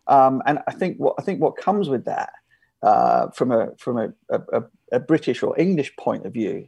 [0.07, 2.31] Um, and I think what I think what comes with that
[2.81, 4.63] uh, from a from a, a,
[4.93, 6.67] a British or English point of view,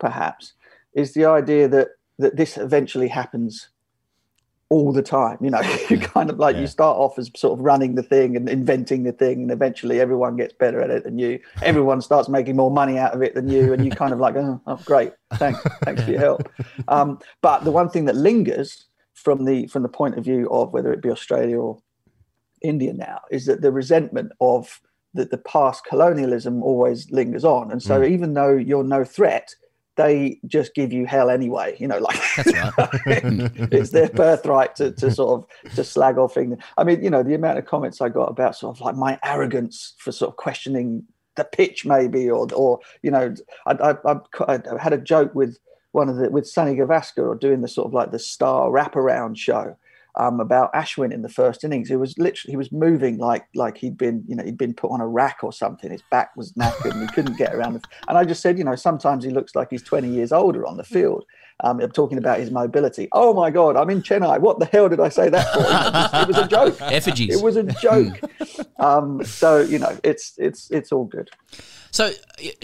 [0.00, 0.54] perhaps,
[0.92, 3.68] is the idea that that this eventually happens
[4.70, 5.38] all the time.
[5.40, 8.36] You know, you kind of like you start off as sort of running the thing
[8.36, 11.40] and inventing the thing, and eventually everyone gets better at it than you.
[11.62, 14.36] Everyone starts making more money out of it than you, and you kind of like,
[14.36, 16.48] oh, oh great, thanks, thanks for your help.
[16.86, 20.72] Um, but the one thing that lingers from the from the point of view of
[20.72, 21.78] whether it be Australia or
[22.62, 24.80] India now is that the resentment of
[25.12, 29.54] the, the past colonialism always lingers on, and so even though you're no threat.
[29.98, 31.98] They just give you hell anyway, you know.
[31.98, 36.62] Like it's their birthright to, to sort of to slag off England.
[36.78, 39.18] I mean, you know, the amount of comments I got about sort of like my
[39.24, 41.02] arrogance for sort of questioning
[41.34, 43.34] the pitch, maybe, or or you know,
[43.66, 44.12] I I,
[44.46, 45.58] I, I had a joke with
[45.90, 49.36] one of the with Sunny Gavaskar or doing the sort of like the star wraparound
[49.36, 49.76] show.
[50.18, 53.78] Um, about Ashwin in the first innings, he was literally he was moving like like
[53.78, 55.90] he'd been you know he'd been put on a rack or something.
[55.90, 57.74] His back was knackered and he couldn't get around.
[57.74, 60.66] The, and I just said, you know, sometimes he looks like he's twenty years older
[60.66, 61.24] on the field.
[61.64, 63.08] Um, I'm talking about his mobility.
[63.12, 64.40] Oh my God, I'm in Chennai.
[64.40, 65.60] What the hell did I say that for?
[65.60, 66.80] It was, it was a joke.
[66.92, 67.36] Effigies.
[67.36, 68.20] It was a joke.
[68.78, 71.30] um, so you know, it's it's it's all good.
[71.90, 72.12] So,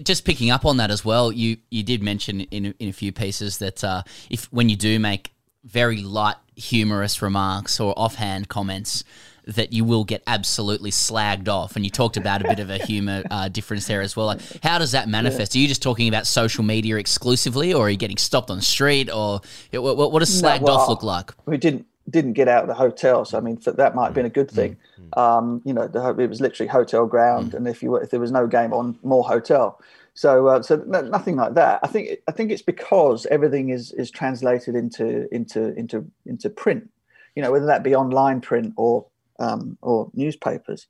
[0.03, 3.11] just picking up on that as well, you you did mention in in a few
[3.11, 5.33] pieces that uh, if when you do make
[5.65, 9.05] very light, humorous remarks or offhand comments,
[9.47, 11.77] that you will get absolutely slagged off.
[11.77, 14.27] And you talked about a bit of a humor uh, difference there as well.
[14.27, 15.55] Like, how does that manifest?
[15.55, 18.63] Are you just talking about social media exclusively, or are you getting stopped on the
[18.63, 19.41] street, or
[19.73, 21.33] what, what, what does No, slagged well, off look like?
[21.47, 24.15] We didn't didn't get out of the hotel, so I mean th- that might have
[24.15, 24.77] been a good Mm, thing.
[25.15, 28.21] Um, you know, the, it was literally hotel ground, and if you were, if there
[28.21, 29.81] was no game on, more hotel.
[30.15, 31.81] So uh, so no, nothing like that.
[31.83, 36.89] I think I think it's because everything is is translated into into into into print.
[37.35, 39.07] You know, whether that be online print or
[39.41, 40.87] um, or newspapers.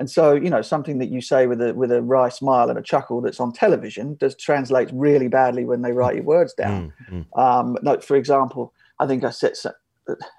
[0.00, 2.78] And so, you know, something that you say with a with a wry smile and
[2.78, 6.92] a chuckle that's on television does translates really badly when they write your words down.
[7.34, 9.72] Um, no, for example, I think I said so,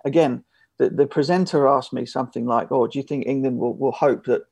[0.06, 0.44] again.
[0.78, 4.26] The, the presenter asked me something like, "Oh, do you think England will, will hope
[4.28, 4.44] that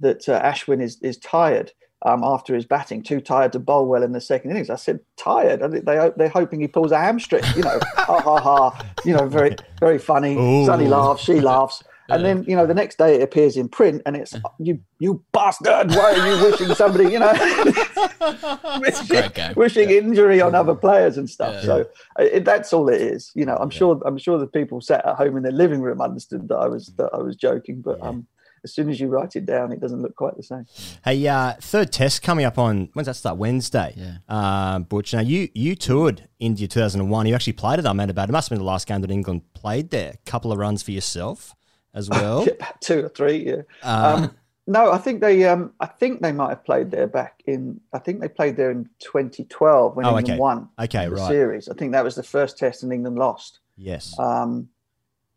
[0.00, 1.70] that uh, Ashwin is is tired
[2.04, 5.00] um, after his batting, too tired to bowl well in the second innings?" I said,
[5.16, 5.62] "Tired?
[5.62, 8.86] I think They, they're hoping he pulls a hamstring." You know, ha ha ha.
[9.04, 10.34] You know, very very funny.
[10.66, 10.90] Sunny Ooh.
[10.90, 11.82] laughs, she laughs.
[12.08, 15.24] And then you know the next day it appears in print, and it's you you
[15.32, 15.90] bastard.
[15.90, 17.32] Why are you wishing somebody you know
[18.80, 21.64] wishing, wishing injury on other players and stuff?
[21.64, 21.80] So
[22.18, 23.32] uh, it, that's all it is.
[23.34, 26.00] You know, I'm sure I'm sure the people sat at home in their living room
[26.00, 28.26] understood that I was that I was joking, but um,
[28.66, 30.66] as soon as you write it down, it doesn't look quite the same.
[31.04, 33.36] Hey, uh, third test coming up on when's that start?
[33.38, 33.94] Wednesday.
[33.96, 34.16] Yeah.
[34.28, 35.14] Uh, Butch.
[35.14, 37.26] Now you you toured India 2001.
[37.26, 38.28] You actually played at Ahmedabad.
[38.28, 40.14] It must have been the last game that England played there.
[40.14, 41.54] A couple of runs for yourself
[41.94, 42.44] as well.
[42.80, 43.46] two or three.
[43.46, 43.62] Yeah.
[43.82, 44.36] Uh, um,
[44.66, 45.44] no, I think they.
[45.44, 47.80] Um, I think they might have played there back in.
[47.92, 50.38] I think they played there in 2012 when Oh, England okay.
[50.38, 50.68] won.
[50.78, 51.28] Okay, the right.
[51.28, 51.68] Series.
[51.68, 53.60] I think that was the first test and England lost.
[53.76, 54.18] Yes.
[54.18, 54.68] Um,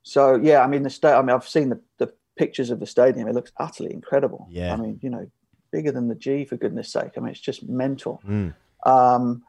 [0.01, 1.14] so yeah, I mean the state.
[1.14, 2.11] I mean I've seen the, the
[2.41, 3.28] pictures of the stadium.
[3.28, 4.41] It looks utterly incredible.
[4.49, 4.74] Yeah.
[4.74, 5.26] I mean you know
[5.76, 7.11] bigger than the G for goodness sake.
[7.16, 8.16] I mean it's just mental.
[8.28, 8.53] Mm.
[8.86, 9.44] Um,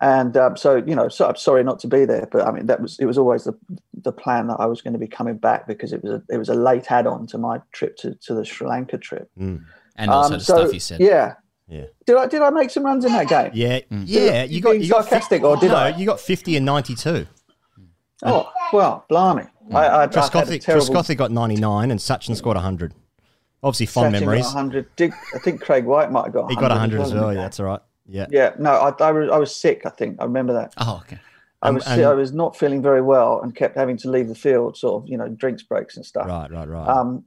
[0.00, 2.66] and um, so you know, so I'm sorry not to be there, but I mean
[2.66, 3.54] that was it was always the
[4.06, 6.38] the plan that I was going to be coming back because it was a it
[6.38, 9.28] was a late add on to my trip to, to the Sri Lanka trip.
[9.36, 9.64] Mm.
[9.96, 11.00] And also Um, the so, stuff you said.
[11.00, 11.34] Yeah.
[11.66, 11.86] Yeah.
[12.06, 13.50] Did I did I make some runs in that game?
[13.54, 14.04] Yeah, Mm.
[14.06, 14.44] yeah.
[14.44, 15.88] You got being you got sarcastic, or did no, I?
[15.98, 17.26] You got fifty and ninety two.
[18.22, 19.46] Oh well, blimey.
[19.72, 22.94] I, I, I've a terrible- Trescothick got 99 and Sachin scored 100.
[23.62, 24.44] Obviously, fond Sachin got memories.
[24.46, 24.96] 100.
[24.96, 26.54] Dig, I think Craig White might have got 100.
[26.54, 27.34] He got 100 as well.
[27.34, 27.80] Yeah, that's all right.
[28.06, 28.26] Yeah.
[28.30, 30.16] Yeah, no, I, I, was, I was sick, I think.
[30.20, 30.72] I remember that.
[30.78, 31.18] Oh, okay.
[31.60, 34.34] I was, and- I was not feeling very well and kept having to leave the
[34.34, 36.26] field, sort of, you know, drinks breaks and stuff.
[36.26, 36.88] Right, right, right.
[36.88, 37.24] Um,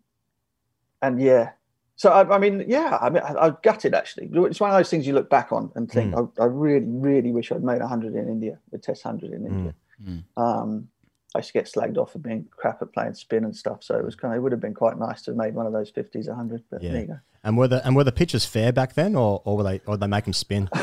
[1.02, 1.52] and yeah,
[1.98, 4.30] so I, I mean, yeah, I mean, I, I gutted actually.
[4.32, 6.32] It's one of those things you look back on and think, Mm.
[6.40, 9.74] I, I really, really wish I'd made 100 in India, the Test 100 in India.
[10.08, 10.24] Mm.
[10.38, 10.88] Um,
[11.34, 13.96] I used to get slagged off for being crap at playing spin and stuff, so
[13.98, 15.72] it was kind of, it would have been quite nice to have made one of
[15.74, 16.64] those 50s 100.
[16.70, 17.00] But there yeah.
[17.00, 17.20] you go.
[17.44, 19.96] And were the and were the pitches fair back then, or, or were they or
[19.96, 20.70] did they make them spin?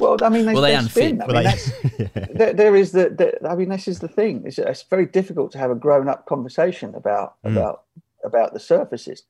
[0.00, 1.20] Well, I mean, they, Were they they spin.
[1.20, 1.36] unfit?
[1.36, 3.46] I mean, they- that's, there, there is the, the.
[3.48, 4.42] I mean, this is the thing.
[4.46, 7.52] It's, it's very difficult to have a grown-up conversation about Mm.
[7.52, 7.82] about
[8.24, 9.24] about the surfaces.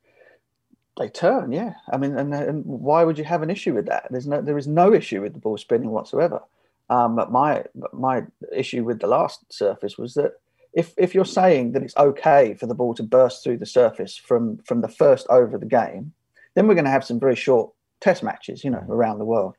[0.98, 1.74] They turn, yeah.
[1.92, 4.06] I mean, and, and why would you have an issue with that?
[4.10, 6.40] There's no, there is no issue with the ball spinning whatsoever.
[6.90, 10.32] Um, but my my issue with the last surface was that
[10.72, 14.16] if if you're saying that it's okay for the ball to burst through the surface
[14.16, 16.12] from from the first over of the game,
[16.54, 19.56] then we're going to have some very short test matches, you know, around the world.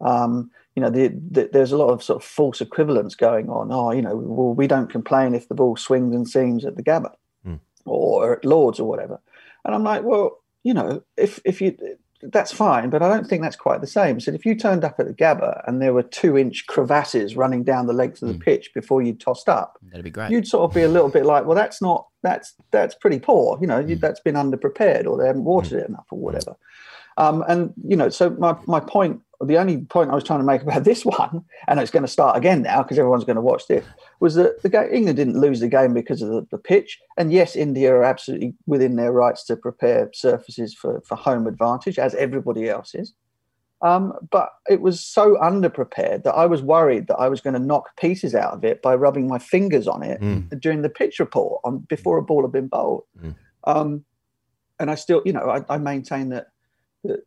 [0.00, 3.72] Um, you know, the, the, there's a lot of sort of false equivalence going on.
[3.72, 6.82] Oh, you know, well, we don't complain if the ball swings and seams at the
[6.82, 7.12] Gabba
[7.86, 9.20] or at Lords or whatever.
[9.64, 11.76] And I'm like, well, you know, if if you
[12.22, 14.20] that's fine, but I don't think that's quite the same.
[14.20, 17.62] So if you turned up at the Gabba and there were two inch crevasses running
[17.62, 18.40] down the length of the hmm.
[18.40, 20.30] pitch before you tossed up, That'd be great.
[20.30, 23.58] you'd sort of be a little bit like, well, that's not that's that's pretty poor.
[23.60, 24.00] You know, you, hmm.
[24.00, 25.78] that's been underprepared or they haven't watered hmm.
[25.78, 26.56] it enough or whatever.
[27.18, 30.44] Um, and you know, so my my point, the only point I was trying to
[30.44, 33.42] make about this one, and it's going to start again now because everyone's going to
[33.42, 33.84] watch this,
[34.20, 36.98] was that the game, England didn't lose the game because of the, the pitch.
[37.16, 41.98] And yes, India are absolutely within their rights to prepare surfaces for for home advantage,
[41.98, 43.14] as everybody else is.
[43.82, 47.60] Um, but it was so underprepared that I was worried that I was going to
[47.60, 50.18] knock pieces out of it by rubbing my fingers on it
[50.60, 53.04] during the pitch report on before a ball had been bowled.
[53.64, 54.04] Um,
[54.80, 56.48] and I still, you know, I, I maintain that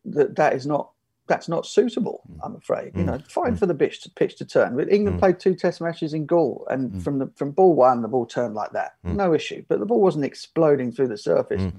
[0.06, 0.91] that that is not
[1.30, 2.22] that's not suitable.
[2.30, 2.39] Mm.
[2.43, 2.91] I'm afraid.
[2.95, 3.06] You mm.
[3.06, 3.60] know, fine mm.
[3.60, 4.76] for the pitch to pitch to turn.
[4.76, 8.10] But England played two Test matches in Galle, and from the from ball one, the
[8.10, 9.64] ball turned like that, no issue.
[9.69, 11.72] But the ball wasn't exploding through the surface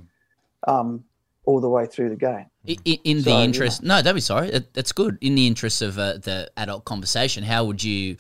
[0.67, 1.05] um,
[1.45, 2.47] all the way through the game.
[2.67, 4.49] I- I- In So, the you interest, no, don't be sorry.
[4.49, 5.19] It, that's good.
[5.21, 8.17] In the interest of uh, the adult conversation, how would you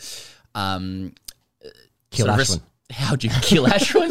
[0.54, 1.14] um,
[2.10, 2.62] Kill sort of res- Ashwin.
[2.90, 4.10] How would you kill Ashwin?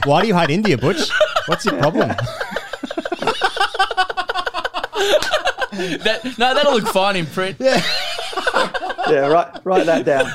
[0.06, 1.08] Why do you hate India, Butch?
[1.46, 2.10] What's your problem?
[5.00, 7.56] that, no, that'll look fine in print.
[7.60, 7.82] Yeah.
[9.08, 10.26] yeah, write write that down.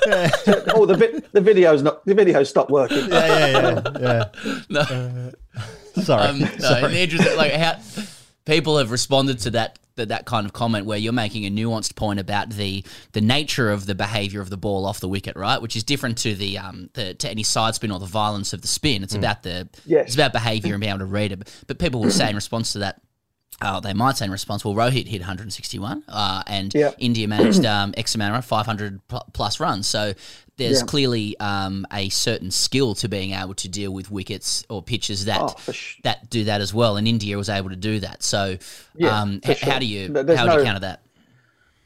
[0.75, 3.07] Oh, the vi- the video's not the video stopped working.
[3.09, 5.31] Yeah, yeah, yeah, no.
[6.01, 6.23] Sorry.
[6.27, 6.83] Um, no, Sorry.
[6.85, 7.75] in the interest of, like how
[8.45, 11.95] people have responded to that, that that kind of comment where you're making a nuanced
[11.95, 12.83] point about the
[13.13, 15.61] the nature of the behavior of the ball off the wicket, right?
[15.61, 18.61] Which is different to the um the, to any side spin or the violence of
[18.61, 19.03] the spin.
[19.03, 20.07] It's about the Yes.
[20.07, 21.63] it's about behavior and being able to read it.
[21.67, 23.01] But people will say in response to that.
[23.61, 26.91] Uh, they might say in response, well, Rohit hit 161, uh, and Yeah.
[26.97, 28.99] India managed um, X amount of 500
[29.34, 29.88] plus runs.
[29.88, 30.13] So
[30.57, 30.85] there's Yeah.
[30.85, 35.39] clearly um, a certain skill to being able to deal with wickets or pitches that
[35.41, 38.23] Oh, sh- that do that as well, and India was able to do that.
[38.23, 38.57] So,
[38.97, 41.01] Yeah, um, h- how do you there's how would you no- counter that?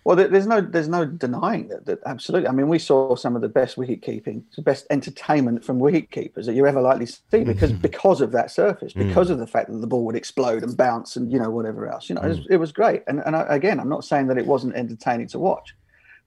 [0.05, 1.99] Well, there's no there's no denying that, that.
[2.05, 2.47] Absolutely.
[2.47, 6.09] I mean, we saw some of the best wicket keeping, the best entertainment from wicket
[6.09, 7.81] keepers that you're ever likely to see because mm-hmm.
[7.81, 9.07] because of that surface, mm.
[9.07, 11.87] because of the fact that the ball would explode and bounce and you know whatever
[11.87, 12.09] else.
[12.09, 12.47] You know, it, was, mm.
[12.49, 13.03] it was great.
[13.07, 15.75] And and I, again, I'm not saying that it wasn't entertaining to watch,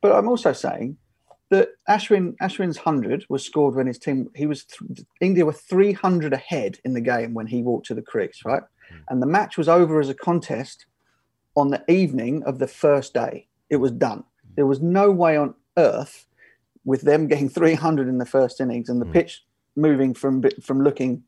[0.03, 0.99] but I'm also saying
[1.49, 6.33] that Ashwin Ashwin's hundred was scored when his team he was th- India were 300
[6.33, 8.63] ahead in the game when he walked to the crease, right?
[8.93, 8.97] Mm.
[9.09, 10.85] And the match was over as a contest
[11.57, 13.49] on the evening of the first day.
[13.73, 14.23] It was done.
[14.55, 16.27] There was no way on earth
[16.85, 19.13] with them getting 300 in the first innings and the hmm.
[19.13, 19.45] pitch
[19.75, 21.25] moving from from looking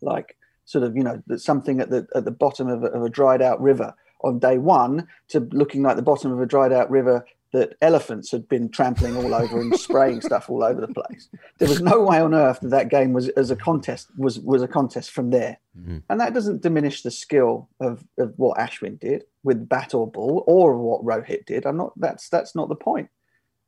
[0.00, 3.08] like sort of you know something at the at the bottom of a, of a
[3.08, 3.92] dried out river
[4.22, 8.32] on day one to looking like the bottom of a dried out river that elephants
[8.32, 11.28] had been trampling all over and spraying stuff all over the place.
[11.58, 14.60] There was no way on earth that that game was as a contest was was
[14.60, 15.98] a contest from there, mm-hmm.
[16.10, 20.42] and that doesn't diminish the skill of, of what Ashwin did with bat or ball
[20.48, 21.64] or what Rohit did.
[21.64, 21.92] I'm not.
[21.96, 23.08] That's that's not the point.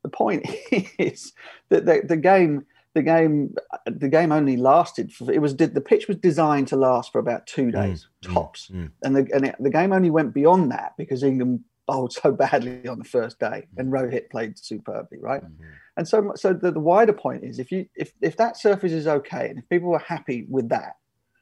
[0.02, 0.44] The point
[0.98, 1.32] is
[1.68, 3.54] that the, the game the game
[3.86, 7.20] the game only lasted for it was did the pitch was designed to last for
[7.20, 7.72] about two mm.
[7.72, 8.84] days tops mm.
[8.84, 8.90] Mm.
[9.04, 12.86] and the and it, the game only went beyond that because England bowled so badly
[12.86, 13.78] on the first day mm.
[13.78, 15.42] and Rohit played superbly right?
[15.42, 15.64] Mm-hmm.
[15.96, 19.06] And so so the, the wider point is if you if if that surface is
[19.06, 20.96] okay and if people are happy with that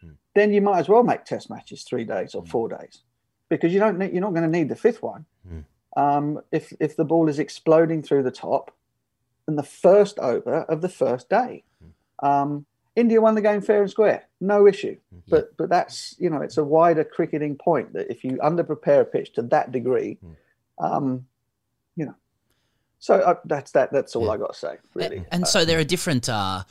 [0.04, 0.14] mm.
[0.34, 2.48] then you might as well make test matches three days or mm.
[2.48, 3.02] four days
[3.48, 5.26] because you don't need, you're not going to need the fifth one.
[5.96, 8.74] Um, if if the ball is exploding through the top
[9.46, 11.62] in the first over of the first day.
[12.22, 12.66] Um,
[12.96, 14.96] India won the game fair and square, no issue.
[15.28, 19.04] But but that's you know it's a wider cricketing point that if you underprepare a
[19.04, 20.18] pitch to that degree,
[20.78, 21.26] um,
[21.96, 22.14] you know.
[22.98, 23.92] So uh, that's that.
[23.92, 25.24] That's all I got to say, really.
[25.30, 26.62] And so there are different, uh,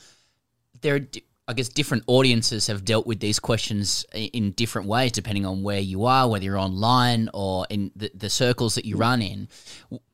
[0.80, 4.88] there are, di- I guess, different audiences have dealt with these questions i- in different
[4.88, 8.84] ways, depending on where you are, whether you're online or in the, the circles that
[8.84, 9.48] you run in.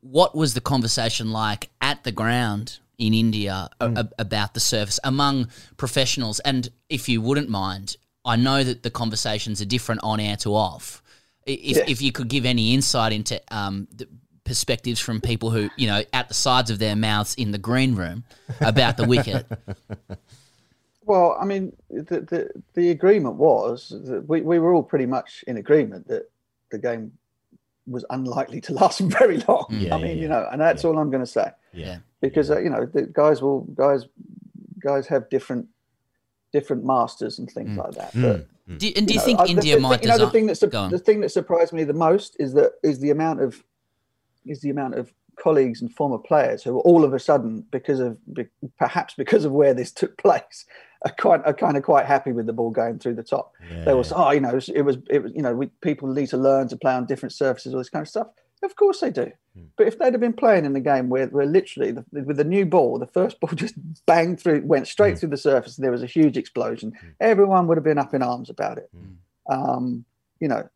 [0.01, 5.01] What was the conversation like at the ground in India a- a- about the surface
[5.03, 6.39] among professionals?
[6.41, 10.55] And if you wouldn't mind, I know that the conversations are different on air to
[10.55, 11.03] off.
[11.47, 14.07] If, if you could give any insight into um, the
[14.45, 17.95] perspectives from people who, you know, at the sides of their mouths in the green
[17.97, 18.25] room
[18.61, 19.47] about the wicket.
[21.07, 25.43] Well, I mean, the the, the agreement was that we, we were all pretty much
[25.49, 26.31] in agreement that
[26.71, 27.11] the game
[27.87, 29.67] was unlikely to last very long.
[29.71, 30.23] Yeah, I mean, yeah.
[30.23, 31.51] you know, and that's all I'm going to say.
[31.73, 31.99] Yeah.
[32.21, 34.07] Because uh, you know, the guys will guys
[34.79, 35.67] guys have different
[36.53, 37.77] different masters and things mm.
[37.79, 38.13] like that.
[38.13, 38.23] Mm.
[38.23, 38.79] But, mm.
[38.79, 40.47] Do, and do you know, think I- the- India the, might you know, the thing
[40.47, 40.91] that sur- Go on.
[40.91, 43.63] the thing that surprised me the most is that is the amount of
[44.47, 48.19] is the amount of colleagues and former players who all of a sudden because of
[48.35, 48.47] be,
[48.79, 50.67] perhaps because of where this took place
[51.05, 53.55] are quite are kind of quite happy with the ball going through the top.
[53.85, 56.09] They was oh you know it was it was, it was you know we, people
[56.09, 58.29] need to learn to play on different surfaces all this kind of stuff.
[58.63, 59.33] Of course they do.
[59.55, 59.65] Hmm.
[59.77, 62.45] But if they'd have been playing in the game where, where literally the, with the
[62.45, 63.75] new ball, the first ball just
[64.05, 65.21] banged through, went straight hmm.
[65.21, 67.09] through the surface, and there was a huge explosion, hmm.
[67.21, 68.91] everyone would have been up in arms about it.
[69.49, 70.05] Um,
[70.41, 70.69] you know,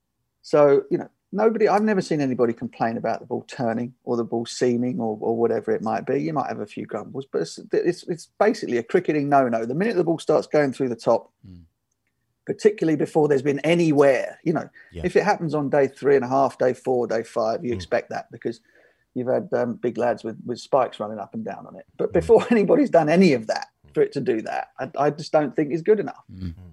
[0.43, 1.69] so you know, nobody.
[1.69, 5.37] I've never seen anybody complain about the ball turning or the ball seaming or, or
[5.37, 6.23] whatever it might be.
[6.23, 9.67] You might have a few grumbles, but it's it's, it's basically a cricketing no-no.
[9.67, 11.63] The minute the ball starts going through the top, hmm.
[12.47, 16.29] particularly before there's been anywhere, you know, if it happens on day three and a
[16.29, 17.77] half, day four, day five, you hmm.
[17.77, 18.61] expect that because
[19.15, 21.85] you've had um, big lads with, with spikes running up and down on it.
[21.99, 22.13] But hmm.
[22.13, 25.55] before anybody's done any of that, for it to do that, I, I just don't
[25.55, 26.25] think is good enough.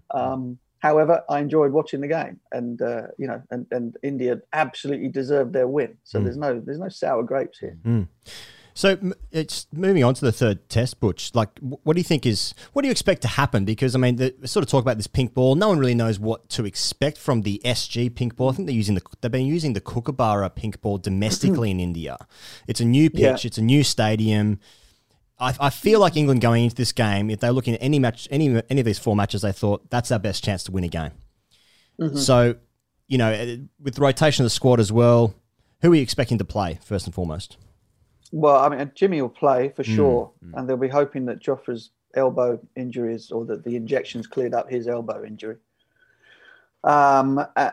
[0.10, 5.08] Um, however, I enjoyed watching the game, and uh, you know, and, and India absolutely
[5.08, 5.98] deserved their win.
[6.04, 7.78] So there's no there's no sour grapes here.
[7.86, 8.08] Mm.
[8.74, 8.98] So
[9.32, 11.36] it's moving on to the third test, Butch.
[11.36, 13.66] Like, what do you think is what do you expect to happen?
[13.66, 15.56] Because I mean, the, sort of talk about this pink ball.
[15.56, 18.50] No one really knows what to expect from the SG pink ball.
[18.50, 22.18] I think they're using the they've been using the Kookaburra pink ball domestically in India.
[22.68, 23.20] It's a new pitch.
[23.44, 23.48] Yeah.
[23.48, 24.60] It's a new stadium.
[25.42, 28.28] I, I feel like England going into this game, if they're looking at any match,
[28.32, 30.88] any any of these four matches, they thought that's our best chance to win a
[30.88, 31.12] game.
[32.00, 32.18] Mhm.
[32.18, 32.56] So,
[33.08, 35.34] you know, eh, with the rotation of the squad as well,
[35.82, 37.58] who are you expecting to play first and foremost?
[38.32, 41.90] Well, I mean, Jimmy will play for Mm, sure, and they'll be hoping that Jofra's
[42.14, 45.58] elbow injuries or that the injections cleared up his elbow injury.
[46.84, 47.72] Um, uh,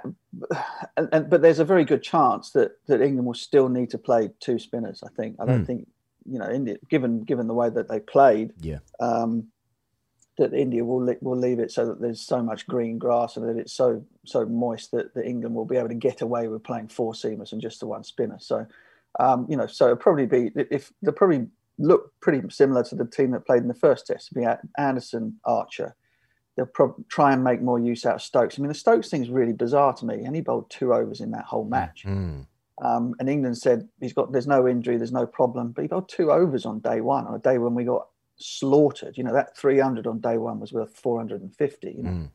[0.96, 3.98] and, and but there's a very good chance that that England will still need to
[3.98, 5.02] play two spinners.
[5.02, 5.36] I think.
[5.38, 5.66] I don't Mm.
[5.66, 5.88] think
[6.30, 8.78] you know, India, given given the way that they played, Yeah.
[9.00, 9.48] um,
[10.38, 13.56] that India will will leave it so that there's so much green grass and that
[13.56, 16.88] it's so so moist that, that England will be able to get away with playing
[16.88, 18.38] four seamers and just the one spinner.
[18.38, 18.66] So,
[19.18, 21.48] um, you know, so it'll probably be if they'll probably
[21.78, 24.30] look pretty similar to the team that played in the first test.
[24.30, 25.94] It'll be at Anderson, Archer.
[26.56, 28.58] They'll probably try and make more use out of Stokes.
[28.58, 30.24] I mean, the Stokes thing's really bizarre to me.
[30.24, 32.04] And he bowled two overs in that whole match.
[32.82, 35.72] Um, and England said he's got there's no injury, there's no problem.
[35.72, 38.06] But he got two overs on day one, on a day when we got
[38.36, 39.16] slaughtered.
[39.18, 41.88] You know, that 300 on day one was worth 450.
[41.88, 42.28] You know?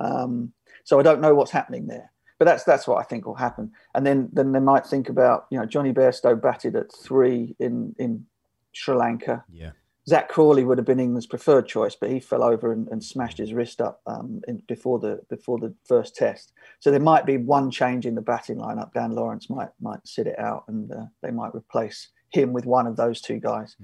[0.00, 0.52] Um,
[0.84, 2.10] so I don't know what's happening there.
[2.38, 3.70] But that's that's what I think will happen.
[3.94, 7.94] And then then they might think about, you know, Jonny Bairstow batted at three in
[7.98, 8.26] in
[8.72, 9.44] Sri Lanka.
[9.52, 9.70] Yeah.
[10.08, 13.38] Zak Crawley would have been England's preferred choice, but he fell over and, and smashed
[13.38, 16.52] his wrist up um, in, before the before the first test.
[16.80, 18.92] So there might be one change in the batting lineup.
[18.92, 22.86] Dan Lawrence might might sit it out, and uh, they might replace him with one
[22.86, 23.76] of those two guys.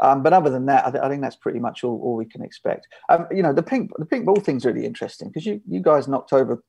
[0.00, 2.24] Um, but other than that, I, th- I think that's pretty much all, all we
[2.24, 2.88] can expect.
[3.08, 6.08] Um, you know, the pink the pink ball thing's really interesting because you you guys
[6.08, 6.62] knocked over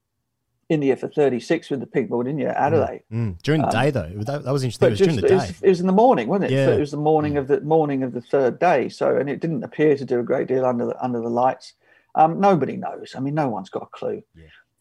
[0.70, 3.04] India for 36 with the pink ball, didn't you, Adelaide?
[3.12, 3.40] Mm.
[3.44, 4.88] During the Um, day, though, that, that was interesting.
[4.88, 5.36] It was during just- the it day.
[5.36, 6.56] was, it was in the morning, wasn't it?
[6.56, 6.70] Yeah.
[6.72, 8.90] It was the morning of the morning of the third day.
[8.90, 11.74] So, and it didn't appear to do a great deal under the under the lights.
[12.16, 13.14] Um, nobody knows.
[13.16, 14.24] I mean, no one's got a clue.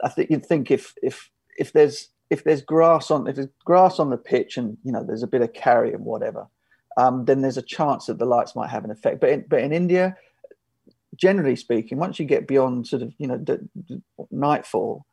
[0.02, 3.98] I think you'd think if if if there's if there's grass on if there's grass
[3.98, 6.46] on the pitch and you know there's a bit of carry and whatever,
[6.96, 9.20] um, then there's a chance that the lights might have an effect.
[9.20, 10.16] But in, but in India,
[11.16, 14.00] generally speaking, once you get beyond sort of you know d-
[14.30, 15.04] nightfall,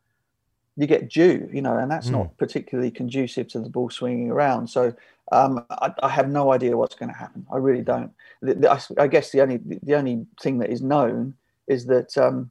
[0.76, 2.14] you get dew, you know, and that's Hmm.
[2.14, 4.68] not particularly conducive to the ball swinging around.
[4.68, 4.94] So
[5.30, 7.46] um, I, I have no idea what's going to happen.
[7.52, 8.10] I really don't.
[8.40, 11.34] The, the, I, I guess the only the only thing that is known
[11.68, 12.50] is that um,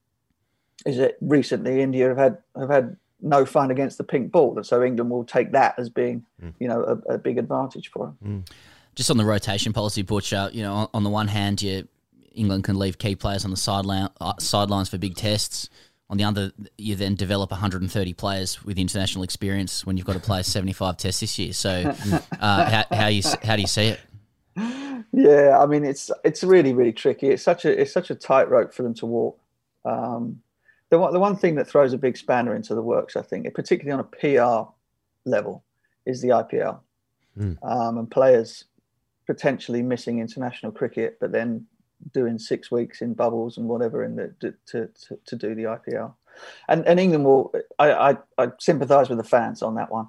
[0.86, 4.66] is that recently India have had have had no fun against the pink ball, and
[4.66, 6.50] so England will take that as being Hmm.
[6.60, 8.46] you know a, a big advantage for them.
[8.96, 11.88] just on the rotation policy, Butcher, you know, on, on the one hand, you
[12.34, 15.70] England can leave key players on the sideline uh, sidelines for big tests.
[16.12, 20.20] On the other, you then develop 130 players with international experience when you've got to
[20.20, 21.54] play 75 tests this year.
[21.54, 21.96] So,
[22.40, 24.00] uh, how, how you how do you see it?
[25.14, 27.30] Yeah, I mean it's it's really really tricky.
[27.30, 29.40] It's such a it's such a tightrope for them to walk.
[29.86, 30.42] Um,
[30.90, 33.52] the one the one thing that throws a big spanner into the works, I think,
[33.54, 34.70] particularly on a PR
[35.26, 35.64] level,
[36.06, 36.80] is the IPL
[37.40, 37.58] Mm.
[37.64, 38.66] um, and players
[39.26, 41.66] potentially missing international cricket, but then
[42.14, 46.14] doing six weeks in bubbles and whatever in the to to, to, do the IPL.
[46.68, 50.08] And and England will I, I, I sympathise with the fans on that one.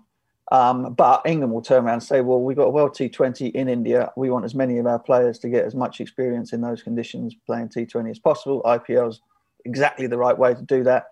[0.50, 3.68] Um, but England will turn around and say, well, we've got a World T20 in
[3.68, 4.12] India.
[4.18, 7.34] We want as many of our players to get as much experience in those conditions
[7.46, 8.60] playing T20 as possible.
[8.66, 9.22] IPL's
[9.64, 11.06] exactly the right way to do that.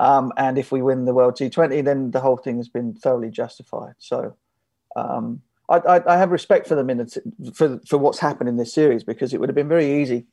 [0.00, 3.30] Um, and if we win the World T20, then the whole thing has been thoroughly
[3.30, 3.94] justified.
[3.98, 4.36] So
[4.96, 8.56] um, I, I, I have respect for them in the, for for what's happened in
[8.56, 10.26] this series because it would have been very easy,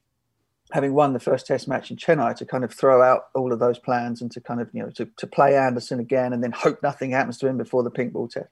[0.71, 3.59] having won the first Test match in Chennai, to kind of throw out all of
[3.59, 6.51] those plans and to kind of you know to, to play Anderson again and then
[6.51, 8.49] hope nothing happens to him before the pink ball test.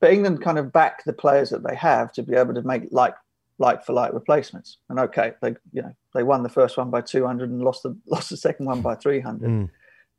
[0.00, 2.88] But England kind of back the players that they have to be able to make
[2.90, 3.14] like
[3.58, 4.78] like for like replacements.
[4.88, 7.96] And okay, they you know they won the first one by 200 and lost the
[8.06, 9.48] lost the second one by 300.
[9.48, 9.70] Mm.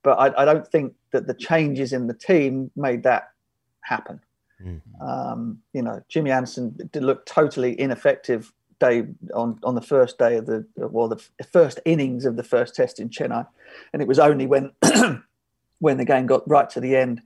[0.03, 3.30] But I, I don't think that the changes in the team made that
[3.81, 4.19] happen.
[5.02, 10.38] Um, you know, Jimmy Anderson did look totally ineffective day on, on the first day
[10.38, 11.22] of the well, the
[11.52, 13.48] first innings of the first test in Chennai,
[13.91, 14.72] and it was only when
[15.80, 17.22] when the game got right to the end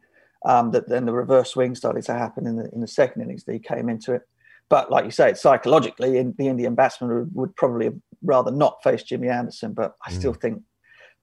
[0.45, 3.43] um, that then the reverse swing started to happen in the in the second innings
[3.45, 4.22] that he came into it.
[4.69, 7.89] But like you say, it's psychologically, in, the Indian batsman would, would probably
[8.22, 9.73] rather not face Jimmy Anderson.
[9.73, 10.61] But I still think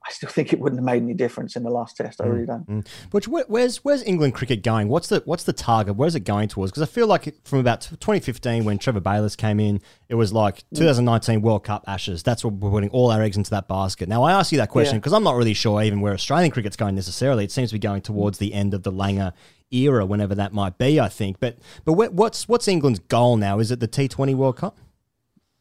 [0.06, 2.20] I still think it wouldn't have made any difference in the last test.
[2.20, 2.68] I really don't.
[2.68, 2.86] Mm.
[3.10, 4.88] But where's where's England cricket going?
[4.88, 5.96] What's the what's the target?
[5.96, 6.72] Where's it going towards?
[6.72, 10.62] Because I feel like from about 2015 when Trevor Bayliss came in, it was like
[10.74, 12.22] 2019 World Cup Ashes.
[12.22, 14.08] That's what we're putting all our eggs into that basket.
[14.08, 14.98] Now I ask you that question Yeah.
[15.00, 17.44] because I'm not really sure even where Australian cricket's going necessarily.
[17.44, 19.32] It seems to be going towards the end of the Langer
[19.70, 21.00] era, whenever that might be.
[21.00, 21.40] I think.
[21.40, 21.56] But
[21.86, 23.58] but what's what's England's goal now?
[23.58, 24.78] Is it the T20 World Cup?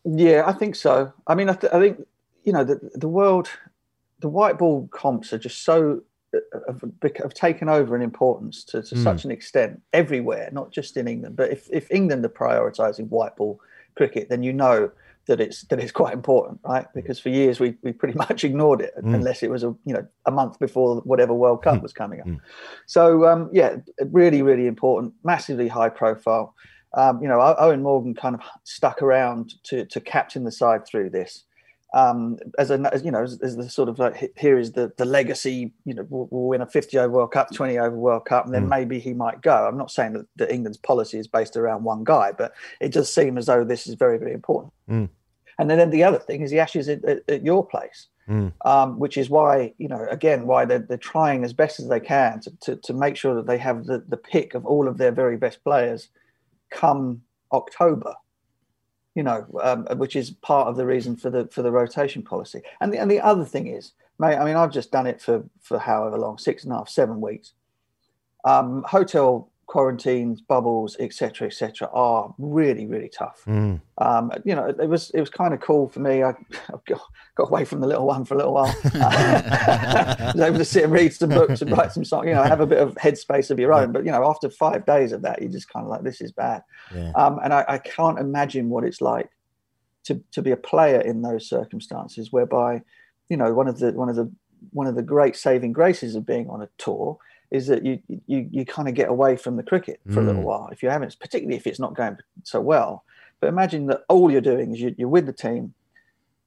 [0.04, 1.14] Yeah, I think so.
[1.28, 2.06] I mean, I, th- I think
[2.44, 3.50] you know the the world,
[4.24, 6.02] the white ball comps are just so
[6.34, 6.82] uh, have,
[7.18, 9.04] have taken over in importance to, to Mm.
[9.04, 11.36] such an extent everywhere, not just in England.
[11.36, 13.60] But if, if England are prioritising white ball
[13.96, 14.90] cricket, then you know
[15.28, 16.88] that it's that it's quite important, right?
[16.96, 19.14] Because for years we, we pretty much ignored it Mm.
[19.18, 22.28] unless it was a you know a month before whatever World Cup was coming up.
[22.86, 23.72] So um, yeah,
[24.22, 26.56] really really important, massively high profile.
[26.96, 31.10] Um, you know, Eoin Morgan kind of stuck around to to captain the side through
[31.12, 31.44] this.
[31.94, 34.92] Um, as a as, you know, as, as the sort of like here is the
[34.98, 35.72] the legacy.
[35.86, 38.54] You know, we'll, we'll win a 50 over World Cup, 20 over World Cup, and
[38.54, 38.70] then Mm.
[38.70, 39.68] maybe he might go.
[39.68, 43.14] I'm not saying that, that England's policy is based around one guy, but it does
[43.14, 44.74] seem as though this is very very important.
[44.90, 45.10] Mm.
[45.60, 48.54] And then, then the other thing is the Ashes at, at, at your place, Mm.
[48.66, 52.00] um, which is why you know again why they're, they're trying as best as they
[52.00, 54.98] can to, to, to make sure that they have the, the pick of all of
[54.98, 56.08] their very best players
[56.72, 57.22] come
[57.52, 58.16] October.
[59.16, 62.62] You know, um, which is part of the reason for the for the rotation policy.
[62.82, 65.44] And the and the other thing is, mate, I mean, I've just done it for
[65.62, 67.54] for however long, six and a half, seven weeks.
[68.44, 73.82] Um, hotel quarantines, bubbles, etc., etc., are really really tough Mm.
[73.98, 76.22] um, you know, it was it was kind of cool for me.
[76.22, 76.36] I, I
[76.86, 77.02] got,
[77.34, 78.76] got away from the little one for a little while.
[78.94, 82.28] I was able to sit and read some books and write some songs.
[82.28, 83.92] You know, have a bit of headspace of your own.
[83.92, 86.32] But you know, after five days of that, you just kind of like, this is
[86.32, 86.62] bad.
[86.96, 87.12] Yeah.
[87.16, 89.30] Um, and I, I can't imagine what it's like
[90.04, 92.84] to to be a player in those circumstances, whereby,
[93.28, 94.32] you know, one of the one of the
[94.70, 97.18] one of the great saving graces of being on a tour
[97.54, 100.42] is that you you you kind of get away from the cricket for a little
[100.42, 100.46] Mm.
[100.52, 103.04] while if you haven't, particularly if it's not going so well.
[103.40, 105.74] But imagine that all you're doing is you, you're with the team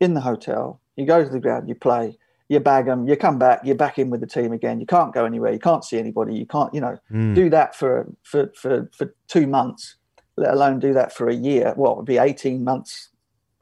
[0.01, 0.81] in the hotel.
[0.97, 2.19] You go to the ground, you play,
[2.49, 4.81] you bag them, you come back, you're back in with the team again.
[4.81, 5.53] You can't go anywhere.
[5.53, 6.35] You can't see anybody.
[6.35, 7.35] You can't, you know, Mm.
[7.35, 9.97] do that for for for for two months,
[10.37, 11.73] let alone do that for a year.
[11.77, 13.11] Well, it would be 18 months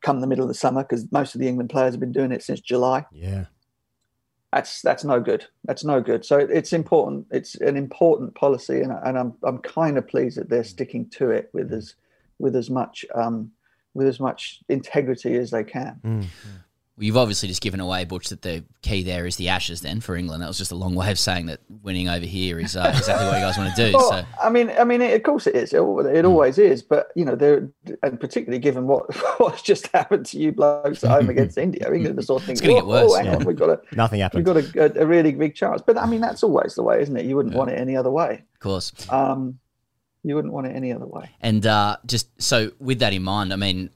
[0.01, 2.33] come the middle of the summer because most of the England players have been doing
[2.33, 3.05] it since July.
[3.13, 3.45] Yeah.
[4.55, 5.47] That's that's no good.
[5.65, 6.25] That's no good.
[6.25, 7.27] So it's important.
[7.33, 11.31] It's an important policy, and, and I'm I'm kind of pleased that they're sticking to
[11.31, 11.97] it with as
[12.39, 13.51] with as much um,
[13.95, 16.01] with as much integrity as they can.
[16.05, 16.27] Mm.
[16.97, 20.01] Well, you've obviously just given away, Butch, that the key there is the Ashes then
[20.01, 20.43] for England.
[20.43, 23.27] That was just a long way of saying that winning over here is uh, exactly
[23.27, 23.97] what you guys want to do.
[23.97, 25.73] Well, so I mean, I mean, it, of course it is.
[25.73, 26.83] It, it always is.
[26.83, 27.69] But you know, there,
[28.05, 32.17] and particularly given what what's just happened to you blokes at home against India, England
[32.17, 32.53] are sort of thing.
[32.53, 33.37] It's thinking, gonna get "Whoa, worse, hang yeah.
[33.37, 35.83] on, we've got a Nothing we've got a, a, a really big chance.
[35.85, 37.27] But I mean, that's always the way, isn't it?
[37.27, 38.45] You wouldn't want it any other way.
[38.55, 38.93] of course.
[39.11, 39.59] Um,
[40.23, 41.29] You wouldn't want it any other way.
[41.41, 43.91] And uh, just so with that in mind, I mean,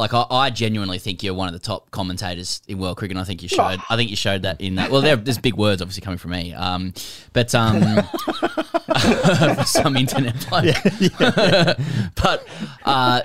[0.00, 3.16] like I, I genuinely think you're one of the top commentators in world cricket.
[3.16, 3.78] And I think you showed.
[3.88, 4.90] I think you showed that in that.
[4.90, 6.92] Well, there, there's big words obviously coming from me, um,
[7.32, 7.80] but um,
[9.66, 10.74] some internet bloke.
[12.22, 12.46] but
[12.84, 13.20] uh,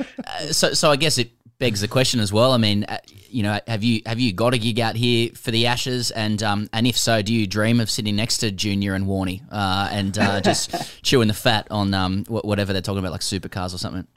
[0.51, 2.51] so so I guess it begs the question as well.
[2.51, 2.99] I mean, uh,
[3.29, 6.11] you know, have you have you got a gig out here for the Ashes?
[6.11, 9.41] And um, and if so, do you dream of sitting next to Junior and Warney
[9.51, 10.73] uh, and uh, just
[11.03, 14.07] chewing the fat on um, whatever they're talking about, like supercars or something?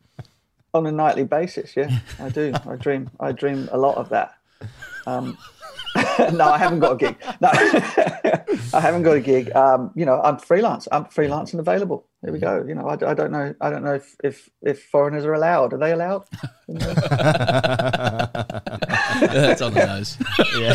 [0.74, 2.52] On a nightly basis, yeah, I do.
[2.66, 3.10] I dream.
[3.18, 4.34] I dream a lot of that.
[5.06, 5.38] Um,
[6.32, 7.16] no, I haven't got a gig.
[7.40, 9.54] No, I haven't got a gig.
[9.56, 10.86] Um, you know, I'm freelance.
[10.92, 12.06] I'm freelance and available.
[12.22, 12.64] There we go.
[12.66, 13.54] You know, I, I don't know.
[13.60, 15.72] I don't know if, if if foreigners are allowed.
[15.72, 16.24] Are they allowed?
[19.20, 20.16] That's on the nose.
[20.58, 20.74] Yeah.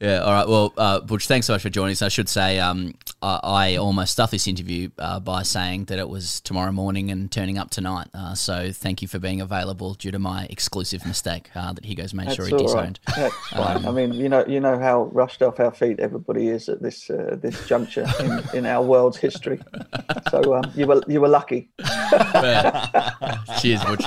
[0.00, 0.18] Yeah.
[0.18, 0.46] All right.
[0.46, 2.02] Well, uh, Butch, thanks so much for joining us.
[2.02, 2.94] I should say, um,
[3.24, 7.32] I, I almost stuffed this interview uh, by saying that it was tomorrow morning and
[7.32, 8.08] turning up tonight.
[8.12, 12.12] Uh, so thank you for being available due to my exclusive mistake uh, that Higo's
[12.12, 13.00] made sure he disowned.
[13.08, 13.16] right.
[13.16, 13.64] That's fine.
[13.74, 16.82] Um, I mean, you know, you know how rushed off our feet everybody is at
[16.82, 19.58] this uh, this juncture in, in our world's history.
[20.30, 21.70] So um, you were you were lucky.
[23.60, 24.04] Cheers, Butch.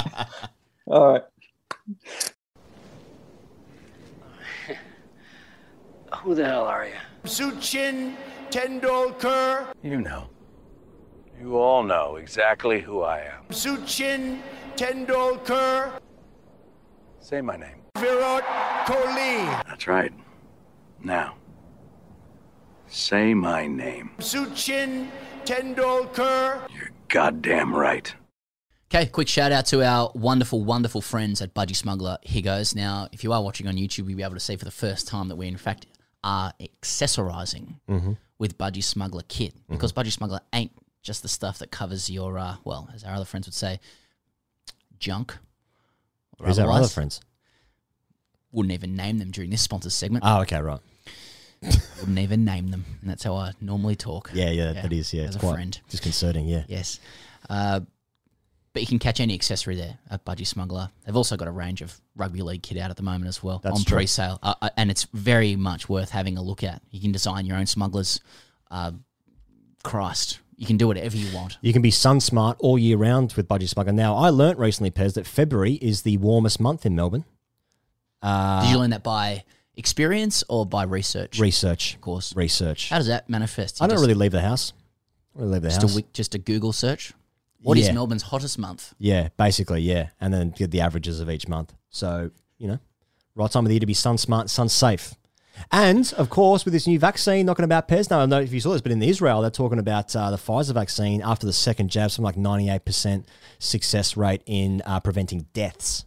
[0.86, 1.24] All right.
[6.22, 6.94] Who the hell are you?
[7.26, 8.16] Sachin
[8.52, 9.74] Tendulkar.
[9.84, 10.30] You know.
[11.40, 13.44] You all know exactly who I am.
[13.50, 14.40] Sachin
[14.76, 16.00] Tendulkar.
[17.20, 17.82] Say my name.
[17.98, 18.44] Virat
[18.88, 19.46] Kohli.
[19.68, 20.12] That's right.
[21.04, 21.36] Now,
[22.88, 24.12] say my name.
[24.20, 25.10] Sachin
[25.46, 26.68] Tendulkar.
[26.74, 28.14] You're goddamn right.
[28.90, 32.18] Okay, quick shout out to our wonderful, wonderful friends at Budgy Smuggler.
[32.24, 32.74] Here goes.
[32.74, 35.08] Now, if you are watching on YouTube, you'll be able to see for the first
[35.08, 35.86] time that we, in fact,
[36.24, 38.18] are accessorizing Mhm.
[38.40, 42.58] With Budgy Smuggler kit because Budgy Smuggler ain't just the stuff that covers your, uh,
[42.64, 43.80] well, as our other friends would say,
[45.00, 45.36] junk.
[46.40, 47.22] Who's our other friends?
[48.52, 50.24] Wouldn't even name them during this sponsor segment.
[50.28, 50.80] Oh, okay, right.
[52.00, 52.86] Wouldn't even name them.
[53.02, 54.30] And that's how I normally talk.
[54.34, 55.14] Yeah, yeah, that is.
[55.14, 55.80] Yeah, as it's a quite friend.
[55.90, 56.48] disconcerting.
[56.48, 56.64] Yeah.
[56.68, 57.00] Yes.
[57.50, 57.82] Uh,
[58.78, 60.92] but you can catch any accessory there at Budgy Smuggler.
[61.04, 63.58] They've also got a range of rugby league kit out at the moment as well
[63.64, 63.98] That's on true.
[63.98, 66.84] pre-sale, uh, uh, and it's very much worth having a look at.
[66.92, 68.20] You can design your own smugglers.
[68.70, 68.92] Uh,
[69.84, 71.58] Christ, you can do whatever you want.
[71.62, 73.94] You can be sun smart all year round with Budgy Smuggler.
[73.94, 77.26] Now, I learnt recently, Pez, that February is the warmest month in Melbourne.
[78.22, 79.44] Uh, Did you learn that by
[79.76, 81.40] experience or by research?
[81.40, 81.96] research?
[81.96, 82.36] Of course.
[82.36, 82.90] Research.
[82.92, 83.82] How does that manifest?
[83.82, 84.74] I don't just- really leave the house.
[85.36, 85.98] I don't really leave the just house.
[85.98, 87.14] a just a Google search.
[87.62, 87.94] What is Yeah.
[87.94, 88.94] Melbourne's hottest month?
[89.00, 90.10] Yeah, basically, yeah.
[90.22, 91.74] And then get the averages of each month.
[91.90, 92.80] So, you know,
[93.36, 95.16] right time of the year to be sun smart, sun safe.
[95.72, 98.54] And, of course, with this new vaccine knocking about Pez, now I don't know if
[98.54, 101.54] you saw this, but in Israel, they're talking about uh, the Pfizer vaccine after the
[101.54, 103.26] second jab, something like 98%
[103.58, 106.06] success rate in uh, preventing deaths,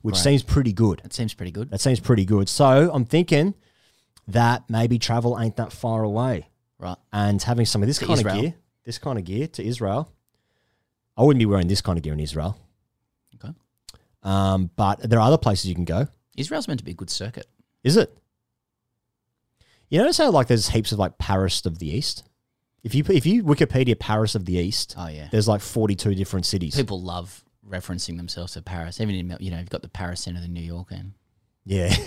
[0.00, 1.00] which seems pretty good.
[1.02, 1.70] That seems pretty good.
[1.70, 2.48] That seems pretty good.
[2.48, 3.54] So I'm thinking
[4.26, 6.48] that maybe travel ain't that far away.
[6.78, 6.96] Right.
[7.12, 8.36] And having some of this kind Israel.
[8.36, 8.54] of gear,
[8.84, 10.12] this kind of gear to Israel.
[11.18, 12.56] I wouldn't be wearing this kind of gear in Israel.
[13.34, 13.52] Okay.
[14.22, 16.06] Um, but there are other places you can go.
[16.36, 17.46] Israel's meant to be a good circuit.
[17.82, 18.16] Is it?
[19.88, 22.24] You notice how like there's heaps of like Paris of the East.
[22.84, 25.28] If you if you Wikipedia Paris of the East, Oh, yeah.
[25.32, 26.76] there's like 42 different cities.
[26.76, 29.00] People love referencing themselves to Paris.
[29.00, 31.12] Even in Mel- you know, you've got the Paris Centre, the New York, and
[31.64, 31.92] Yeah.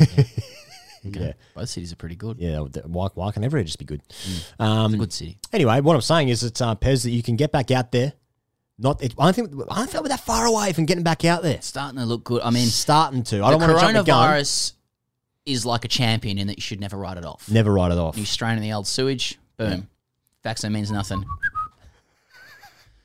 [1.04, 1.20] Okay.
[1.20, 1.34] yeah.
[1.56, 2.38] both cities are pretty good.
[2.40, 4.04] Yeah, th- why, why can everywhere just be good?
[4.10, 5.40] It's Um, a good city.
[5.52, 8.14] Anyway, what I'm saying is it's uh, Pez, that you can get back out there.
[8.82, 11.24] Not, it, I don't think I don't think we're that far away from getting back
[11.24, 11.62] out there.
[11.62, 12.42] Starting to look good.
[12.42, 13.44] I mean, starting to.
[13.44, 14.28] I don't want to jump the gun.
[14.30, 14.74] coronavirus
[15.46, 17.50] is like a champion in that you should never write it off.
[17.50, 18.18] Never write it off.
[18.18, 19.88] You strain in the old sewage, boom.
[20.44, 21.24] Vaccine means nothing.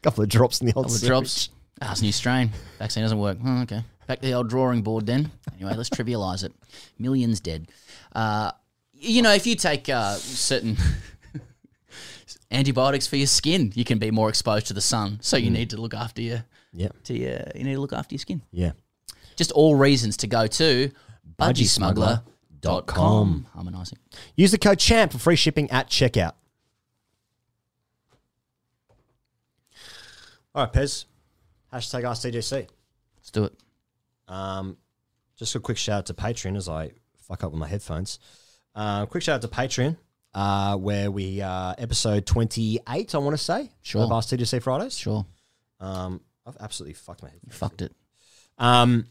[0.02, 1.08] couple of drops in the old Couple of sewage.
[1.08, 1.48] drops.
[1.82, 2.50] Ah, it's a new strain.
[2.78, 3.36] Vaccine doesn't work.
[3.44, 3.82] Oh, okay.
[4.06, 5.30] Back to the old drawing board then.
[5.54, 6.52] Anyway, let's trivialize it.
[6.98, 7.68] Millions dead.
[8.14, 8.52] Uh,
[8.94, 10.76] you know, if you take uh, certain
[12.51, 15.18] antibiotics for your skin, you can be more exposed to the sun.
[15.23, 15.55] So you Mm.
[15.55, 17.02] need to look after your Yep.
[17.05, 18.43] to your, you need to look after your skin.
[18.52, 18.73] Yeah.
[19.36, 20.90] Just all reasons to go to
[21.39, 23.47] budgysmuggler.com.
[23.55, 23.98] Harmonizing.
[24.36, 26.32] Use the code CHAMP for free shipping at checkout.
[30.55, 31.05] All right, Pez.
[31.73, 32.66] Hashtag AskTGC.
[33.18, 33.52] Let's do it.
[34.28, 34.77] Um,
[35.36, 36.93] just a quick shout out to Patreon as I
[37.28, 38.18] fuck up with my headphones.
[38.74, 39.97] Uh, quick shout out to Patreon,
[40.36, 43.14] uh, where we uh, episode twenty eight.
[43.14, 44.02] I want to say Sure.
[44.02, 44.96] of Ask TGC Fridays.
[44.96, 45.26] Sure.
[45.80, 47.40] Um, I've absolutely fucked my head.
[47.44, 47.92] You fucked it.
[48.58, 49.06] Um,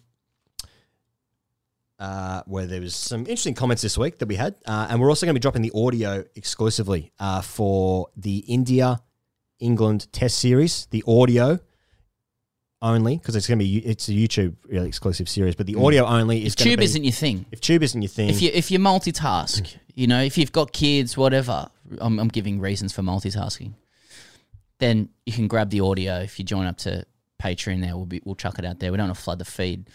[1.99, 5.09] uh, where there was some interesting comments this week that we had, uh, and we're
[5.09, 9.01] also going to be dropping the audio exclusively uh, for the India
[9.59, 10.87] England Test series.
[10.91, 11.59] The audio
[12.85, 16.05] only because it's going to be it's a YouTube really exclusive series, but the audio
[16.05, 18.51] only is If tube be- isn't your thing, If tube isn't your thing, if you
[18.53, 23.01] if you multitask, you know, if you've got kids, whatever, I'm, I'm giving reasons for
[23.01, 23.73] multitasking.
[24.79, 27.05] Then you can grab the audio if you join up to
[27.41, 27.81] Patreon.
[27.81, 28.91] There, we'll be we'll chuck it out there.
[28.91, 29.89] We don't want to flood the feed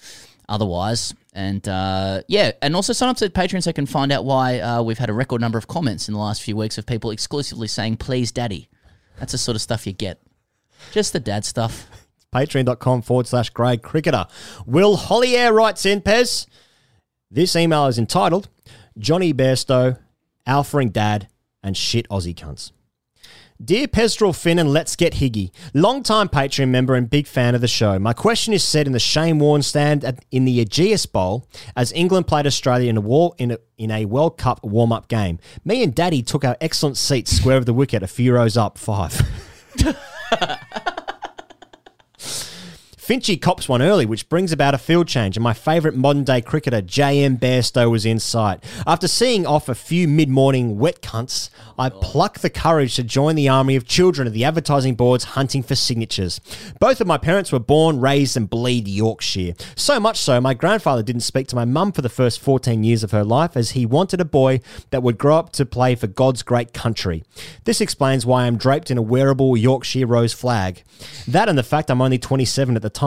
[0.49, 1.15] otherwise.
[1.33, 4.59] And uh, yeah, and also sign up to Patreon so you can find out why
[4.59, 7.11] uh, we've had a record number of comments in the last few weeks of people
[7.11, 8.69] exclusively saying "Please, Daddy."
[9.19, 10.21] That's the sort of stuff you get.
[10.93, 11.87] Just the dad stuff.
[12.35, 14.27] patreon.com forward slash grade cricketer.
[14.67, 16.47] Will Hollier writes in, Pez.
[17.31, 18.49] This email is entitled
[18.99, 19.99] Jonny Bairstow,
[20.47, 21.29] Alphering Dad,
[21.63, 22.73] and Shit Aussie Cunts.
[23.63, 27.69] Dear Pestrel Finn and Let's Get Higgy, long-time Patreon member and big fan of the
[27.69, 27.99] show.
[27.99, 31.47] My question is set in the Shane Warne stand at, in the Ageas Bowl
[31.77, 35.39] as England played Australia in a, war, in, a, in a World Cup warm-up game.
[35.63, 38.79] Me and Daddy took our excellent seats square of the wicket, a few rows up,
[38.79, 39.21] five.
[43.11, 46.41] Finchy cops one early, which brings about a field change, and my favourite modern day
[46.41, 47.39] cricketer, J.M.
[47.39, 48.63] Bairstow, was in sight.
[48.87, 51.99] After seeing off a few mid morning wet cunts, I oh.
[51.99, 55.75] pluck the courage to join the army of children of the advertising boards hunting for
[55.75, 56.41] signatures.
[56.79, 59.55] Both of my parents were born, raised, and bleed Yorkshire.
[59.75, 63.03] So much so, my grandfather didn't speak to my mum for the first 14 years
[63.03, 64.61] of her life, as he wanted a boy
[64.91, 67.25] that would grow up to play for God's great country.
[67.65, 70.85] This explains why I'm draped in a wearable Yorkshire rose flag.
[71.27, 73.00] That and the fact I'm only 27 at the time.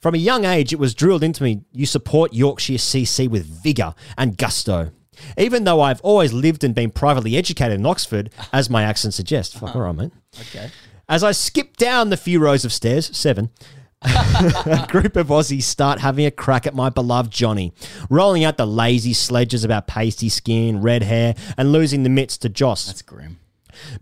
[0.00, 3.94] From a young age, it was drilled into me you support Yorkshire CC with vigour
[4.16, 4.92] and gusto.
[5.36, 9.58] Even though I've always lived and been privately educated in Oxford, as my accent suggests.
[9.58, 10.12] Fuck, all right, mate.
[10.34, 10.42] Uh-huh.
[10.42, 10.70] Okay.
[11.08, 13.50] As I skip down the few rows of stairs, seven,
[14.02, 17.74] a group of Aussies start having a crack at my beloved Jonny,
[18.08, 22.48] rolling out the lazy sledges about pasty skin, red hair, and losing the mitts to
[22.48, 22.86] Joss.
[22.86, 23.38] That's grim.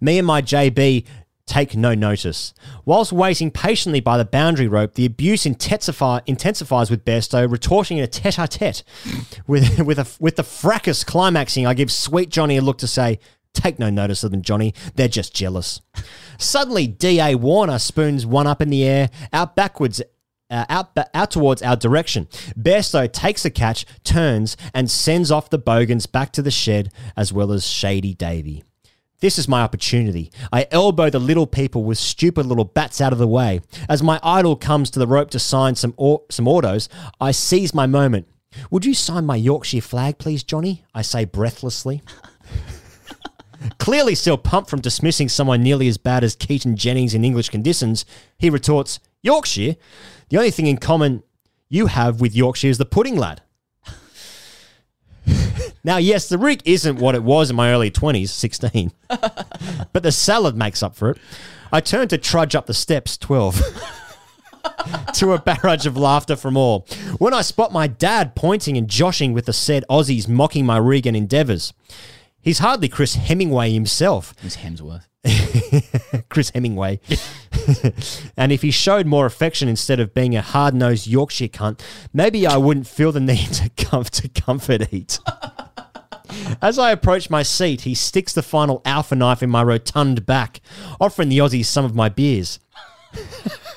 [0.01, 1.05] Me and my JB
[1.49, 2.55] take no notice.
[2.85, 8.05] Whilst waiting patiently by the boundary rope, the abuse intensify, intensifies with Bairstow, retorting in
[8.05, 8.85] a tete-a-tete.
[9.47, 13.19] with, with, a, with the fracas climaxing, I give sweet Jonny a look to say,
[13.55, 14.75] Take no notice of them, Jonny.
[14.95, 15.81] They're just jealous.
[16.39, 17.35] Suddenly, D.A.
[17.35, 20.01] Warner spoons one up in the air, out backwards
[20.51, 22.27] uh, out, out towards our direction.
[22.59, 27.33] Bairstow takes a catch, turns, and sends off the bogans back to the shed, as
[27.33, 28.65] well as Shady Davy.
[29.20, 30.31] This is my opportunity.
[30.53, 33.61] I elbow the little people with stupid little bats out of the way.
[33.89, 36.89] As my idol comes to the rope to sign some or- some autos,
[37.20, 38.28] I seize my moment.
[38.70, 40.85] Would you sign my Yorkshire flag, please, Johnny?
[40.95, 42.01] I say breathlessly.
[43.78, 48.05] Clearly still pumped from dismissing someone nearly as bad as Keaton Jennings in English conditions,
[48.39, 49.74] he retorts, Yorkshire?
[50.28, 51.24] The only thing in common
[51.69, 53.43] you have with Yorkshire is the pudding lad.
[55.85, 60.13] Now, yes, the rig isn't what it was in my early 20s, 16, but the
[60.13, 61.19] salad makes up for it.
[61.73, 63.63] I turn to trudge up the steps, 12.
[65.15, 66.87] to a barrage of laughter from all.
[67.19, 71.07] When I spot my dad pointing and joshing with the said Aussies mocking my rig
[71.07, 71.73] and endeavours.
[72.49, 74.35] He's hardly Chris Hemingway himself.
[74.41, 75.05] He's Hemsworth.
[76.31, 76.99] Chris Hemingway.
[78.39, 81.79] and if he showed more affection instead of being a hard nosed Yorkshire cunt,
[82.15, 85.19] maybe I wouldn't feel the need to, com- to comfort eat.
[86.62, 90.62] As I approach my seat, he sticks the final alpha knife in my rotund back,
[90.99, 92.61] offering the Aussies some of my beers.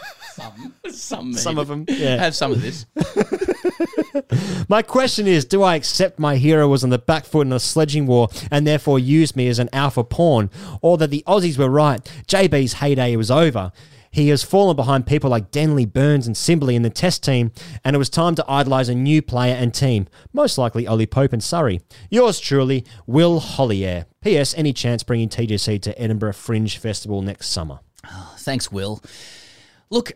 [0.93, 1.61] Some, Some maybe.
[1.61, 2.17] of 'em, yeah.
[2.17, 2.85] Have some of this.
[4.69, 7.59] My question is Do I accept my hero was on the back foot in a
[7.59, 10.49] sledging war and therefore used me as an alpha pawn,
[10.81, 12.03] or that the Aussies were right?
[12.27, 13.71] JB's heyday was over.
[14.13, 17.51] He has fallen behind people like Denley, Burns, and Sibley in the test team,
[17.85, 21.31] and it was time to idolise a new player and team, most likely Ollie Pope
[21.31, 21.79] and Surrey.
[22.09, 24.05] Yours truly, Will Hollier.
[24.21, 24.53] P.S.
[24.55, 27.79] Any chance bringing TGC to Edinburgh Fringe Festival next summer?
[28.05, 29.01] Oh, thanks, Will.
[29.89, 30.11] Look,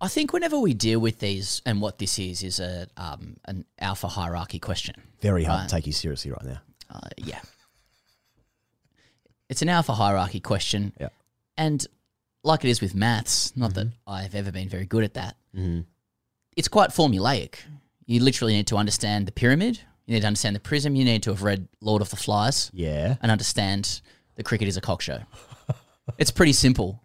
[0.00, 3.64] I think whenever we deal with these, and what this is, is a um, an
[3.78, 4.94] alpha hierarchy question.
[5.20, 5.68] Very hard Right.
[5.68, 6.60] to take you seriously right now.
[6.90, 7.40] Uh, yeah.
[9.48, 10.92] It's an alpha hierarchy question.
[11.00, 11.08] Yeah.
[11.56, 11.86] And
[12.44, 15.86] like it is with maths, not that I've ever been very good at that, Mhm.
[16.56, 17.56] it's quite formulaic.
[18.06, 21.22] You literally need to understand the pyramid, you need to understand the prism, you need
[21.24, 22.70] to have read Lord of the Flies.
[22.74, 23.16] Yeah.
[23.22, 24.00] And understand
[24.36, 25.20] the cricket is a cock show.
[26.18, 27.02] it's pretty simple.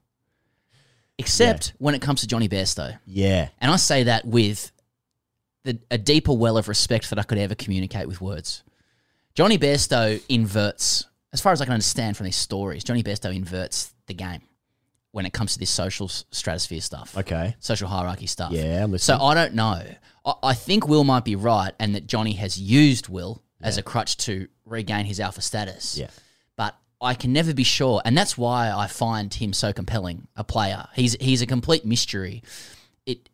[1.17, 2.97] Except when it comes to Jonny Bairstow.
[3.05, 3.49] Yeah.
[3.59, 4.71] And I say that with
[5.63, 8.63] the, a deeper well of respect that I could ever communicate with words.
[9.35, 13.93] Jonny Bairstow inverts, as far as I can understand from these stories, Jonny Bairstow inverts
[14.07, 14.41] the game.
[15.11, 17.17] when it comes to this social stratosphere stuff.
[17.17, 17.55] Okay.
[17.59, 18.51] Social hierarchy stuff.
[18.51, 19.17] Yeah, I'm So.
[19.17, 19.83] I don't know.
[20.25, 23.83] I, I think Will might be right, and that Jonny has used Will as a
[23.83, 25.97] crutch to regain his alpha status.
[25.97, 26.07] Yeah.
[27.01, 30.85] I can never be sure, and that's why I find him so compelling a player.
[30.93, 32.43] He's he's a complete mystery.
[33.05, 33.29] It,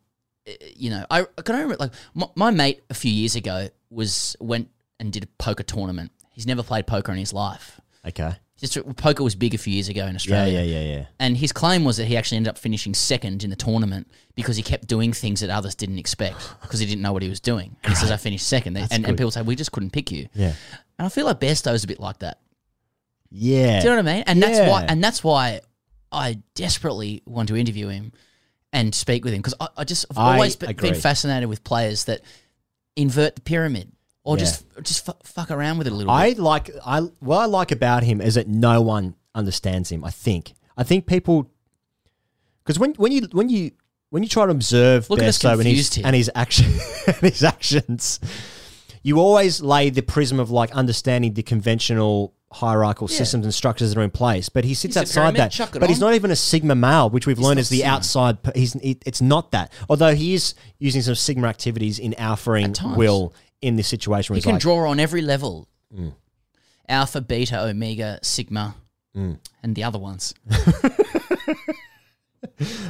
[0.46, 3.68] it- you know, I, I can remember like my, my mate a few years ago
[3.90, 6.10] was went and did a poker tournament.
[6.30, 7.80] He's never played poker in his life.
[8.06, 8.32] Okay.
[8.58, 10.60] Just uh, poker was big a few years ago in Australia.
[10.62, 11.04] yeah, yeah, yeah.
[11.20, 14.56] And his claim was that he actually ended up finishing second in the tournament because
[14.56, 17.38] he kept doing things that others didn't expect because he didn't know what he was
[17.40, 17.76] doing.
[17.86, 18.76] He says, I finished second.
[18.76, 20.28] And, and people say, we just couldn't pick you.
[20.34, 20.54] Yeah.
[20.98, 22.38] And I feel like Besto's a bit like that.
[23.30, 23.80] Yeah.
[23.80, 24.24] Do you know what I mean?
[24.26, 25.60] And that's why and that's why
[26.10, 28.12] I desperately want to interview him
[28.72, 31.64] and speak with him because I, I just I've I always be- been fascinated with
[31.64, 32.20] players that
[32.96, 33.92] invert the pyramid
[34.24, 34.40] or Yeah.
[34.44, 36.18] just just fu- fuck around with it a little bit.
[36.18, 40.04] I like I what I like about him is that no one understands him.
[40.04, 40.54] I think.
[40.76, 41.50] I think people
[42.64, 43.72] because when when you when you
[44.10, 46.06] when you try to observe Look at us Besto and his here.
[46.06, 46.66] and his action
[47.06, 48.20] and his actions,
[49.02, 53.18] you always lay the prism of like understanding the conventional hierarchical Yeah.
[53.18, 54.48] systems and structures that are in place.
[54.48, 55.52] But he sits He's outside that.
[55.52, 57.78] chuck it But he's not even a sigma male, which we've He's learned is the
[57.78, 57.92] sigma.
[57.92, 58.38] outside.
[58.54, 59.70] He's it, it's not that.
[59.90, 62.96] Although he is using some sigma activities in alphaing times.
[62.96, 64.32] Will in this situation.
[64.32, 65.68] Where He can like, draw on every level.
[65.94, 66.14] Mm.
[66.88, 68.74] Alpha, beta, omega, sigma,
[69.16, 69.38] Mm.
[69.62, 70.32] and the other ones.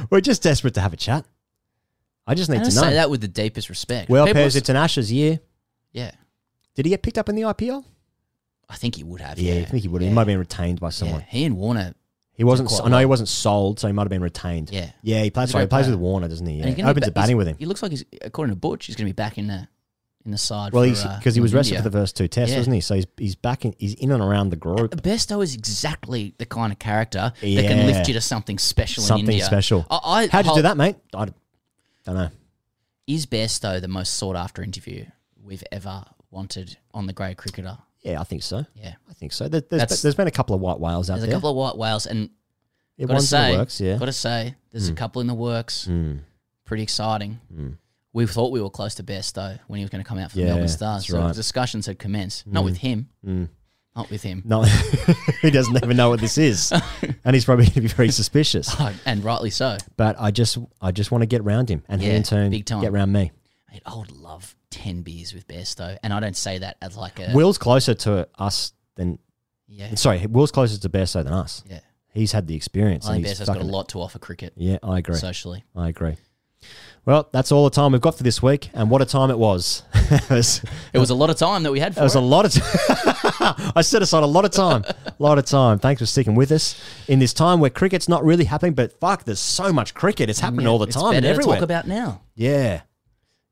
[0.09, 1.25] We're just desperate to have a chat.
[2.27, 2.81] I just need And I to know.
[2.81, 4.09] say that with the deepest respect.
[4.09, 5.39] well, People Pez, s- it's an Ashes year.
[5.91, 6.11] yeah,
[6.75, 7.83] Did he get picked up in the IPL?
[8.69, 9.39] I think he would have.
[9.39, 10.01] Yeah, Yeah, I think he would.
[10.01, 10.09] Have.
[10.09, 11.21] He might have been retained by someone.
[11.21, 11.93] Yeah, he and Warner.
[12.33, 12.71] He wasn't.
[12.81, 14.69] I know he wasn't sold, so he might have been retained.
[14.71, 14.91] Yeah.
[15.01, 15.23] yeah.
[15.23, 15.49] He plays.
[15.49, 15.97] Sorry, he plays player.
[15.97, 16.59] with Warner, doesn't he?
[16.59, 17.57] Yeah, be opens ba- a batting with him.
[17.59, 19.67] He looks like he's, according to Butch, he's going to be back in the
[20.23, 20.71] in the side.
[20.71, 22.59] Well, for, he's uh, because he was rested for the first two tests, Yeah.
[22.59, 22.81] wasn't he?
[22.81, 23.75] So he's he's back in.
[23.77, 24.95] He's in and around the group.
[25.01, 29.07] Besto is exactly the kind of character that can lift you to something special in
[29.07, 29.85] Something special.
[29.89, 30.95] I, I How'd you do that, mate?
[31.13, 31.25] I
[32.05, 32.29] don't know.
[33.05, 35.05] Is Besto the most sought after interview
[35.43, 37.79] we've ever wanted on the grade cricketer?
[38.01, 38.65] Yeah, I think so.
[38.75, 38.93] Yeah.
[39.09, 39.47] I think so.
[39.49, 41.31] There, there's, That's- there's been a couple of white whales out There's there.
[41.31, 42.29] a couple of white whales, and
[42.97, 43.97] Yeah, gotta one's in the works, yeah.
[43.97, 44.97] gotta say, there's a Mm.
[44.97, 45.87] couple in the works.
[45.89, 46.19] Mm.
[46.65, 47.39] Pretty exciting.
[47.53, 47.77] Mm.
[48.13, 50.31] We thought we were close to best though when he was going to come out
[50.31, 51.01] for the Yeah, Melbourne Stars.
[51.03, 51.35] that's So right.
[51.35, 52.47] discussions had commenced.
[52.47, 53.09] Not with him.
[53.25, 53.49] Mm.
[53.95, 54.41] Not with him.
[54.45, 54.63] No,
[55.41, 56.71] he doesn't even know what this is,
[57.25, 58.73] and he's probably going to be very suspicious.
[59.05, 59.77] and rightly so.
[59.97, 62.49] But I just, I just want to get round him, and he Yeah, in turn
[62.51, 62.81] big time.
[62.81, 63.31] get round me.
[63.71, 67.19] Mate, I would love ten beers with Besto, and I don't say that as like
[67.19, 69.19] a Will's closer to us than.
[69.67, 69.93] Yeah.
[69.95, 71.63] Sorry, Will's closer to Besto than us.
[71.69, 71.79] Yeah.
[72.11, 73.07] He's had the experience.
[73.07, 74.53] I think Besto's got a lot to offer cricket.
[74.57, 75.15] Yeah, I agree.
[75.15, 75.63] Socially.
[75.75, 76.15] I agree.
[77.05, 79.37] Well, that's all the time we've got for this week, and what a time it
[79.39, 79.83] was.
[79.93, 82.19] it was, It was a lot of time that we had for It was it.
[82.19, 82.51] a lot of.
[82.51, 82.61] T-
[83.75, 85.79] I set aside a lot of time, a lot of time.
[85.79, 89.23] Thanks for sticking with us in this time where cricket's not really happening, but fuck,
[89.23, 90.29] there's so much cricket.
[90.29, 91.57] It's happening Yeah, all the time and everywhere.
[91.57, 92.21] talk about now.
[92.35, 92.81] Yeah,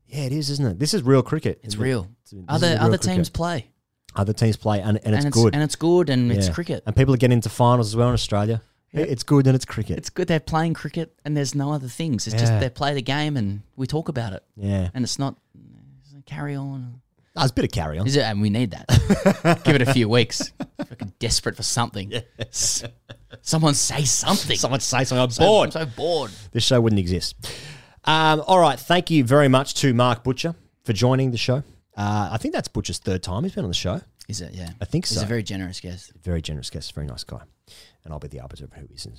[0.08, 0.80] yeah, it is, isn't it?
[0.80, 1.60] This is real cricket.
[1.64, 2.08] It's real.
[2.24, 3.16] this is Other real other cricket.
[3.16, 3.68] teams play.
[4.16, 5.54] Other teams play, and, and it's And it's- good.
[5.54, 6.84] and it's good, and it's cricket.
[6.86, 8.62] And people are getting into finals as well in Australia.
[8.94, 9.02] Yeah.
[9.04, 9.98] It's good and it's cricket.
[9.98, 12.26] It's good they're playing cricket and there's no other things.
[12.26, 12.40] It's Yeah.
[12.40, 14.44] just they play the game and we talk about it.
[14.56, 14.90] Yeah.
[14.94, 15.36] And it's not
[16.02, 17.02] it's carry on.
[17.36, 18.08] Oh, it's a bit of carry on.
[18.08, 18.24] Is it?
[18.24, 19.62] And we need that.
[19.66, 20.52] Give it a few weeks.
[20.80, 22.14] Fucking desperate for something.
[22.40, 22.86] S-
[23.42, 24.58] Someone say something.
[24.58, 25.22] Someone say something.
[25.22, 25.68] I'm So- bored.
[25.68, 26.32] I'm so bored.
[26.54, 27.36] This show wouldn't exist.
[28.08, 28.80] Um, all right.
[28.80, 30.56] Thank you very much to Mark Butcher
[30.86, 31.58] for joining the show.
[31.96, 34.02] Uh, I think that's Butcher's third time he's been on the show.
[34.28, 34.54] Is it?
[34.54, 34.70] Yeah.
[34.82, 35.16] I think so.
[35.16, 36.12] He's a very generous guest.
[36.24, 36.94] Very generous guest.
[36.94, 37.42] Very nice guy.
[38.04, 39.06] And I'll be the arbiter of who he is.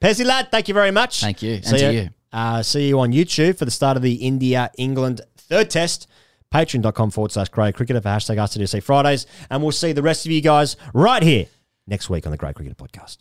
[0.00, 1.20] Pezzy lad, thank you very much.
[1.20, 1.54] Thank you.
[1.54, 2.00] And See to you.
[2.00, 2.08] you.
[2.32, 6.06] Uh, see you on YouTube for the start of the India England third test.
[6.52, 9.26] Patreon.com forward slash Grade Cricketer for hashtag AskTGC Fridays.
[9.50, 11.46] And we'll see the rest of you guys right here
[11.86, 13.18] next week on the Grade Cricketer Podcast.